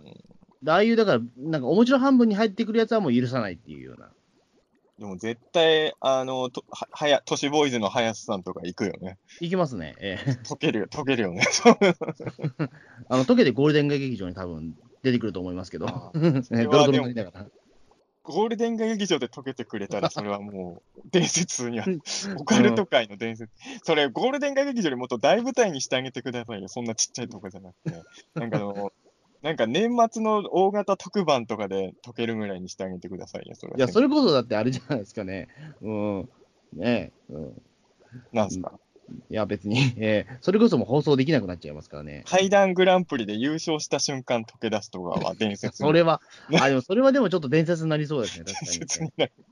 [0.61, 4.09] でああいう、だから、なんか、おもちろ半分に入ってくるやつはもう許さないっていうような。
[4.99, 9.17] でも絶対、あの、とははや都市ボーイズの林さんとか行くよね。
[9.39, 9.95] いきますね。
[10.01, 11.43] ええ溶けるよ、溶けるよね。
[13.07, 15.85] あの、時でゴールデン街劇場に多分出てくると思いますけど。
[16.11, 17.47] ドロドロはでもになりながら。
[18.23, 21.85] ゴールデン街劇場で溶けてくれたら、それはもう、伝説には、
[22.37, 23.51] オカルト界の伝説。
[23.83, 26.67] それ、ゴールデン街劇場にもっと大舞台にしてあげてくださいよ。
[26.67, 28.03] そんなちっちゃいとこじゃなくて。
[28.35, 28.91] なんかあの、
[29.41, 33.55] なんか年末の大型特番とかで溶けるぐらいにしてあげてくださいよ。
[33.55, 35.47] それはいや、それこそだってあれじゃないですかね。
[35.81, 36.29] うん。
[36.73, 37.33] ねえ。
[37.33, 37.61] うん。
[38.33, 38.77] なんすか？
[39.29, 42.23] いや、別に、 ええそれこそもう放送できなくなっちゃいますからね。
[42.25, 46.21] 階段グランプリで優勝した瞬間溶け出すとかは伝説に それは、
[46.59, 49.29] あ、でもそれはでもちょっと伝説になりそうですね、確かに。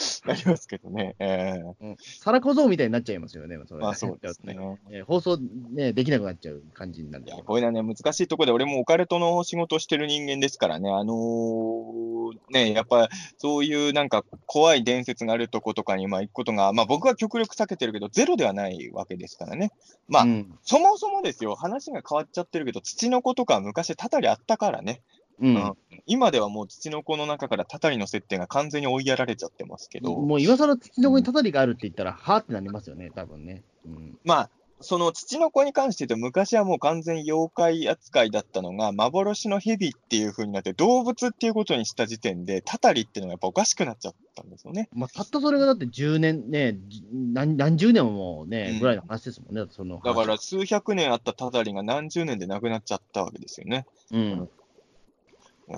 [0.00, 1.14] に なりますけどね。
[1.18, 4.56] えーうん、皿小僧みたいになっちゃいますよね、それまあそうですね。
[4.90, 5.38] えー放送、
[5.72, 7.32] ね、できなくなっちゃう感じになるんで。
[7.32, 12.10] こういうのはね、難しいところで、俺もオカルトの仕事をしてる人間ですからね、あのー
[12.50, 13.08] ね、やっぱ
[13.38, 19.72] そういうなんか怖い伝説があるとことかにまあ行くことが、まあ僕は極力避けてるけど、ゼロではないわけですからね。
[20.08, 20.58] まあ、うん。
[20.62, 25.02] そもそもですよ、話が変わっちゃってるけど、土の子とかは昔たたりあったからね。
[25.40, 25.72] うんうん
[26.06, 33.62] 今ではもう土の子の中からたたりの設定が完全に追いやられちゃってますけど、もう今更土の子にたたりがあるって言ったら、はーってなりますよね、多分ね。
[33.86, 34.50] うんまあ、
[34.80, 44.88] その土の子に関して言うと、昔はもう完全妖怪扱いだったのが、幻の蛇っていう風になって、動物っていうことにした時点で、たたりっていうのがやっぱおかしくなっちゃったんですよね。
[44.92, 53.86] まあ、たったそれがだって10年ね、じ何何十年もね、うんぐらいの話ですもんね、その話だから、数百年あったたたりが何十年でなくなっちゃったわけですよね。
[54.12, 54.48] うん、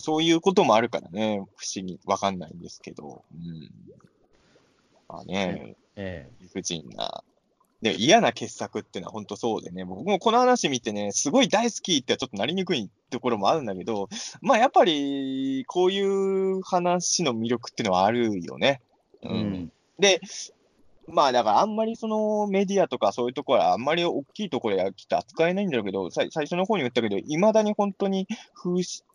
[0.01, 3.23] そういうこともあるからね、不思議、わかんないんですけど。
[3.35, 3.71] うん。
[5.09, 7.23] まあね、え理不尽な。
[7.83, 14.09] で、嫌な傑作っていうのは本当そうでね、僕もこの話見てね、すごい大好きってちょっとなりにくいところもあるんだけど、
[14.41, 18.81] まあやっぱり、こういう話の魅力っていうのはあるよね。
[19.23, 19.33] えう。
[19.33, 20.21] うんんで、
[21.09, 29.12] まあだからあんまりそのメディアとかそういうところはあんまり大きいところできっと扱えないんだろうけど、最初の方に言ったけど、いまだに本当に風し風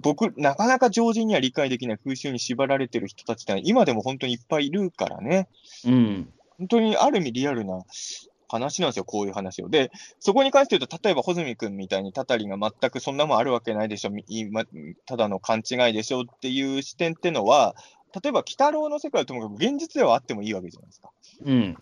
[0.00, 5.48] 僕、なかなか常人には理解できない風習に縛られてる人たちって今でも本当にいっぱいいるからね。
[5.86, 7.82] うん本当にある意味リアルな
[8.46, 9.70] 話なんですよ、こういう話を。
[9.70, 14.64] で、そこに関して言うと、例えば、穂積君みたいに、たたりが全くそんなもんあるわけないでしょ、み今
[15.06, 17.74] ただの勘違いでしょっていう視点ってのは、
[18.22, 21.10] 例えば、鬼太郎の世界はともかく現実ではあってもいいわけじゃないですか。
[21.44, 21.76] うん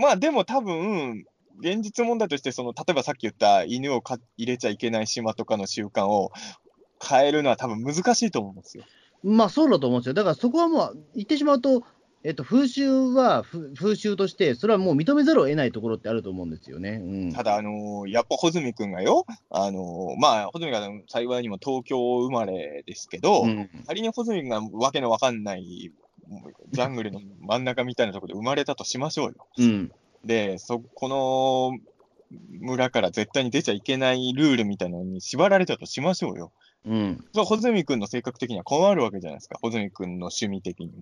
[0.00, 1.24] まあ、でも多分、
[1.58, 6.32] 現実問題として、その、例えばさっき言った犬をか入れちゃいけない島とかの習慣を
[7.02, 8.84] 変えるのは多分難しいと思うんですよ。
[9.22, 10.14] まあそうだと思うんですよ。
[10.14, 11.82] だからそこはもう言ってしまうと、
[12.22, 17.00] えっと、風習はふ風習として、それはもう認めざるを得ないところってあると思うんですよね。
[17.02, 25.92] うん、ただ、あのーやっぱ穂積君がよ、あのーまあ、穂積が幸いにも東京生まれですけど、うん仮に穂積がわけのわかんない、
[26.72, 29.34] ジャングルの真ん中みたいなところで生まれたとしましょうよ。
[29.58, 29.92] うん
[30.26, 31.78] で、そこの
[32.50, 36.52] 村から絶対に出ちゃいけないルールみたいなのに縛られたとしましょうよ。
[36.84, 40.92] うんそれは穂積君の性格的には困るわけじゃないですか、穂積君の趣味的に。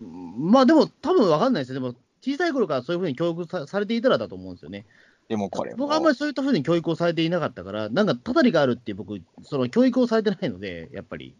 [0.00, 1.74] まあでも、多分わかんないですよ。
[1.74, 4.86] でも、小さい頃からそういうふうに教育さされていたらだと思うんですよね。
[5.28, 11.34] でもこれも僕はあんまりそういったふうに教育をされていなかったから、なんか、たたりがあるって僕、その教育をされてないので、やっぱり。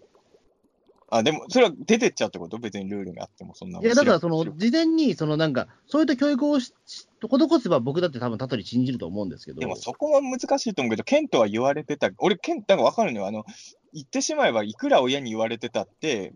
[1.15, 2.57] あ、でも、それは出てっちゃうってこと？
[2.57, 9.61] 別にルールがあっても、そんないや、だから、その、事前に、そのなんか、そういった教育をしし施せば、僕だって多分たたり信じると思うんですけど。
[9.61, 13.45] でもそこは難しいと思うけど、ケントは言われてた、俺、ケントが分かるのよ、あの、
[13.93, 16.33] 言ってしまえば、いくら親に言われてたって、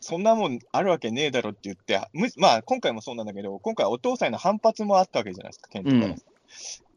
[0.00, 6.06] そんなもんあるわけねえだろって言って、むまあ、今回もそうなんだけど、今回お父さんへの反発もあったわけじゃないですか、ケントから。
[6.06, 6.16] うん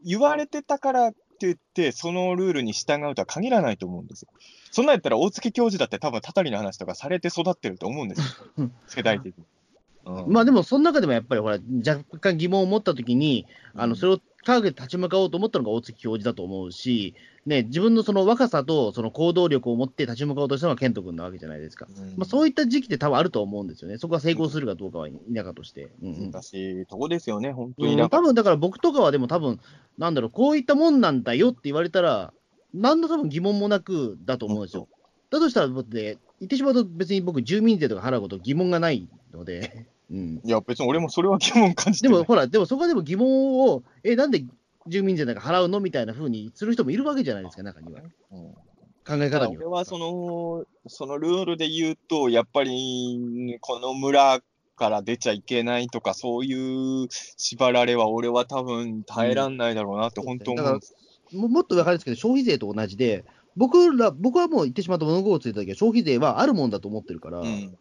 [0.02, 4.28] 言われてたからって言って、そのルールに従うとは限らないと思うんですよ。
[4.70, 9.44] そんなんやったら、大月教授だって多分、たたりの話とかされて育ってると思うんですようん、世代的に。
[9.44, 9.46] うん
[10.28, 17.14] まあでも、その中でもやっぱりほら、若干疑問を持ったときに、あのそれを科学で立ち向かおうと思ったのが大月教授だと思うし、
[17.46, 21.86] ね、自分のその若さとその行動力を持って立ち向かおうとしたのが健人君なわけじゃないですか。
[21.94, 23.98] うんまあ、そういった時期って多分あると思うんですよね。
[23.98, 25.90] そこが成功するかどうかは否かとして。
[26.02, 27.96] うんうん難しいとこですよね、本当うん、に。
[27.96, 29.60] だから多分だから僕とかはでも多分、
[29.98, 32.32] なんだろう、こういったもんなんだよって言われたら、
[32.74, 34.88] 何の多分疑問もなくだと思うんですよ。
[35.30, 40.40] だとしたら、僕で、言ってしまうと別に僕、住民税とか払うこと疑問がないので、 うん。
[40.44, 44.44] いや、別に俺もそれは疑問感じてでもほら、でもそこはでも疑問を、え、なんで
[44.86, 48.02] 住民税なんか払うのみたいな風にする人もいるわけじゃないですか、中には。
[48.32, 48.54] うん
[49.06, 49.62] 考え方には。
[49.62, 54.40] 俺はその、そのルールで言うと、やっぱり、この村
[54.76, 60.94] から出ちゃいけないとか、そういう縛られは、俺は多分耐えらんないだろうなって、うん本当思うんです。
[61.32, 63.24] ももっと分かるんですけど、消費税と同じで、
[63.56, 67.76] 僕ら、僕はもう言ってしまうと物心ついた時は消費税はあるもんだと思ってるから、うん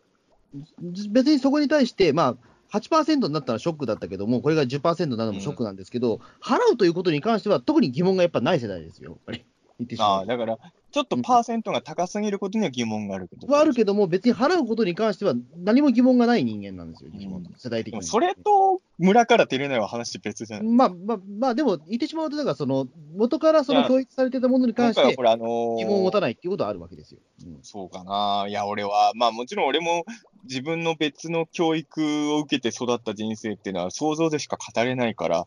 [1.11, 2.35] 別にそこに対して、ま
[2.71, 9.45] あ、8%になったらショックだったけども、これが10%になるのもショックなんですけど、払うということに関しては、特に疑問がやっぱない世代ですよ、やっぱり。
[9.79, 10.57] 言ってしまうああ、だから、
[10.91, 13.51] ちょっとパーセントが高すぎることには疑問があるけど。
[13.51, 18.03] はあるけども、別に払うことに関しては何も疑問がない人間なんですよ、うん世代的に。
[18.03, 20.67] それと村から出れないは話別じゃない？
[20.67, 27.19] まあまあ、まあ、でも言ってしまうと、だからその、元からその教育されてたものに関して疑問を持たないっていうことはあるわけですよ。
[27.45, 28.45] うんそうかな。
[28.47, 30.05] いや、俺は、まあもちろん俺も
[30.43, 35.45] 自分の別の教育を受けて育った人生っていうのは想像でしか語れないから、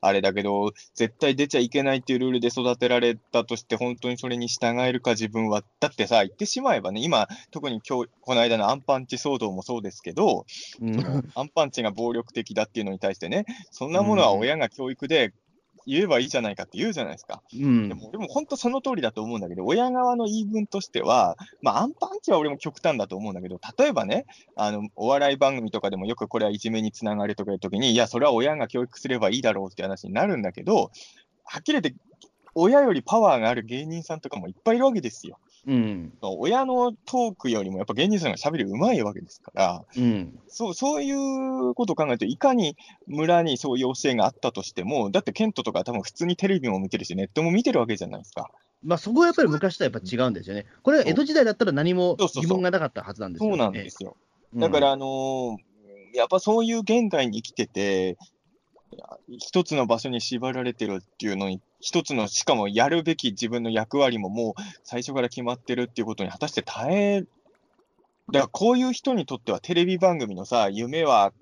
[0.00, 5.62] あれだけど、絶対出ちゃいけないっていうルールで育てられたとして、本当にそれに従えるか、自分は。
[5.80, 10.46] だってさ、言ってしまえばね、今、特に今日、この間のアンパンチ騒動もそうですけど、
[10.80, 15.32] うん、アンパンチが暴力的だっていうのに対してね、そんなものは親が教育で
[15.86, 17.42] 言えばいいじゃないかって言うじゃないですか。
[17.52, 24.24] うん、でも、でも本当その通りだと思うんだけど、親側の言い分としては、まあ、アンパンチは俺も極端だと思うんだけど、例えばね、
[24.56, 30.90] あの、お笑い番組とかでもよくこれはいじめにつながるとかいうときに、いや、それは親が教育すればいいだろうって話になるんだけど、
[31.44, 31.94] はっきり言って、
[32.54, 35.38] 親よりパワーがある芸人さんとかもいっぱいいるわけですよ。
[35.66, 42.76] うん、親のトークよりもやっぱ芸人さんがしゃべりうまいわけですから、うん、そうそういうことを考えて、いかに
[43.06, 48.50] 村にそういう教えがあったとしても、だってケントとか多分普通にテレビも見てるし、ネットも見てるわけじゃないですか。
[48.82, 50.66] まあ、そこはやっぱり昔とはやっぱ違うんですよね。
[50.82, 54.16] これは江戸時代だったら何も疑問がなかったはずなんですよ、ね、そうなんですよ。
[54.54, 58.18] だから、あのー、やっぱそういう現代に生きてて、
[59.38, 64.54] 一つの場所に縛られてるっていうのに、一つの、しかもやるべき自分の役割ももう
[64.84, 67.28] 最初から決まってるっていうことに果たして耐え、だか
[68.32, 71.34] らこういう人にとってはテレビ番組のさ、夢は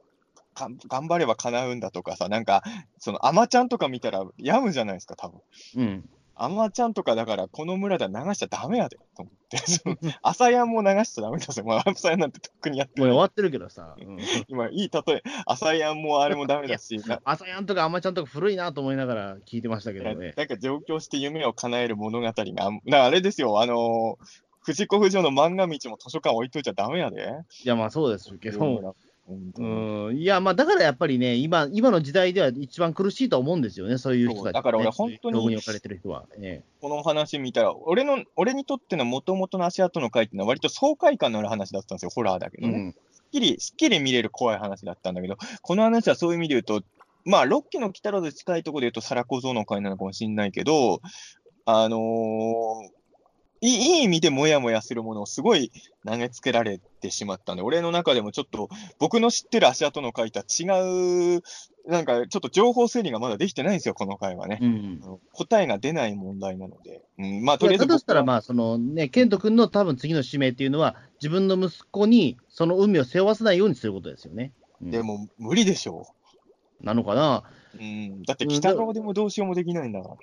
[0.57, 2.65] 頑張れば叶うんだとかさ、なんか、
[2.99, 5.41] その、アマちゃんとか見たら病むじゃないですか、多分。
[5.77, 6.11] うん。
[6.35, 9.59] アマちゃんとかだから、この村では流しちゃダメやで、と思って。
[10.23, 11.63] 朝やんも流しちゃダメだぜ。
[11.63, 13.03] まあ、朝やんなんてとっくにやってる。
[13.03, 13.95] もう終わってるけどさ。
[13.99, 14.19] うん、
[14.49, 15.23] 今、いい例え。
[15.47, 17.01] 朝やんもあれもダメだし。
[17.25, 20.33] 朝やんとかアマちゃんとか古いなと思いながら聞いてましたけどね。
[20.37, 24.17] なんか上京して夢を叶える物語が、だからあれですよ、あのー、
[24.65, 27.35] 藤子不二雄の漫画道も図書館置いといちゃダメやで。
[27.65, 28.95] いや、まあそうですけど。
[29.57, 42.73] うん、いや、まあ、だからやっぱりね、今、今の時代では一番苦しいと思うんですよね、そういう人たち、ね、だから俺、本当に、に置かれてる人は、ね、この話見たら、俺の、俺にとってのもともとの足跡の回っていうのは、割と爽快感のある話だったんですよ、ホラーだけどね。
[42.75, 46.87] うん、すっきり、すっきり見れる怖い話だったんだけど、この話はそういう意味で言うと、
[47.25, 51.01] まあ、ロッキーの鬼太郎で近いところで言うと、サラ小僧の会なのかもしれないけど、
[51.65, 53.02] あのー、
[53.63, 55.71] いい意味でもやもやするものをすごい
[56.05, 58.69] 投げつけられてしまったんで、俺の中でもちょっと
[58.99, 61.43] 僕の知ってる足跡の回とは違う、
[61.87, 64.59] なんかちょっと情報整理がまだできてないんですよ、この回はね。
[64.61, 65.01] うん、
[65.33, 67.03] 答えが出ない問題なので。
[67.19, 67.87] うん、まあ、とりあえず。
[67.87, 74.53] だとしたら、まあ、そのね、ケント君の多分次の使命っていうのは、自分の息子にその運命を背負わせないようにすることですよね。
[74.81, 76.09] うん、でも、無理でしょ
[76.81, 76.85] う。
[76.85, 77.45] なのかな。
[77.79, 80.15] うん、だって北側でもどうしようもできないんだから。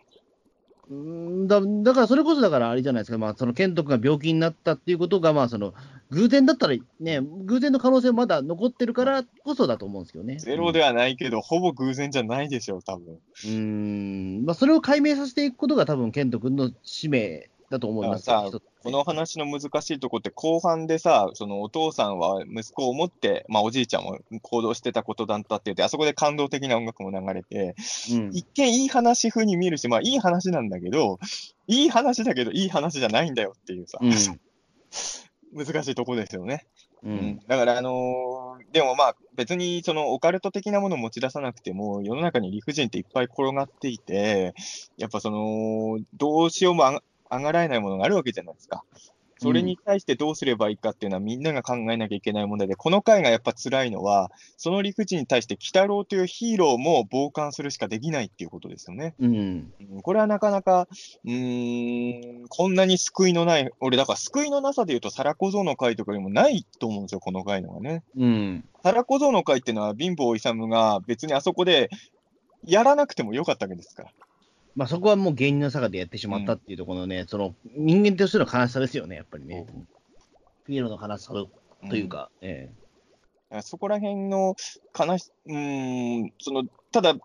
[0.90, 5.74] うんだだからそれこそだからあれじゃないですか、まあ、その健人君が病気になったっていうことが、まあ、その
[6.10, 10.40] 偶然だったらね、偶然の可能性まだ残ってるからこそだと思うんですけどね。
[10.40, 13.20] ゼロではないけど、うん、ほぼ偶然じゃないでしょう、多分。
[13.45, 18.49] うん、まあ、それを解明させていくことが、多分健人君の使命だと思いますさ
[18.82, 27.76] この話の難しいとこって、後半でさ、そのお父さんは息子を持って、まあ、おじいちゃんも行動してたことだったって言って、あそこで感動的な音楽も流れて、
[28.12, 31.20] うん、一見いい話風に見えるし、まあいい話なんだけど、
[31.68, 36.66] いい話だけどいい話じゃないんだよっていうさ、うん、難しいとこですよね。
[37.04, 44.54] うん、だから、あのー、でもまあ、別にそのオカルト的なものを持ち出さなくても、世の中に理不尽っていっぱい転がっていて、
[44.98, 47.02] やっぱその、どうしようも
[47.32, 48.84] 上がらないものがあるわけじゃないですか。
[49.42, 59.16] それに対してどうすればいいかっていうのはみんなが考えなきゃいけない問題で、この回がやっぱ辛いのは、その理不尽に対して鬼太郎というヒーローも傍観するしかできないっていうことですよね。
[59.18, 60.90] うん、これはなかなか、
[61.24, 68.04] うーん、こんなに救いのない、俺だから救いのなさで言うと、サラ小僧の回とかにもないと思うんですよ、この回のはね。
[68.18, 68.66] うん。
[68.84, 71.90] サラ小僧の回っていうのは貧乏勇が別にあそこで
[72.66, 74.10] やらなくてもよかったわけですから。
[74.76, 79.66] まあ、そこはもう芸人の坂でやってしまったっていうところのね、うん、その人間としての悲しさですよね、やっぱりね。
[80.66, 82.72] ピエロの悲しさというか、うん、え
[83.52, 84.56] え、そこら辺の
[84.98, 87.16] 悲し、うん、その、ただ、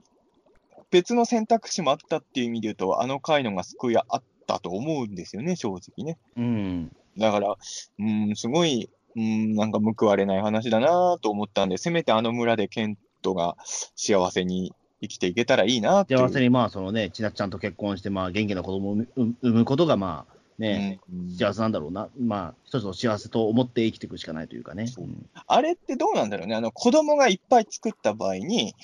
[0.91, 6.19] 別の選択肢もあったっていう意味で言うと、あの回のが救いあったと思うんですよね、正直ね。
[6.37, 6.97] うん。
[7.19, 7.57] だから、
[7.99, 13.57] うん、すごい、うん、なんか報われない話だなと思ったんで、せめてあの村でケントが
[13.97, 14.73] 幸せに
[15.09, 22.09] 生きていけたらいいな幸せに、まあ、そのね、千夏ちゃんと結婚して、まあ、元気な子供を産むことが、まあ、ね、うん、幸せなんだろうな。
[22.19, 24.87] まあ、一つの幸せと思って生きていくしかないというかね。
[24.99, 26.55] うん、あれってどうなんだろうね。
[26.55, 28.75] あの、子供がいっぱい作った場合に、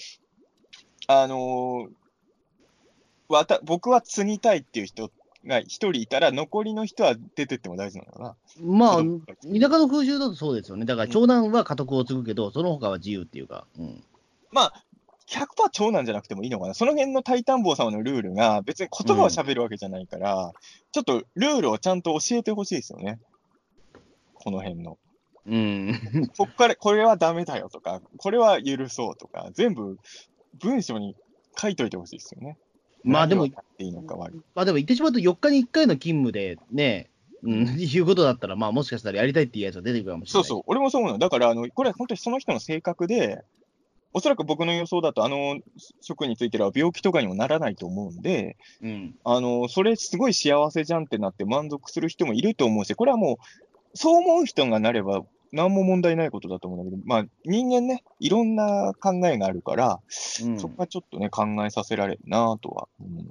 [1.07, 1.91] あのー、
[3.29, 5.11] わた僕は継ぎたいっていう人
[5.47, 8.37] が一人いたら、残りの人は出てっても大事なのかな。
[8.61, 10.85] まあ、田舎の空襲だとそうですよね。
[10.87, 13.67] だから、長男は家督を継ぐけど、その他は自由っていうか。
[13.79, 14.03] うん、
[14.51, 14.85] まあ、
[15.31, 16.75] 100%長男じゃなくてもいいのかな？
[16.75, 20.53] その辺のタイタン坊様のルールが別に言葉を喋るわけじゃないから、うん、
[20.93, 23.21] ちょっとルールをちゃんと教えてほしいですよね。
[24.35, 24.99] この辺の。
[25.47, 26.31] うん。
[26.37, 29.99] こっから、これはダメだよとか、これは許そうとか、全部
[30.61, 31.17] 文章に
[31.57, 32.59] 書いといてほしいですよね。
[33.03, 33.53] まあでもいい。
[33.53, 33.63] ま
[34.63, 37.09] あでも言ってしまうと4日に1回の勤務でね、
[37.43, 40.45] うん、いうことだったら、まあもしかしたらやりたいっていうやつが出てくるかもしれない。
[40.45, 41.19] そうそう、俺もそう思うの。
[41.19, 43.43] だから、あの、これは本当にその人の性格で、
[44.13, 45.61] おそらく僕の予想だと、あの
[46.01, 48.89] 職については病気とかにもならないと思うんで、う。
[48.89, 49.15] うん。
[49.25, 53.37] あの、それすごい幸せじゃんってなって満足する人もいると思うし、これはもう、
[53.95, 60.01] そう思う人がなれば、何も問題ないことだと思うんだけど、まあ、人間ね、いろんな考えがあるから、
[60.45, 63.27] うんそこはちょっとね、考えさせられるなとは、うん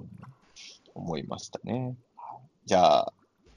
[0.94, 1.94] 思いましたね。
[2.66, 3.12] じゃあ、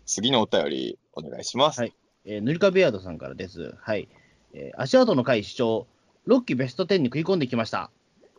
[0.06, 1.82] 次のお便り、お願いします。
[1.82, 1.94] はい
[2.26, 3.76] えー塗り壁ヤードさんからです。
[3.82, 4.08] はい。
[4.54, 5.88] えー足跡の回主張、
[6.28, 7.92] 6期ベスト10に食い込んできました。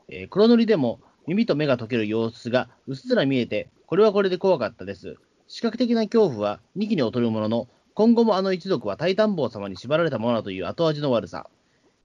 [0.09, 5.17] えー黒塗りでも耳と目が溶ける様子がうっすら見えて、これはこれで怖かったです。
[5.49, 11.47] 視覚的な恐怖は2期に劣るものの、今後もあの一族はタイタン坊様に縛られたものだという後味の悪さ。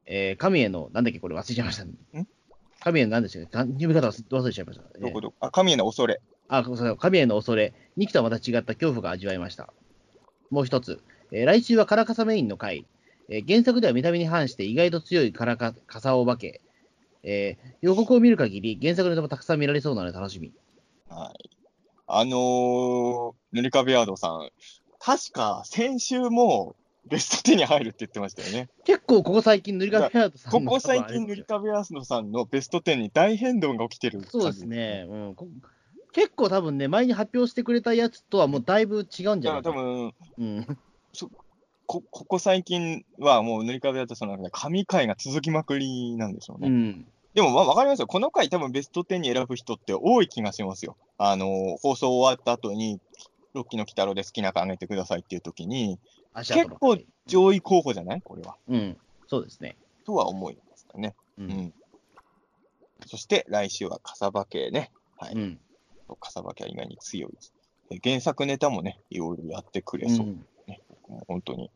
[0.06, 1.85] えー神への、なんだっけ、これ忘れちゃいました。
[2.81, 3.47] 神への何でしたっけ？
[3.51, 4.85] か読み方忘れちゃいました。
[4.95, 6.22] えーどこどこあ、神への恐れ。
[6.47, 9.73] あ、そう神への恐れ、2期とはまた違った恐怖が味わえました。
[10.49, 11.01] もう一つ、
[11.31, 12.85] えー来週はカラカサメインの回、
[13.30, 16.61] えー原作では見た目に反して意外と強いカラカカサお化け、
[17.23, 20.51] えー予告を見る限り原作のネタもたくさん見られそうなので楽しみ。
[21.07, 21.49] はい。
[22.07, 24.49] あのー、塗り壁ヤードさん、
[24.99, 26.76] 確か先週も
[27.07, 28.68] ベスト10に入るって言ってましたよね。
[28.84, 35.47] 結構ここ最近、塗り壁ハートさんのここ最近、塗り壁ヤードさんのベスト10に大変動が起きてる感じそうですね、うんこ
[36.11, 39.72] 結構多分ね、前に発表してくれたやつとはもうだいぶ違うんじゃないかな。
[39.72, 40.77] 多分、うん、こ、
[41.91, 46.68] ここ最近はもう塗り壁ヤードさんの中で神回が続きまくりなんでしょうね。
[46.68, 48.06] うん、でも、まあ、わかりますよ。
[48.07, 50.95] この回多分ベスト10に選ぶ人って多い気がしますよ。
[51.18, 52.99] あのー放送終わった後に、
[53.56, 55.98] ロッキーの鬼太郎で好きな子あげてくださいっていう時に、
[56.36, 58.22] 結構上位候補じゃない？
[58.22, 58.56] これは。
[58.68, 58.98] うん、
[59.28, 59.76] そうですね。
[60.06, 61.16] とは思いましたね。
[61.40, 61.74] ううんん。
[63.07, 64.91] そして来週は笠場系ね。
[65.18, 65.34] はい。
[65.34, 65.60] うん
[66.20, 67.52] 笠場系は意外に強いです。
[67.90, 70.28] で原作ネタもね、いろいろやってくれそう。
[70.28, 70.45] うん
[71.10, 71.72] も本当に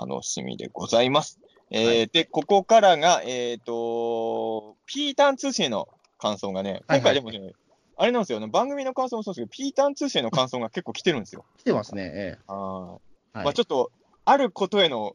[0.00, 1.38] 楽しみでございます。
[1.70, 5.88] えーはいで、ここからが、えっ、と、ピータン通信の
[6.18, 7.52] 感想がね、はいはい今回でもね、
[7.96, 11.44] あれなんですよね、番組の感想もそうですけど、ピータン通信の感想が結構来てるんですよ。
[11.58, 12.10] 来てますね。
[12.14, 13.92] えあーえはいまあちょっと、
[14.24, 15.14] あることへの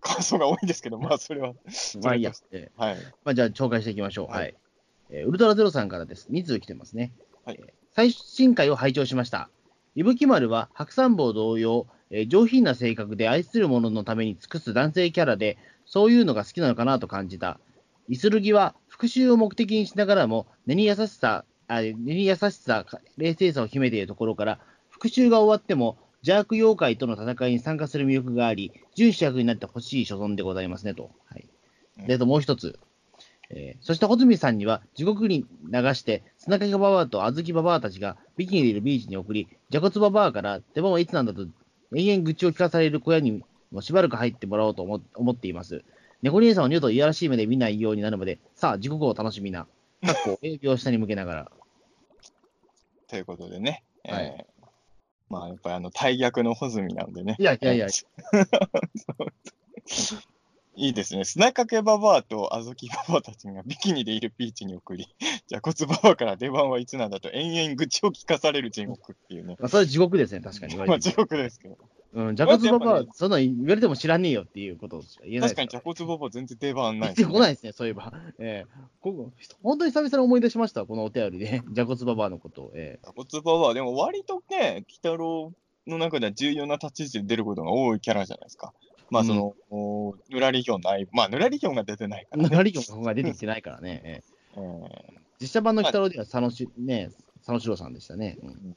[0.00, 1.54] 感想が多いんですけど、まあそれは、
[2.02, 2.32] まあいいや。
[2.52, 2.96] ええはい。
[3.24, 4.26] まあ、じゃあ、紹介していきましょう。
[4.26, 4.54] はいはい。
[5.10, 6.28] えーウルトラゼロさんからです。
[6.30, 7.12] 2通来てますね。
[7.44, 9.48] はいえー最新回を拝聴しました。
[9.96, 15.56] 伊吹丸は白山坊同様、えー上品な性格で愛する者のために尽くす男性キャラで、
[15.86, 17.58] そういうのが好きなのかなと感じた。
[18.08, 22.84] イスルギは復讐を目的にしながらも、根に優しさ、あ根に優しさ、
[23.16, 24.60] 冷静さを秘めているところから、
[24.90, 31.10] 復讐が終わっても、邪悪妖怪との戦いに参加する魅力があり、準主役になってほしい所存でございますねと。
[31.30, 31.48] はい。
[32.06, 32.78] で、あともう一つ。
[33.50, 41.46] えーそして、穂積さんには地獄に流して、砂掛ババアと小豆ババアたちがビキニでいるビーチに送り、蛇骨ババアから出番はいつなんだと
[41.94, 45.84] 延々愚痴を聞かされる小屋にもしばらく入ってもらおうと思思っています。
[46.22, 49.66] 猫兄さんを二度といやらしい目で見ないようになるまで、さあ、地獄を楽しみな。
[50.04, 51.50] かっこ、営業を下に向けながら。
[53.08, 54.46] ということでね、えーはい
[55.28, 57.36] まあやっぱりあの、大逆の穂積なんでね。
[57.38, 57.88] いやいやいや、
[60.76, 61.24] いいですね。
[61.24, 62.74] 砂かけババアと小豆
[63.08, 65.08] ババアたちがビキニでいるビーチに送り、
[65.46, 69.56] じゃ骨ババアから出番はいつなんだと延々愚痴を聞かされる地獄っていうね。
[69.58, 71.78] まあ、それ地獄ですね、確かに言わ まあ地獄ですけど。
[72.12, 78.12] うん、蛇骨ババアそんな言われても知らねえよっていうことしか言えない確かにじゃ骨ババア全然出番ない出てこないですね、そういえば。
[78.38, 79.32] ええここ
[79.62, 82.72] 本当に久々に思い出しました、このお便りで、 蛇骨ババアのことを。
[82.74, 85.52] ええ骨ババア、でも割とね、鬼太郎
[85.86, 88.74] の中では重要な立ち位置で出ることが多いキャラじゃないですか。
[89.10, 92.48] まあその、おぬらりひょんない、まあぬらりひょんが出てないから、ね。
[92.48, 94.00] ぬらりひょんが出てきてないからね。
[94.04, 94.22] え
[95.40, 97.10] 実写版の鬼太郎では佐野し、ね、
[97.40, 98.38] 佐野史郎さんでしたね。
[98.42, 98.76] うん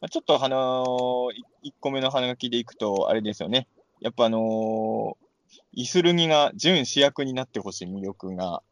[0.00, 1.30] まあ、ちょっと花の、
[1.64, 3.68] 1個目の花書きでいくと、あれですよね。
[4.00, 5.14] やっぱあのー、
[5.74, 8.62] イスルギが準主役になってほしい魅力が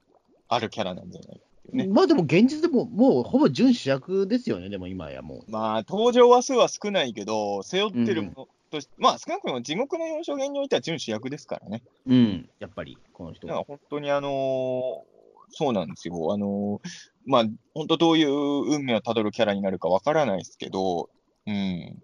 [0.48, 1.86] あるキャラなんじゃないかね。
[1.86, 5.50] まあでも現実でも、もうほぼ準主役ですよね、でも今やもう。
[5.50, 11.82] まあ、登場話数は少ないけど、背負ってるものとして、まあ少なくとも地獄の4証言においては準主役ですからね。
[12.06, 13.64] うん、やっぱり、この人は。
[13.64, 15.20] 本当にあのー
[15.52, 16.32] そうなんですよ。
[16.32, 16.88] あのー
[17.26, 17.44] まあ、
[17.74, 21.10] 本当どういう運命をたどるキャラになるかわからないですけど、
[21.46, 22.00] うん、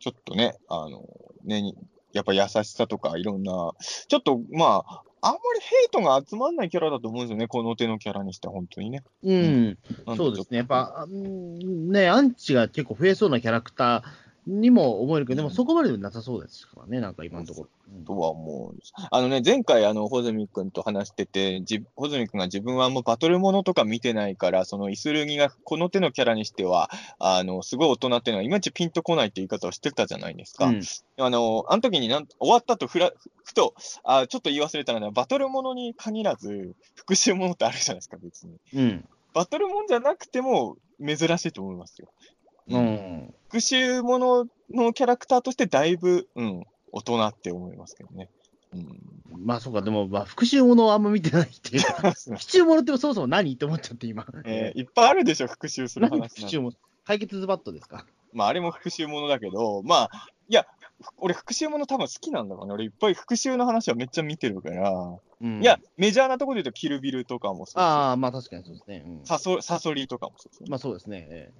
[0.00, 1.04] ちょっとね、あの
[1.44, 1.76] ね、に
[2.12, 3.72] やっぱ優しさとかいろんな、
[4.08, 9.02] ちょっとまあ、あんまりヘイトが集まんないキャラだと思うんですよね、この手のキャラにしては本当にね。
[9.22, 10.58] うん、なんそうですね。
[10.58, 17.68] やっぱ、あうんね、アンチが結構増えそうなキャラクターにも思えるけど、でもうんそこまででもなさそうですからね、なんか今のところ。
[17.68, 18.74] うんとは思う。
[19.10, 30.66] あのね、前回、あの、穂積君と話してて、じ穂積君が自分はもうバトルものとか見てないから、そのイスルギがこの手のキャラにしては、あの、すごい大人っていうのは、いまいちピンとこないって言い方をしてたじゃないですか。
[30.66, 30.82] うん
[31.18, 33.10] あの、あの時になん終わったとふら、
[33.42, 33.74] ふと、
[34.04, 38.58] あちょっと言い忘れたのは、バトルものに限らず、復讐ものってあるじゃないですか、別に。
[38.74, 39.08] うん。
[39.32, 42.08] バトルもんじゃなくても、珍しいと思いますよ。
[42.68, 43.34] うん。
[43.48, 48.28] 復讐もののキャラクターとして、だいぶ、うん、大人って思いますけどね。
[48.72, 49.00] うん。
[49.44, 54.26] まあそうか、でも、まあ、復讐ものをあんま見てないっていうか、復讐ものってそもそも何って思っちゃって、今。
[54.44, 56.28] えーいっぱいあるでしょ、復讐する何話。
[56.40, 56.72] 復讐も
[57.04, 58.04] 解決ズバットですか？
[58.32, 60.66] まあ、あれも復讐ものだけど、まあ、いや、
[61.18, 62.72] 俺、復讐もの多分好きなんだろうね。
[62.72, 64.92] 俺、いっぱい復讐の話はめっちゃ見てるから。
[65.42, 69.04] うんいや、メジャーなところで言うと、キルビルとかもそうですああ、まあ確かにそうですね。
[69.06, 70.66] うんサソサソリとかもそうですね。
[70.70, 71.26] まあそうですね。
[71.30, 71.52] え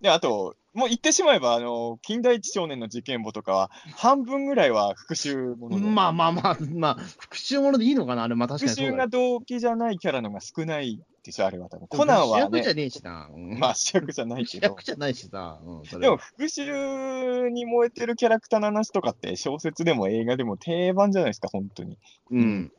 [0.00, 11.86] で、あと、もう言ってしまえば、あの、近代一少年の事件簿とかは、半分ぐらいは復讐もえのでまあまあまあ、まあ、復讐ものでいいのかなあれ、まあ確か復にそうだ讐が動機じゃないキャラのが少ないでしょ、あれは多分。
[11.86, 13.30] コナンはね、主役じゃねえしな。
[13.32, 14.84] うんまあ主役じゃないけど主役。
[14.84, 15.60] じゃないしさ。
[15.64, 21.98] うん、でも、は復讐に燃えてるキャラクターの話とかって、小説でも映画でも定番じゃないですか、本当に。
[22.32, 22.72] うん。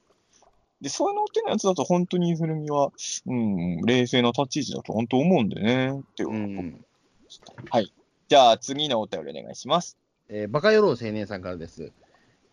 [0.82, 2.92] で、そういうのってのやつだと、本当にイフルミは、
[3.26, 5.92] うん、冷静な立ち位置だと本当思うんでね。
[5.98, 6.86] ってうん。
[7.70, 7.94] はい。
[8.28, 9.98] じゃあ、次のお便りお願いします。
[10.28, 11.92] えーバカ野郎青年さんからです。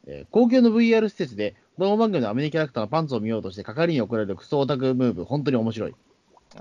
[0.06, 5.94] えー公共の VR 施設で、子供番組のアメリカキャラクターのパンツを見ようとして、係に送られるクソオタクムーブ、本当に面白い。
[6.56, 6.60] えー、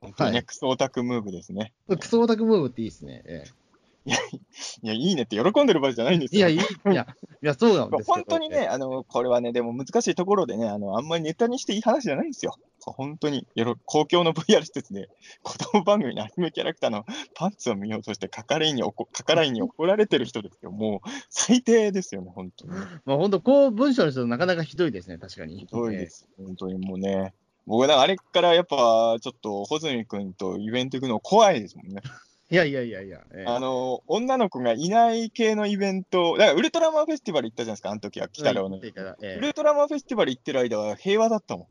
[0.00, 1.72] 本当にね、はいクソオタクムーブですね。
[1.88, 3.22] クソオタクムーブっていいですね。
[3.26, 3.44] え
[4.06, 6.46] いや、いいねって喜んでる場合じゃないんですよ。
[6.46, 7.06] ーいや、いい、いや、
[7.42, 12.56] いや、そうなんですけど本当にね、あの、これはね、でも難しいところでね、あの、あんまりネタにしていい話じゃないんですよ。
[12.92, 15.08] 本当に、よろ公共の VR 施設で、
[15.42, 17.04] 子供番組のアニメキャラクターの
[17.34, 20.70] パンツを見ようとして、係員に怒、係員に怒られてる人ですよ。
[20.70, 22.72] もう、最低ですよね、本当に。
[23.04, 25.58] まあ本当、こう文章の人なかなかひどいですね、確かに。
[25.58, 26.28] ひどいです。
[26.36, 27.34] 本当にもうね。
[27.66, 32.00] 僕はあれからやっぱ、ちょっと、穂積君とイベント行くの怖いですもんね。
[32.48, 33.24] いやいやいやいや。
[33.32, 38.80] えーあの、女の子がいない系のイベント、だからウルトラマンフェスティバル行ったじゃないですか、あの時は、北郎の。
[39.20, 41.66] えウルトラマンフェスティバル行ってる間は平和だったもん。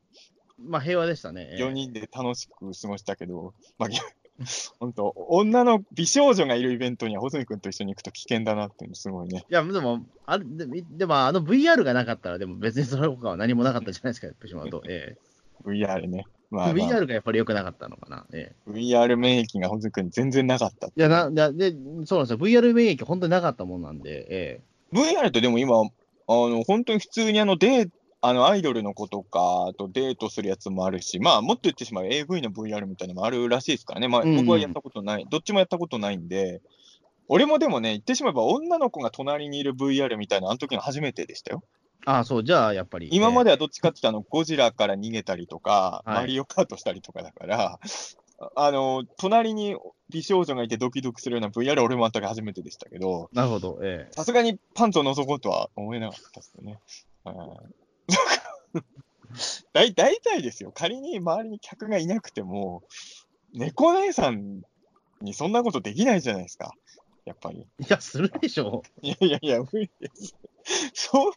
[0.61, 1.49] ーまあ平和でしたね。
[1.53, 3.89] えー4人で楽しく過ごしたけど、まあ、
[4.79, 9.45] 本当、女の美少女がいるイベントには、穂積君と一緒に行くと危険だなっていうの、すごいね。
[9.49, 14.83] いや、でも、あれでもでも、あの VR がなかったら、でも別にその他は何もなかったじゃないですか、福島と。
[14.89, 15.17] え
[15.63, 16.25] VR ね。
[16.51, 18.25] まえあ、まあ、VR がやっぱり良くなかったのかな。
[18.33, 20.87] ええ VR 免疫が穂積君に全然なかった。
[20.87, 22.37] いやななで、そうなんですよ。
[22.37, 24.61] VR 免疫本当になかったもんなんで、え
[24.91, 25.87] VR ってでも今、あ
[26.27, 27.89] の、本当に普通にあの、デー
[28.25, 34.07] あの、アイドルの子とかとデートするやつもあるし、まあ、もっと言ってしまう AV の VR みたいなのもあるらしいですからね。
[34.07, 36.61] まあ、うんうん僕はやったことない、どっちもやったことないんで、
[37.27, 41.63] 俺もでもね、言ってしまえば女の子が隣にいる VR みたいな、あの時の初めてでしたよ。
[41.63, 43.09] えああ、そう、じゃあやっぱり。
[43.09, 47.79] で、今まではどっちかって言ったら、ゴジラから逃げたりとか、はいマリオカートしたりとかだから、
[48.39, 49.75] ああの、隣に
[50.09, 56.79] 美少女がいてドキドキするような VR 俺もあったが初めてでしたけど、なるほど、えさすがにパンツを覗こうとは思えなかったですよね。
[57.25, 57.84] うん
[59.73, 62.83] 大大体ですよ、仮に周りに客がいなくても、
[63.53, 64.61] 猫姉さん
[65.21, 66.73] にそんなことできないじゃないですか、
[67.25, 67.67] やっぱり。
[67.79, 70.35] えいや、するでしょいやいやいや、無理です。
[70.93, 71.33] そういう、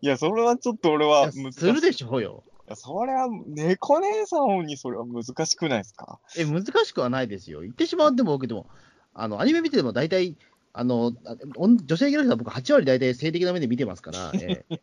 [0.00, 1.60] いや、それはちょっと俺はや難しい。
[1.60, 2.44] するでしょうよ。
[2.66, 6.20] いやそれは、猫姉さんにそれは難しくないですか？
[6.38, 7.60] え、難しくはないですよ。
[7.60, 8.66] 言ってしまっても僕でも、
[9.12, 10.36] あの、アニメ見てても大体、
[10.72, 11.12] あの、
[11.56, 14.80] 女性キャラクター僕8割大体性的な目で見てますから、 ええ。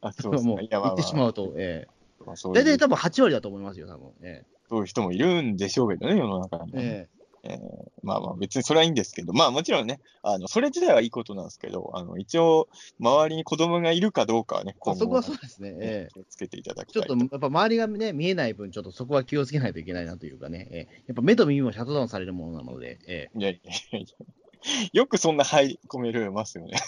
[0.00, 1.86] あ、そうですもう言ってしまうと、え
[2.24, 4.12] まあ、う大体多分8割だと思いますよ、多分。
[4.22, 6.88] えそういう人もいるんでしょうけどね、世の中にえはね。
[7.44, 7.56] ええ。
[7.56, 7.58] ー
[8.04, 12.68] まあまあ別にそれはいいんですけど、まあもちろんね、あの、それ自体はいいことなんですけど、あの、一応、
[13.00, 15.76] 周りに子供がいるかどうかはね、今後まあそこはそうですね。
[15.80, 16.12] ええ。
[16.12, 21.02] 気をつけていただきちょたいっとやっぱ周りがね、見えない分、ちょっとそこは気をつけないといけないなというかね、ええ。
[21.08, 23.30] やっぱ目と耳もシャットダウンされるものなので、え。
[23.36, 24.26] いやいやいやいや。
[24.92, 26.78] よくそんな入り込めるますよね。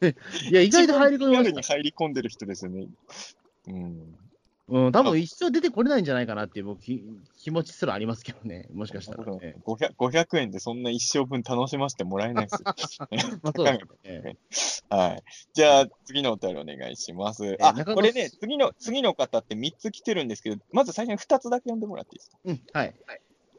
[0.00, 0.14] え
[0.50, 1.62] いや、意外と入り込みまリアルに。
[1.62, 2.86] 入り込んでる人ですよね。
[3.68, 4.18] うん。
[4.68, 7.02] うん、多分一生出てこれないんじゃないかなっていう僕き
[7.36, 9.24] 気持ちすらありますけどね、もしかしたら。
[9.42, 12.62] え 500, 500円でそんな一生分楽しませてもらえないです
[12.98, 13.08] よ。
[13.10, 13.86] え まあそうですね。
[14.04, 14.22] え
[14.90, 15.22] えはい。
[15.52, 17.56] じゃあ、次のお便りお願いします。
[17.60, 22.38] あ、これね、次の、次の方って3つ来てるんですけど、まず最初に2つだけ読んでもらっていいですか？
[22.44, 22.94] うん、はい。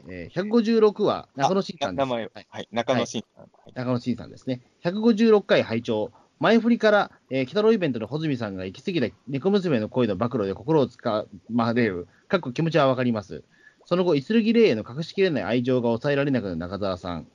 [0.08, 2.06] えー、156話、中野慎さんです。
[2.06, 3.44] 名前を、はいはい、中野慎さん。
[3.44, 4.62] はい中野慎さんですね。
[4.84, 13.44] 156回拝聴前振りから、えー、北郎イベントの穂積さんが行き過ぎた猫娘の恋の暴露で心をつかまれる、かっこ気持ちはわかります。
[13.86, 17.28] その後、イスルギレイへの隠しきれない愛情が抑えられなくなる中澤さん。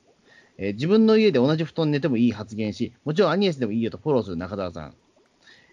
[0.57, 4.93] えー自分の家で同じ布団に寝てもいい発言し、もちろんアニエスでもいいよとフォローする中澤さん。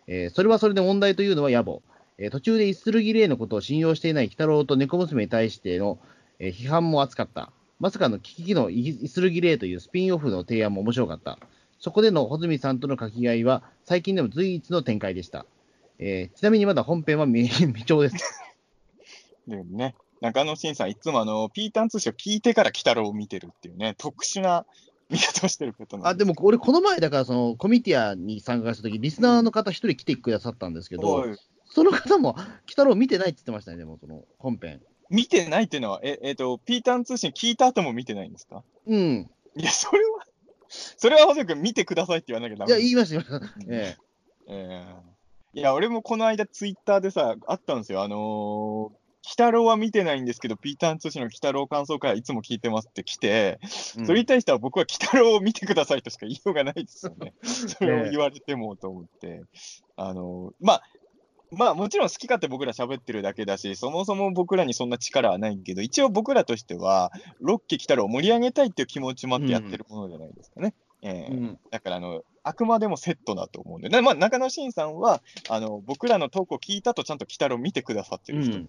[0.06, 1.81] えーそれはそれで問題というのは野暮。
[2.18, 5.98] えー途中でイスルギレイのことを信用していない鬼太郎と猫娘に対しての、
[6.39, 7.53] えー批判も熱かった。
[7.79, 11.39] まさかのキキキのイイスルギレイというスピンオフの提案も面白かった。
[11.79, 15.47] そこでの穂積さんとの掛け合いは最近でも随一の展開でした。
[15.99, 18.17] えーちなみにまだ本編は未未調です。
[19.47, 24.65] でね、中野慎さん、いつもあの、ピータン通信を聞いてから鬼太郎を見てるっていうね、特殊な
[25.11, 31.37] 見方をしてることなんあ、でも俺、この前、だから、その、コミティアに参加したとき、リスナーの方一人来てくださったんですけど、はい
[31.69, 34.81] その方も、鬼太郎見てないって言ってましたね、でも、その、本編。
[35.11, 38.62] 見てないっていうのは、え、えっ、と、ピータン通信聞いた後も見てないんですか？
[38.87, 39.31] うん。
[39.57, 40.27] いや、それは、
[40.69, 42.83] それは細く見てくださいって言わなきゃダいや、メ。
[42.83, 43.61] 言いました、言いました。
[43.66, 43.97] うんえ
[44.49, 45.16] えー
[45.55, 48.03] いや、俺もこの間ツイッターでさ、あったんですよ。
[48.03, 48.93] あのー、鬼
[49.31, 53.66] 太郎は見てないんですけど、ピーターン通信の鬼太郎感想会はいつも聞いてますって来て、え
[54.05, 57.33] それに対しては僕は鬼太郎を見てくださいとしか言いようがないですよね。
[57.43, 59.45] それを言われてもと思って。
[59.97, 60.83] あのー、まあ、
[61.52, 70.74] まあもちろん好き勝手僕ら喋ってるだけだし、そもそも僕らにそんな力はないけど、一応僕らとしては、ロッキー鬼太郎を盛り上げたいっていう気持ちもあってやってるものじゃないですかね。
[71.02, 78.68] えーうんだからあの、あくまでもセットだと思うんで、なまあ、中野慎さんはあの僕らのトークを聞いたとちゃんと鬼太郎見てくださってる人、うん。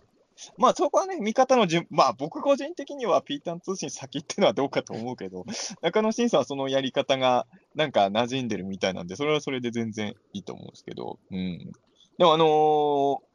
[0.58, 5.46] まあそこはね、見方の順、まあ僕個人的にはピータン通信先っていうのはどうかと思うけど、
[5.82, 11.72] 中野慎さんはそのやり方がなんか馴染んでるみたいなんで、それはそれで全然いいと思うんですけど、うん。
[12.18, 13.28] でもあのー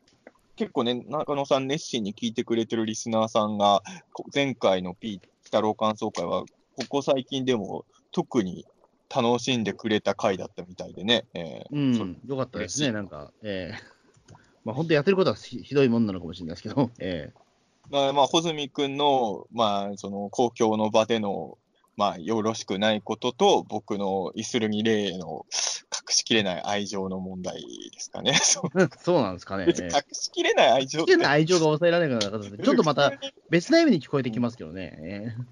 [0.55, 3.83] 結構ね、中野さん熱心に聞いてくれてるリスナーさんが、
[4.13, 6.43] こ前回のピー太郎感想会は、
[6.77, 8.67] ここ最近でも特に
[9.15, 11.25] 楽しんでくれた回だったみたいでね。
[11.35, 13.79] えう、そうんよかったですね、なんか、ええ
[14.65, 17.33] まあ、本当やってることはひひどいもんなのかもしれないですけど、 え
[17.91, 21.59] まあ、まあ、穂積君の、まあ、その公共の場での、
[21.97, 27.61] まあ、よろしくないことと、僕のイスルギレイの隠しきれない愛情の問題
[27.93, 28.35] ですかね。
[28.43, 29.67] そうえそうなんですかね。
[29.67, 29.75] 隠
[30.13, 33.13] しきれない愛情愛情が抑えられなくなった ちょっとまた
[33.51, 34.99] 別な意味に聞こえてきますけどね。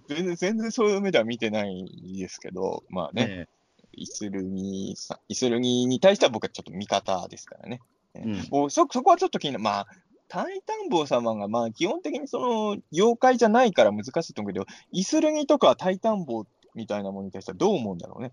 [0.09, 1.87] え全然、全然そういう目では見てない
[2.19, 3.49] ですけど、まあえね、
[3.93, 7.81] イスルギさん、イスルギに対しては僕はちょっと味方ですからね。
[8.15, 9.65] えうんもうそ、そこはちょっと気になる。
[9.65, 9.87] まあ、
[10.29, 18.33] タイタンボウ様が、まあ、基本的にその、妖怪じゃないから難しいと思うけど、イスルギとかタイタンボウみたいなものに対してはどう思うんだろうね。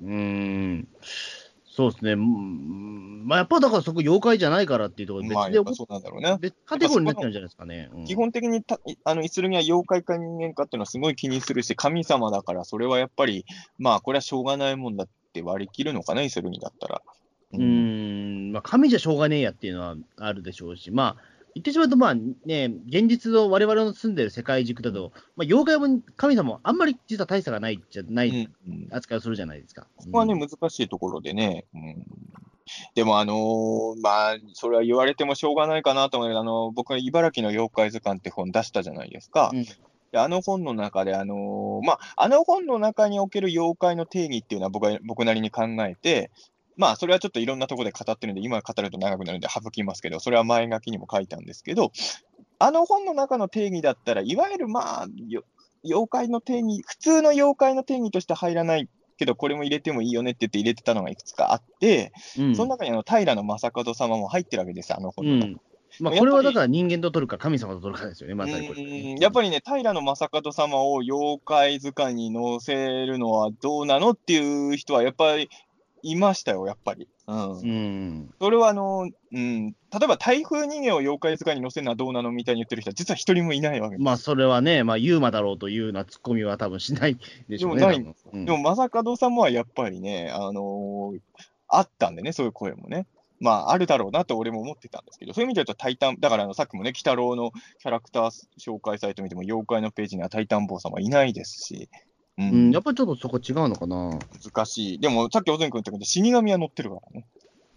[0.00, 0.88] うーん、
[1.64, 3.26] そうですね、うん。
[3.26, 6.36] まあ、やっぱだからそこ、妖怪じゃないからっていうところで、まあ、別でやっぱそうなんだろうね。
[6.40, 7.88] 別カテゴリーになっちゃうんじゃないですかね。
[7.92, 8.04] うん。
[8.04, 13.44] 基本的にたいあのイスルギは妖怪か人間かっていうのはすごい気にするし、神様だから、それはやっぱり、
[13.78, 17.02] まあ、これはしょうがないもんだって割り切るのかな、イスルギだったら。
[17.52, 29.86] うーん、まあ、神じゃしょうがねえやっていうのはあるでしょうし、まあ、言ってしまうと、まあね、現実の我々の住んでる世界軸だと、まあ、妖怪も神様もあんまり実は大差がないじゃなうんいうん扱いをするじゃないですか。
[29.96, 31.66] ここはね、うん難しいところでね。
[31.74, 32.06] うん、
[32.94, 39.50] でも、あのーまあ、それは言われてもしょうがないかなと思うけど、あの僕は茨城の妖怪図鑑って本出したじゃないですか。
[39.52, 39.64] うん
[40.10, 46.30] であの本の中で、あのーまあ、あの本の中における妖怪の定義っていうのは僕は僕なりに考えて、
[46.78, 51.92] まあ、それはちょっといろんなところで語ってるんで、今語ると長くなるんで省きますけど、それは前書きにも書いたんですけど、
[52.60, 55.42] あの本の中の定義だったら、いわゆるまあ、よ
[55.84, 62.56] 妖怪の定義、普通の妖怪の定義として入らないけど、これも入れてもいいよねって言って入れてたのがいくつかあって、うん。
[62.56, 65.54] その中にあの平野正門様も入ってるわけですよ、あのう本の中に。
[65.54, 65.60] ん
[66.00, 69.18] まあ、これはだから人間と取るか、神様と取るかですよね、まさにこれ、うん。
[69.18, 75.48] やっぱりね、平野正門様を妖怪図鑑に載せるのはどうなのっていう人はやっぱり
[76.02, 77.08] いましたよ、やっぱり。
[77.26, 83.98] うんうん、それはあの、うん、例えば台風人間を妖怪図鑑に載せるのはどうなのみたいに言ってる人は実は一人もいないわけ。
[83.98, 87.18] まあ、それはね、まあ、ユーマだろうというようなツッコミは多分しない
[87.48, 87.80] でしょうね。
[87.80, 91.18] でもないん多分うんでも正門様はやっぱりね、あのー
[91.68, 93.06] あったんでね、そういう声もね。
[93.40, 101.88] まあ、あるだろうなと俺も思ってたんですけど、そういう意味で言うと、タイタン、だからあのさっきもね、鬼太郎のキャラクター紹介サイト見ても、妖怪のページにはタイタン坊様いないですし、
[102.38, 104.18] ううん、やっぱりちょっとそこ違うのかな。
[104.44, 104.98] 難しい。
[104.98, 107.26] でも、さっき小泉君言ったけど、死神は乗ってるからね。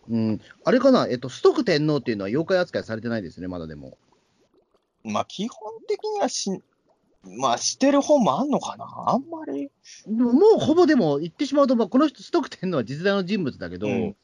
[0.10, 3.98] うん、あれかな、えっと、ストック天皇っていうのは妖怪扱いされてないですね、まだでも。
[5.04, 6.62] まあ、基本的にはし、
[7.24, 8.86] まあ、してる本もあんのかな？
[9.08, 9.70] あんまり。
[10.08, 14.16] でももうほぼでも言ってしまうと、まあ、この人、ストック天皇は実在の人物だけど、うん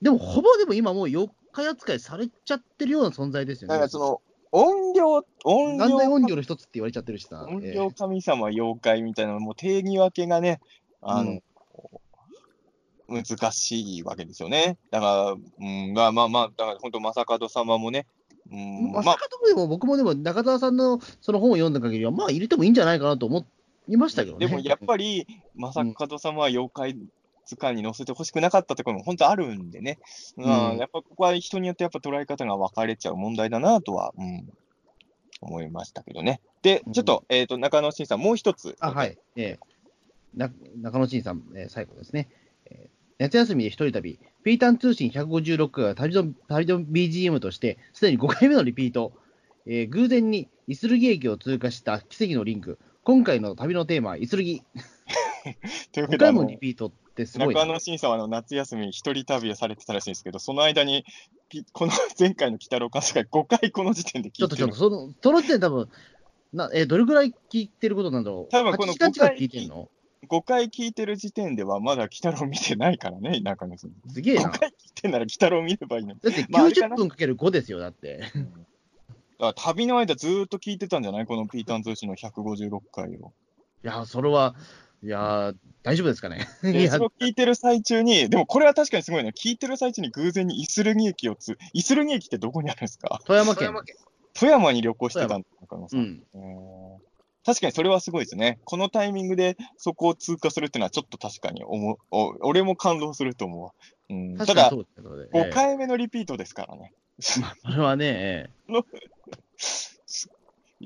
[0.00, 3.74] でもほぼでも今もう妖怪扱いされちゃってるような存在ですよね。
[3.74, 4.20] だからその、
[4.52, 7.46] 音量、音量元来音量の一つって言われちゃってるしさ。
[7.48, 10.60] 音ええ量神様妖怪みたいなのも定義分けがね、
[11.00, 11.42] あの、うん
[13.08, 14.78] 難しいわけですよね。
[14.90, 18.06] だから、うん、まあまあまあ、だから本当、正門様もね、
[18.50, 23.46] うん、まあ、まあ、坂戸でも僕もでも中澤さんのその本を読んだ限りは、まあ入れてもいいんじゃないかなと思っ
[23.88, 24.46] いましたけどね。
[24.46, 25.26] でもやっぱり、
[25.56, 26.96] 正門様は妖怪
[27.46, 29.98] 図鑑に載せてほしくなかったところも本当あるんでね。
[30.36, 34.48] うん、うんやっぱここは人によってやっぱ捉え方が分かれちゃう問題だなとは、うん、
[35.42, 36.40] 思いましたけどね。
[36.62, 38.76] で、ちょっと、えっ、と、中野慎さん、もう一つ。
[38.80, 39.18] あ、はい。
[39.36, 39.66] えー
[40.34, 40.50] な
[40.80, 42.28] 中野慎さん、えー最後ですね。
[42.66, 49.12] えー夏休みで一人旅、ピータン通信156回は旅の旅の BGM として、すでに5回目のリピート。
[49.66, 52.78] えー偶然にイスルギ駅を通過した奇跡のリンク。
[53.04, 54.62] 今回の旅のテーマはイスルギ。
[55.44, 55.54] 5
[55.92, 57.60] というわけで、あ回ものリピートってすごいな。
[57.62, 61.04] 中野慎さんはあの夏休み一人旅をされてたらしいんですけど、その間に、
[61.48, 64.76] ピ この前回の北郎監督が5回この時点で聞いてるちょっとちょっと、。
[64.76, 65.88] その、その時点で多分、
[66.52, 68.48] なえーどれぐらい聞いてることなんだろう？
[68.50, 69.88] 多分この8時間近く聞いてんの
[70.28, 73.90] ？5回聞いてる時点ではまだ北郎見てないからね、中野さん。
[74.06, 74.42] 5すげえな。
[74.44, 76.18] だ回聞いてんなら北郎見ればいいのに。
[76.18, 78.18] ってまああれかな90分かける5ですよ、だって。
[78.18, 78.32] だか
[79.38, 81.26] ら旅の間ずーっと聞いてたんじゃない？
[81.26, 83.32] このピーターン通信の156回を。
[83.82, 84.54] いや、それは、
[85.04, 85.52] いや、
[85.82, 86.46] 大丈夫ですかね？
[86.62, 89.30] いで、やそれを聞いてる最中に、でもこれは確かにすごいね。
[89.30, 93.20] 聞いてる最中に偶然にイスルギ駅をつ、イスルギ駅ってどこにあるんですか？
[93.26, 93.74] 富山県。
[94.34, 95.96] 富山に旅行してたんだ、中野さ。
[95.96, 96.22] うん
[97.44, 98.60] 確かにそれはすごいですね。
[98.64, 103.72] このタイミングでそこを通過するっていうのはちょっと確かに思う、お俺も感動すると思うわ。
[104.10, 105.50] うん、ただ確かにそ、うですけどね。
[105.50, 106.92] 5回目のリピートですからね。
[107.18, 108.50] それはね、え
[109.56, 109.98] す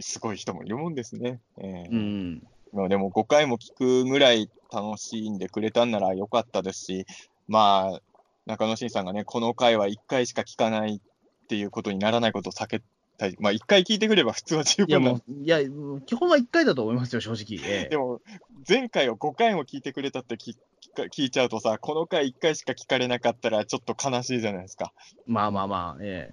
[0.00, 1.40] すごい人もいるもんですね。
[1.58, 2.42] ええーうん。
[2.76, 7.06] まあでも5回も聞くぐらい楽しんでくれたんならよかったですし、
[7.48, 8.00] まあ、
[8.46, 12.82] 中野慎さんがね、この回は1回しか聞かないっていうことにならないことを避け
[13.18, 13.36] たい。
[13.40, 15.60] まあ1回聞いてくれば普通は十いや、分なもう、いや、
[16.04, 17.58] 基本は1回だと思いますよ、正直。
[17.68, 18.20] え えでも、
[18.68, 20.54] 前回を5回も聞いてくれたって聞
[21.10, 24.92] 聞いちゃうとさ、この回1回しか聞かれなかったらちょっと悲しいじゃないですか。
[25.26, 26.32] まあまあまあ、え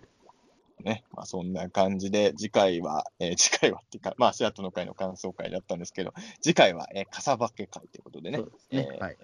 [0.82, 1.04] ね。
[1.12, 8.44] まあそんな感じで、次回は、えー 次回はっていうか、まあシアトの回の感想会だったんですけど、次回は、えー、笠化け会ということでえね。
[8.72, 9.18] えーはい。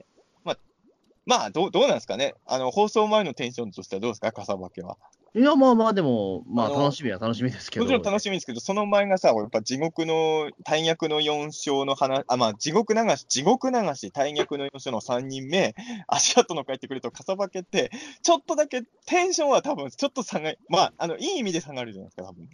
[1.29, 2.33] まあどう、どうなんですかね。
[2.47, 4.97] あの、放送前のテンションとしてはどうですか、笠化けは。
[5.35, 7.85] いや、まあまあ、でも、まあ、あの楽しみは楽しみですけど。
[7.85, 15.75] もちろん楽しみですけど、その前がさ、やっぱ地獄の、大役の4章の話、あ、まあ、地獄流し、地獄流し、大役の4章の3人目、
[16.07, 17.91] 足跡の帰ってくると、かさばけって、
[18.23, 22.49] ちょっとだけテンションは多分、ちょっと下が、まあ、あの、いい意味で下がるじゃないですか、多分。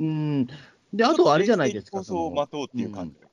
[0.00, 0.46] うん。
[0.92, 2.02] で、あとはあれじゃないですか。
[2.02, 3.16] その待とうっていう感じ。
[3.20, 3.28] うん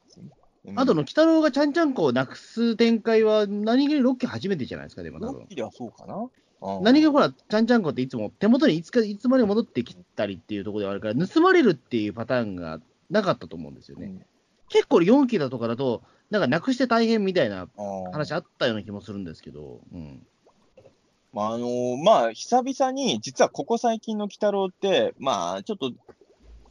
[0.75, 5.33] あとの、鬼太郎がちゃんちゃんこをなくす展開は、何気にロッキー初めてじゃないですか、でも多分。
[5.33, 6.27] ロッキーではそうかな。
[6.61, 12.79] うん何気にほら、ちゃんちゃんこっていつも手元にいつかいつまでも戻ってきたりっていうところではあるから、盗まれるっていうパターンが
[13.09, 14.07] なかったと思うんですよね。
[14.07, 14.25] うん
[14.69, 17.67] 結構4期だとかだと、なんかなくして大変みたいな
[18.11, 20.25] 話あったような気もするんですけど、うん。
[21.33, 25.91] まあ、あのーまあ、久々に、実はここ最近の鬼太郎って、まあ、ちょっと、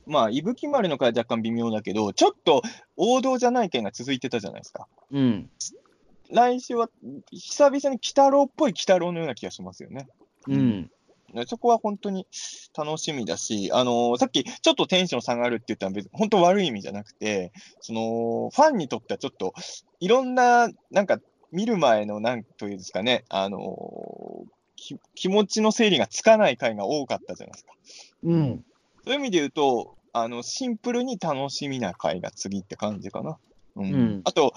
[0.07, 2.63] まあ、伊吹丸の回は若干微妙だけど、ちょっと
[2.97, 4.87] 王道じゃない件が続いてたじゃないですか。
[5.13, 5.51] うん。
[6.31, 6.89] 来週は、
[7.31, 10.09] 久々に鬼太郎っぽい鬼太郎のような気がしますよね。
[10.49, 10.91] うん。
[11.33, 12.27] ねそこは本当に
[12.77, 19.53] 楽しみだし、あのーさっきちょっとテンション下がるって言ったのは別に本当悪い意味じゃなくて、その、ファンにとってはちょっと、
[20.01, 21.19] いろんな、なんか、
[21.53, 27.73] 見る前の、なんというんですかね、あのーき気持ちの整理がつかない回が多かったじゃないですか。
[28.25, 28.65] うん。
[29.05, 33.39] そういう意味で言うと、あの、シンプルに楽しみな回が次って感じかな。
[33.77, 33.85] うん。
[33.85, 34.53] うんあと、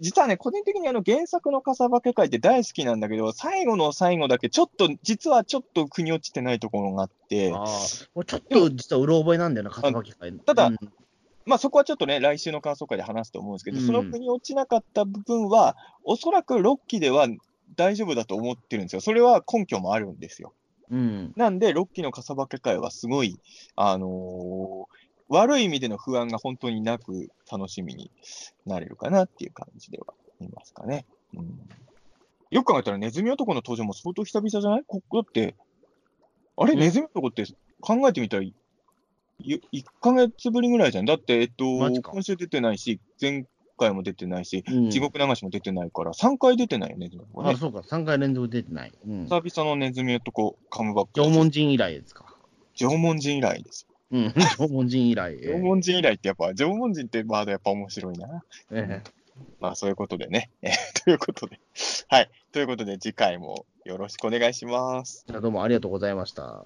[0.00, 10.32] 実はね、個人的にあの原作の笠化け会って大好きなんだけど、最後の最後だけちょっと、実はちょっと腑に落ちてないところがあって、あちょっと実はうろ覚えなんだよな、笠巻会。
[10.32, 10.76] ただうん
[11.46, 17.26] まあそこはちょっとね、来週の感想会で話すと思うんですけど、うんその腑に落ちなかった部分は、おそらく6期では
[17.76, 19.00] 大丈夫だと思ってるんですよ。
[19.00, 20.52] それは根拠もあるんですよ。
[20.90, 21.32] うん。
[21.36, 23.38] なんで、6期の笠化け会はすごい、
[23.74, 25.00] あのー
[25.30, 28.10] 悪い意味での不安が本当になく楽しみに
[28.66, 31.06] なれるかなっていう感じではいますかね。
[31.34, 31.60] うん、
[32.50, 34.84] よく考えたらネズミ男の登場も相当久々じゃない？
[34.86, 35.54] ここだって、
[36.56, 37.44] あれ、うんネズミ男って
[37.80, 38.52] 考えてみたら、い
[39.42, 39.60] 1
[40.02, 41.04] ヶ月ぶりぐらいじゃん。
[41.04, 43.46] だって、えっと今週出てないし、前
[43.78, 48.92] 回も出てないし、うん地獄流しも出てないから、3回出てないよねあ、そうか、3回連続出てない。
[49.06, 49.24] うん。
[49.26, 51.20] 久々のネズミ男カムバック。
[51.20, 52.36] 縄文人以来ですか。
[52.74, 53.86] 縄文人以来です。
[54.12, 55.36] うん、縄文人以来。
[55.40, 58.44] 縄文人以来ってやっぱ、縄文人ってワードやっぱ面白いな。
[58.72, 59.20] ええ
[59.58, 60.50] まあそういうことでね。
[60.62, 61.58] え ーということで。
[62.08, 62.30] はい。
[62.52, 65.24] ということで次回もよろしくお願いします。
[65.26, 66.64] じゃあどうもありがとうございました。